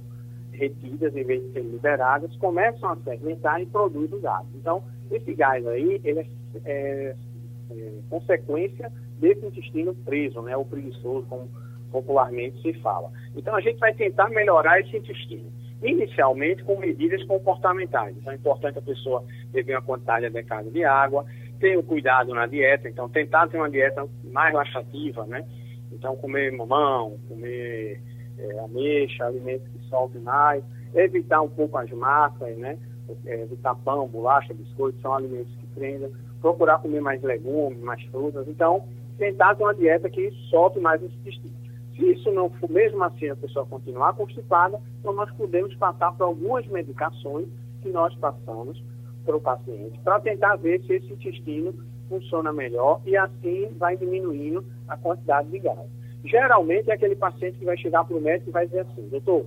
retidas 0.52 1.16
em 1.16 1.24
vez 1.24 1.42
de 1.42 1.52
serem 1.52 1.70
liberadas, 1.70 2.36
começam 2.36 2.90
a 2.90 2.96
fermentar 2.96 3.62
e 3.62 3.66
produzem 3.66 4.18
o 4.18 4.20
gás. 4.20 4.46
Então, 4.54 4.84
esse 5.10 5.34
gás 5.34 5.66
aí, 5.66 6.00
ele 6.04 6.20
é, 6.20 6.26
é, 6.64 7.16
consequência 8.08 8.92
desse 9.18 9.44
intestino 9.44 9.94
preso, 9.94 10.42
né? 10.42 10.56
O 10.56 10.64
preguiçoso, 10.64 11.26
como 11.26 11.48
popularmente 11.90 12.60
se 12.62 12.72
fala. 12.80 13.10
Então, 13.34 13.54
a 13.54 13.60
gente 13.60 13.78
vai 13.78 13.92
tentar 13.92 14.28
melhorar 14.30 14.80
esse 14.80 14.96
intestino. 14.96 15.52
Inicialmente 15.82 16.62
com 16.62 16.78
medidas 16.78 17.22
comportamentais. 17.24 18.16
Então, 18.16 18.32
é 18.32 18.36
importante 18.36 18.78
a 18.78 18.82
pessoa 18.82 19.24
beber 19.50 19.76
uma 19.76 19.82
quantidade 19.82 20.26
adequada 20.26 20.70
de 20.70 20.84
água, 20.84 21.24
ter 21.60 21.76
o 21.76 21.82
cuidado 21.82 22.34
na 22.34 22.46
dieta, 22.46 22.88
então 22.88 23.08
tentar 23.08 23.46
ter 23.48 23.58
uma 23.58 23.70
dieta 23.70 24.08
mais 24.24 24.52
laxativa, 24.52 25.26
né? 25.26 25.44
Então 25.92 26.16
comer 26.16 26.50
mamão, 26.50 27.18
comer 27.28 28.00
é, 28.38 28.58
ameixa, 28.60 29.26
alimentos 29.26 29.68
que 29.68 29.78
soltem 29.88 30.22
mais, 30.22 30.64
evitar 30.94 31.42
um 31.42 31.50
pouco 31.50 31.76
as 31.76 31.90
massas, 31.90 32.56
né? 32.56 32.78
É, 33.26 33.42
evitar 33.42 33.74
pão, 33.74 34.08
bolacha, 34.08 34.54
biscoito, 34.54 35.00
são 35.00 35.12
alimentos 35.12 35.54
que 35.56 35.66
prendem, 35.66 36.10
procurar 36.40 36.78
comer 36.78 37.00
mais 37.00 37.22
legumes, 37.22 37.80
mais 37.80 38.02
frutas, 38.04 38.46
então 38.48 38.84
tentar 39.18 39.54
ter 39.54 39.62
uma 39.62 39.74
dieta 39.74 40.08
que 40.08 40.30
solte 40.48 40.80
mais 40.80 41.02
esse 41.02 41.14
intestino. 41.14 41.54
Se 41.94 42.12
isso 42.12 42.32
não 42.32 42.48
for, 42.50 42.70
mesmo 42.70 43.02
assim 43.04 43.28
a 43.28 43.36
pessoa 43.36 43.66
continuar 43.66 44.14
constipada, 44.14 44.80
então 44.98 45.12
nós 45.12 45.30
podemos 45.32 45.74
passar 45.76 46.12
por 46.12 46.24
algumas 46.24 46.66
medicações 46.66 47.46
que 47.82 47.90
nós 47.90 48.14
passamos 48.16 48.82
para 49.24 49.36
o 49.36 49.40
paciente, 49.40 49.98
para 50.00 50.20
tentar 50.20 50.56
ver 50.56 50.80
se 50.82 50.94
esse 50.94 51.12
intestino 51.12 51.74
funciona 52.08 52.52
melhor 52.52 53.00
e 53.04 53.16
assim 53.16 53.68
vai 53.78 53.96
diminuindo 53.96 54.64
a 54.88 54.96
quantidade 54.96 55.48
de 55.50 55.58
gás. 55.58 55.88
Geralmente 56.24 56.90
é 56.90 56.94
aquele 56.94 57.16
paciente 57.16 57.58
que 57.58 57.64
vai 57.64 57.76
chegar 57.76 58.04
para 58.04 58.16
o 58.16 58.20
médico 58.20 58.50
e 58.50 58.52
vai 58.52 58.66
dizer 58.66 58.80
assim, 58.80 59.08
doutor, 59.08 59.46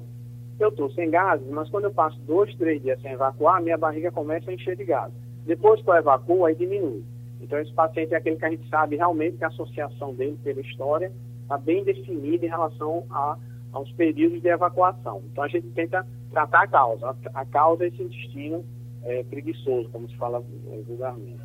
eu 0.59 0.69
estou 0.69 0.89
sem 0.91 1.09
gases, 1.09 1.47
mas 1.49 1.69
quando 1.69 1.85
eu 1.85 1.91
passo 1.91 2.19
dois, 2.21 2.53
três 2.55 2.81
dias 2.81 3.01
sem 3.01 3.11
evacuar, 3.11 3.61
minha 3.61 3.77
barriga 3.77 4.11
começa 4.11 4.49
a 4.49 4.53
encher 4.53 4.75
de 4.75 4.85
gases. 4.85 5.22
Depois 5.45 5.81
que 5.81 5.89
eu 5.89 5.95
evacuo, 5.95 6.45
aí 6.45 6.55
diminui. 6.55 7.03
Então 7.41 7.59
esse 7.59 7.73
paciente 7.73 8.13
é 8.13 8.17
aquele 8.17 8.37
que 8.37 8.45
a 8.45 8.49
gente 8.49 8.67
sabe 8.69 8.95
realmente 8.95 9.37
que 9.37 9.43
a 9.43 9.47
associação 9.47 10.13
dele 10.13 10.37
pela 10.43 10.61
história 10.61 11.11
está 11.41 11.57
bem 11.57 11.83
definida 11.83 12.45
em 12.45 12.49
relação 12.49 13.03
a, 13.09 13.37
aos 13.73 13.91
períodos 13.93 14.41
de 14.41 14.47
evacuação. 14.47 15.21
Então 15.31 15.43
a 15.43 15.47
gente 15.47 15.67
tenta 15.71 16.07
tratar 16.31 16.63
a 16.63 16.67
causa. 16.67 17.15
A, 17.33 17.45
causa 17.45 17.83
é 17.83 17.87
esse 17.87 18.01
intestino 18.01 18.63
é, 19.03 19.23
preguiçoso, 19.23 19.89
como 19.89 20.09
se 20.09 20.15
fala 20.15 20.41
vulgarmente. 20.87 21.41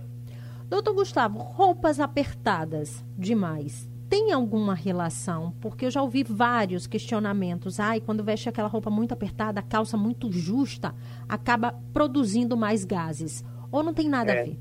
Doutor 0.69 0.95
Gustavo, 0.95 1.39
roupas 1.39 1.99
apertadas 1.99 3.05
demais 3.17 3.89
tem 4.09 4.33
alguma 4.33 4.75
relação? 4.75 5.53
Porque 5.61 5.85
eu 5.85 5.91
já 5.91 6.01
ouvi 6.01 6.25
vários 6.25 6.87
questionamentos. 6.87 7.79
Ai, 7.79 8.01
quando 8.01 8.25
veste 8.25 8.49
aquela 8.49 8.69
roupa 8.69 8.89
muito 8.89 9.13
apertada, 9.13 9.61
a 9.61 9.63
calça 9.63 9.99
muito 9.99 10.33
justa, 10.33 10.95
acaba 11.29 11.75
produzindo 11.93 12.57
mais 12.57 12.85
gases. 12.85 13.45
Ou 13.71 13.83
não 13.83 13.95
tem 13.95 14.09
nada 14.09 14.33
é, 14.33 14.41
a 14.41 14.45
ver? 14.45 14.57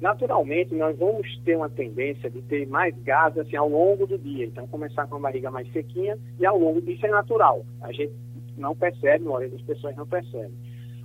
Naturalmente, 0.00 0.74
nós 0.74 0.98
vamos 0.98 1.26
ter 1.44 1.56
uma 1.56 1.68
tendência 1.68 2.30
de 2.30 2.40
ter 2.42 2.66
mais 2.66 2.96
gases 3.02 3.38
assim, 3.38 3.56
ao 3.56 3.68
longo 3.68 4.06
do 4.06 4.18
dia. 4.18 4.46
Então, 4.46 4.66
começar 4.66 5.06
com 5.06 5.16
a 5.16 5.20
barriga 5.20 5.50
mais 5.50 5.70
sequinha 5.72 6.18
e 6.38 6.46
ao 6.46 6.58
longo 6.58 6.80
disso 6.80 7.04
é 7.04 7.10
natural. 7.10 7.64
A 7.82 7.92
gente 7.92 8.12
não 8.56 8.74
percebe, 8.74 9.24
a 9.24 9.28
maioria 9.28 9.50
das 9.50 9.62
pessoas 9.62 9.94
não 9.96 10.06
percebe. 10.06 10.54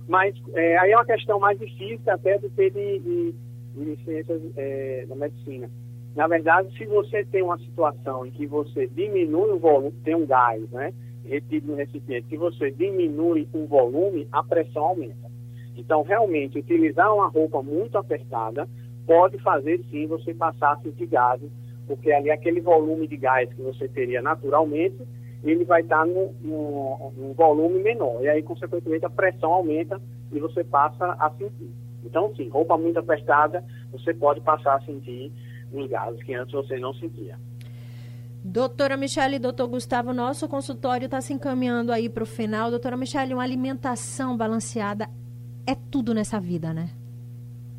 Mas 0.08 0.34
é, 0.54 0.78
aí 0.78 0.92
é 0.92 0.96
uma 0.96 1.04
questão 1.04 1.38
mais 1.38 1.58
difícil 1.58 2.00
até 2.06 2.38
do 2.38 2.48
que 2.50 2.70
de, 2.70 2.98
de, 3.00 3.34
de 3.74 4.04
ciências 4.04 4.40
é, 4.56 5.04
da 5.06 5.16
medicina. 5.16 5.68
Na 6.14 6.26
verdade, 6.26 6.74
se 6.78 6.86
você 6.86 7.24
tem 7.26 7.42
uma 7.42 7.58
situação 7.58 8.24
em 8.24 8.30
que 8.30 8.46
você 8.46 8.86
diminui 8.86 9.50
o 9.50 9.58
volume, 9.58 9.92
tem 10.02 10.14
um 10.14 10.24
gás, 10.24 10.62
né, 10.70 10.94
retido 11.24 11.66
no 11.66 11.74
recipiente, 11.74 12.28
se 12.28 12.36
você 12.38 12.70
diminui 12.70 13.46
o 13.52 13.66
volume, 13.66 14.26
a 14.32 14.42
pressão 14.42 14.84
aumenta. 14.84 15.25
Então, 15.76 16.02
realmente, 16.02 16.58
utilizar 16.58 17.14
uma 17.14 17.28
roupa 17.28 17.62
muito 17.62 17.98
apertada 17.98 18.68
pode 19.06 19.38
fazer 19.38 19.84
sim 19.90 20.06
você 20.06 20.34
passar 20.34 20.80
sentir 20.82 21.06
gases, 21.06 21.50
porque 21.86 22.10
ali 22.10 22.30
aquele 22.30 22.60
volume 22.60 23.06
de 23.06 23.16
gás 23.16 23.52
que 23.52 23.62
você 23.62 23.86
teria 23.86 24.20
naturalmente 24.20 24.96
ele 25.44 25.64
vai 25.64 25.82
estar 25.82 26.06
no, 26.06 26.34
volume 27.36 27.82
menor. 27.82 28.22
E 28.22 28.28
aí, 28.28 28.42
consequentemente, 28.42 29.04
a 29.04 29.10
pressão 29.10 29.52
aumenta 29.52 30.00
e 30.32 30.40
você 30.40 30.64
passa 30.64 31.16
a 31.18 31.30
sentir. 31.30 31.70
Então, 32.04 32.32
sim, 32.36 32.48
roupa 32.48 32.76
muito 32.76 32.98
apertada, 32.98 33.64
você 33.92 34.14
pode 34.14 34.40
passar 34.40 34.76
a 34.76 34.80
sentir 34.80 35.32
os 35.72 35.88
gases 35.88 36.22
que 36.22 36.34
antes 36.34 36.52
você 36.52 36.78
não 36.78 36.94
sentia. 36.94 37.38
Doutora 38.44 38.96
Michele 38.96 39.36
e 39.36 39.38
doutor 39.40 39.66
Gustavo, 39.66 40.12
nosso 40.12 40.48
consultório 40.48 41.06
está 41.06 41.20
se 41.20 41.32
encaminhando 41.32 41.90
aí 41.92 42.08
para 42.08 42.22
o 42.22 42.26
final. 42.26 42.70
Doutora 42.70 42.96
Michele, 42.96 43.34
uma 43.34 43.42
alimentação 43.42 44.36
balanceada 44.36 45.08
é 45.66 45.74
tudo 45.74 46.14
nessa 46.14 46.38
vida, 46.40 46.72
né? 46.72 46.90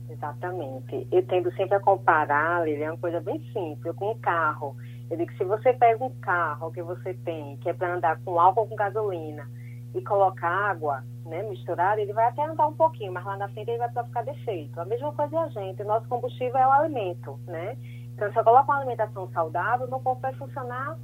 Exatamente. 0.10 1.08
Eu 1.12 1.26
tendo 1.26 1.52
sempre 1.54 1.76
a 1.76 1.80
comparar, 1.80 2.68
ele 2.68 2.84
é 2.84 2.90
uma 2.90 2.98
coisa 2.98 3.20
bem 3.20 3.40
simples, 3.54 3.96
com 3.96 4.12
o 4.12 4.18
carro. 4.18 4.76
Eu 5.10 5.18
digo 5.18 5.32
que 5.32 5.38
se 5.38 5.44
você 5.44 5.74
pega 5.74 6.04
um 6.04 6.14
carro 6.20 6.72
que 6.72 6.82
você 6.82 7.14
tem, 7.14 7.58
que 7.58 7.70
é 7.70 7.74
para 7.74 7.96
andar 7.96 8.20
com 8.22 8.40
álcool 8.40 8.62
ou 8.62 8.68
com 8.68 8.76
gasolina, 8.76 9.48
e 9.96 10.02
colocar 10.02 10.50
água 10.50 11.04
né, 11.26 11.44
misturada, 11.44 12.00
ele 12.02 12.14
vai 12.14 12.28
até 12.28 12.44
andar 12.46 12.68
um 12.68 12.74
pouquinho, 12.74 13.12
mas 13.14 13.26
lá 13.26 13.38
na 13.38 13.50
frente 13.50 13.70
ele 13.70 13.78
vai 13.78 13.90
ficar 13.90 14.24
defeito. 14.24 14.80
A 14.80 14.86
mesma 14.86 15.12
coisa 15.14 15.36
é 15.36 15.40
a 15.40 15.48
gente, 15.48 15.82
o 15.82 15.86
nosso 15.86 16.08
combustível 16.08 16.58
é 16.58 16.68
o 16.68 16.72
alimento, 16.72 17.40
né? 17.48 17.78
Então, 18.14 18.32
se 18.32 18.40
eu 18.40 18.44
coloco 18.44 18.72
uma 18.72 18.80
alimentação 18.80 19.30
saudável, 19.32 19.88
meu 19.88 20.00
corpo 20.00 20.22
vai 20.22 20.34
funcionar 20.34 20.98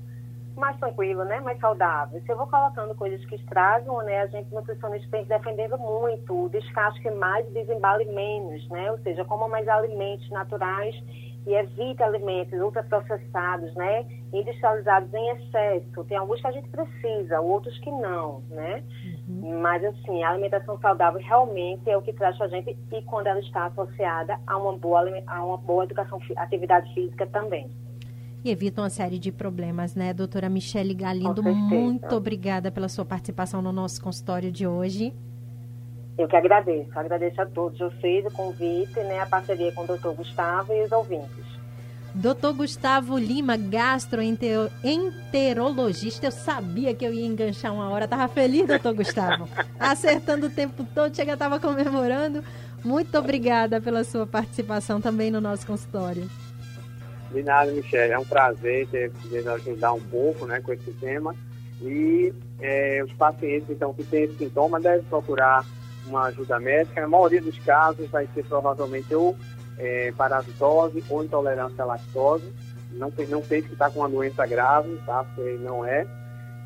mais 0.59 0.77
tranquilo, 0.77 1.23
né? 1.25 1.39
Mais 1.41 1.59
saudável. 1.59 2.21
Se 2.21 2.31
eu 2.31 2.37
vou 2.37 2.47
colocando 2.47 2.95
coisas 2.95 3.23
que 3.25 3.35
estragam, 3.35 3.97
né? 4.03 4.21
A 4.21 4.27
gente 4.27 4.53
nutricionista 4.53 5.07
tem 5.11 5.25
defendendo 5.25 5.77
muito 5.77 6.45
o 6.45 6.49
descasque 6.49 7.09
mais 7.11 7.47
e 7.47 7.51
desembale 7.51 8.05
menos, 8.05 8.67
né? 8.69 8.91
Ou 8.91 8.97
seja, 8.99 9.25
coma 9.25 9.47
mais 9.47 9.67
alimentos 9.67 10.29
naturais 10.29 10.95
e 11.45 11.53
evite 11.53 12.01
alimentos 12.01 12.57
ultraprocessados, 12.59 13.73
né? 13.75 14.05
Industrializados 14.31 15.13
em 15.13 15.29
excesso. 15.31 16.03
Tem 16.05 16.17
alguns 16.17 16.39
que 16.39 16.47
a 16.47 16.51
gente 16.51 16.69
precisa, 16.69 17.41
outros 17.41 17.77
que 17.79 17.91
não, 17.91 18.41
né? 18.49 18.83
Uhum. 19.27 19.59
Mas, 19.59 19.83
assim, 19.83 20.23
a 20.23 20.29
alimentação 20.29 20.79
saudável 20.79 21.21
realmente 21.21 21.89
é 21.89 21.97
o 21.97 22.01
que 22.01 22.13
traz 22.13 22.39
a 22.39 22.47
gente 22.47 22.77
e 22.91 23.01
quando 23.03 23.27
ela 23.27 23.39
está 23.39 23.65
associada 23.65 24.39
a 24.47 24.57
uma 24.57 24.73
boa, 24.73 25.03
a 25.27 25.43
uma 25.43 25.57
boa 25.57 25.83
educação, 25.83 26.19
atividade 26.37 26.93
física 26.93 27.27
também 27.27 27.69
e 28.43 28.51
evita 28.51 28.81
uma 28.81 28.89
série 28.89 29.17
de 29.17 29.31
problemas, 29.31 29.95
né, 29.95 30.13
doutora 30.13 30.49
Michele 30.49 30.93
Galindo? 30.93 31.41
Muito 31.41 32.13
obrigada 32.15 32.71
pela 32.71 32.89
sua 32.89 33.05
participação 33.05 33.61
no 33.61 33.71
nosso 33.71 34.01
consultório 34.01 34.51
de 34.51 34.67
hoje. 34.67 35.13
Eu 36.17 36.27
que 36.27 36.35
agradeço, 36.35 36.89
agradeço 36.93 37.41
a 37.41 37.45
todos 37.45 37.79
vocês 37.79 38.25
o 38.25 38.31
convite, 38.31 38.99
né, 38.99 39.19
a 39.19 39.25
parceria 39.25 39.71
com 39.71 39.83
o 39.83 39.87
doutor 39.87 40.13
Gustavo 40.13 40.73
e 40.73 40.83
os 40.83 40.91
ouvintes. 40.91 41.53
Doutor 42.15 42.53
Gustavo 42.53 43.17
Lima, 43.17 43.57
gastroenterologista. 43.57 46.27
Eu 46.27 46.31
sabia 46.31 46.93
que 46.93 47.03
eu 47.03 47.11
ia 47.11 47.25
enganchar 47.25 47.73
uma 47.73 47.89
hora. 47.89 48.07
Tava 48.07 48.27
feliz, 48.27 48.67
doutor 48.67 48.93
Gustavo. 48.93 49.49
Acertando 49.79 50.45
o 50.45 50.49
tempo 50.49 50.85
todo, 50.93 51.15
chega, 51.15 51.35
tava 51.35 51.59
comemorando. 51.59 52.43
Muito 52.85 53.17
obrigada 53.17 53.81
pela 53.81 54.03
sua 54.03 54.27
participação 54.27 55.01
também 55.01 55.31
no 55.31 55.41
nosso 55.41 55.65
consultório. 55.65 56.29
De 57.33 57.43
nada. 57.43 57.71
É 57.93 58.19
um 58.19 58.25
prazer 58.25 58.87
ter 58.87 59.11
podido 59.11 59.49
ajudar 59.51 59.93
um 59.93 60.01
pouco 60.01 60.45
né, 60.45 60.61
com 60.61 60.71
esse 60.71 60.91
tema. 60.93 61.35
E 61.81 62.33
é, 62.61 63.03
os 63.03 63.11
pacientes 63.13 63.69
então, 63.69 63.93
que 63.93 64.03
têm 64.03 64.23
esse 64.23 64.37
sintoma 64.37 64.79
devem 64.79 65.03
procurar 65.03 65.65
uma 66.05 66.25
ajuda 66.25 66.59
médica. 66.59 67.01
Na 67.01 67.07
maioria 67.07 67.41
dos 67.41 67.57
casos 67.59 68.09
vai 68.09 68.27
ser 68.33 68.45
provavelmente 68.45 69.13
ou 69.15 69.35
é, 69.77 70.11
parasitose 70.15 71.03
ou 71.09 71.23
intolerância 71.23 71.83
à 71.83 71.85
lactose. 71.85 72.53
Não, 72.91 73.11
não 73.29 73.41
pense 73.41 73.67
que 73.67 73.73
está 73.73 73.89
com 73.89 73.99
uma 73.99 74.09
doença 74.09 74.45
grave, 74.45 74.95
tá? 75.05 75.23
Porque 75.23 75.57
não 75.59 75.83
é. 75.83 76.05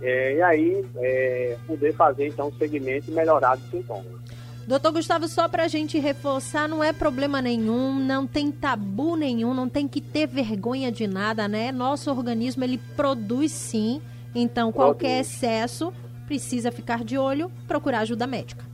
é 0.02 0.36
e 0.36 0.42
aí 0.42 0.86
é, 0.98 1.58
poder 1.66 1.94
fazer 1.94 2.28
então 2.28 2.50
o 2.50 2.58
segmento 2.58 3.10
e 3.10 3.14
melhorar 3.14 3.58
os 3.58 3.70
sintomas. 3.70 4.27
Doutor 4.68 4.92
Gustavo, 4.92 5.30
só 5.30 5.48
para 5.48 5.64
a 5.64 5.68
gente 5.70 5.98
reforçar, 5.98 6.68
não 6.68 6.84
é 6.84 6.92
problema 6.92 7.42
nenhum, 7.42 7.96
não 7.96 8.28
tem 8.28 8.52
tabu 8.52 9.16
nenhum, 9.16 9.54
não 9.54 9.70
tem 9.70 9.88
que 9.88 10.02
ter 10.02 10.28
vergonha 10.28 10.92
de 10.92 11.08
nada, 11.08 11.48
né? 11.48 11.72
Nosso 11.72 12.12
organismo, 12.12 12.66
ele 12.66 12.78
produz 12.94 13.54
sim, 13.54 14.02
então 14.36 14.70
qualquer 14.74 15.22
excesso 15.22 15.94
precisa 16.26 16.70
ficar 16.70 17.06
de 17.06 17.18
olho, 17.18 17.50
procurar 17.66 18.00
ajuda 18.00 18.28
médica. 18.28 18.66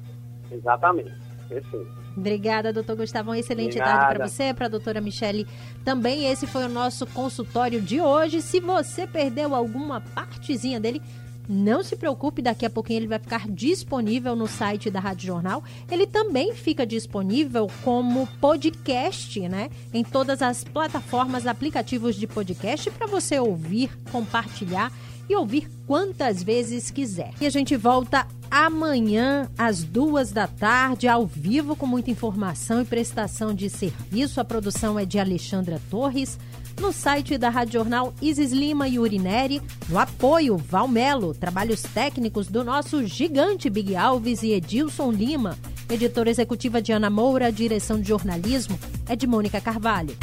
Exatamente, 0.52 1.14
perfeito. 1.48 2.04
Obrigada, 2.18 2.74
doutor 2.74 2.96
Gustavo. 2.96 3.30
Uma 3.30 3.40
excelente 3.40 3.78
tarde 3.78 4.16
para 4.16 4.28
você, 4.28 4.54
para 4.54 4.66
a 4.66 4.70
doutora 4.70 5.02
Michele 5.02 5.48
também. 5.84 6.26
Esse 6.26 6.46
foi 6.46 6.66
o 6.66 6.70
nosso 6.70 7.08
consultório 7.08 7.82
de 7.82 8.00
hoje. 8.00 8.42
Se 8.42 8.60
você 8.60 9.08
perdeu 9.08 9.56
alguma 9.56 10.00
partezinha 10.00 10.80
dele, 10.80 11.02
não 11.48 11.84
se 11.84 11.96
preocupe, 11.96 12.42
daqui 12.42 12.66
a 12.66 12.70
pouquinho 12.70 13.00
ele 13.00 13.08
vai 13.08 13.20
ficar 13.20 13.48
disponível 13.50 14.36
no 14.36 14.48
site 14.48 14.90
da 14.90 15.00
Rádio 15.00 15.28
Jornal. 15.28 15.64
Ele 15.90 16.08
também 16.08 16.54
fica 16.54 16.86
disponível 16.86 17.70
como 17.84 18.28
podcast, 18.40 19.40
né? 19.48 19.70
Em 19.94 20.04
todas 20.04 20.42
as 20.42 20.64
plataformas, 20.64 21.46
aplicativos 21.46 22.16
de 22.16 22.28
podcast 22.28 22.90
para 22.92 23.08
você 23.08 23.40
ouvir, 23.40 23.92
compartilhar 24.12 24.92
e 25.30 25.36
ouvir 25.36 25.70
quantas 25.88 26.44
vezes 26.44 26.92
quiser. 26.92 27.32
E 27.40 27.46
a 27.46 27.50
gente 27.50 27.76
volta 27.76 28.28
amanhã 28.52 29.50
às 29.58 29.84
duas 29.84 30.32
da 30.32 30.48
tarde, 30.48 31.08
ao 31.08 31.26
vivo, 31.26 31.76
com 31.76 31.88
muita 31.88 32.12
informação 32.12 32.82
e 32.82 32.86
prestação 32.86 33.54
de 33.54 33.70
serviço. 33.70 34.40
A 34.40 34.46
produção 34.46 35.00
é 35.00 35.06
de 35.06 35.20
Alexandra 35.20 35.82
Torres 35.90 36.38
no 36.80 36.92
site 36.92 37.38
da 37.38 37.50
Rádio 37.50 37.74
Jornal 37.74 38.14
Isis 38.22 38.52
Lima 38.52 38.88
e 38.88 39.00
Urineri, 39.00 39.62
no 39.90 40.00
apoio 40.00 40.58
Valmelo, 40.58 41.34
trabalhos 41.34 41.82
técnicos 41.82 42.48
do 42.48 42.64
nosso 42.64 43.06
gigante 43.06 43.70
Big 43.70 43.96
Alves 43.96 44.44
e 44.44 44.52
Edilson 44.52 45.12
Lima, 45.12 45.58
editora 45.90 46.30
executiva 46.30 46.82
de 46.82 46.92
Ana 46.92 47.10
Moura, 47.10 47.52
direção 47.52 48.00
de 48.00 48.08
jornalismo 48.08 48.80
é 49.08 49.16
de 49.16 49.28
Mônica 49.28 49.60
Carvalho. 49.62 50.16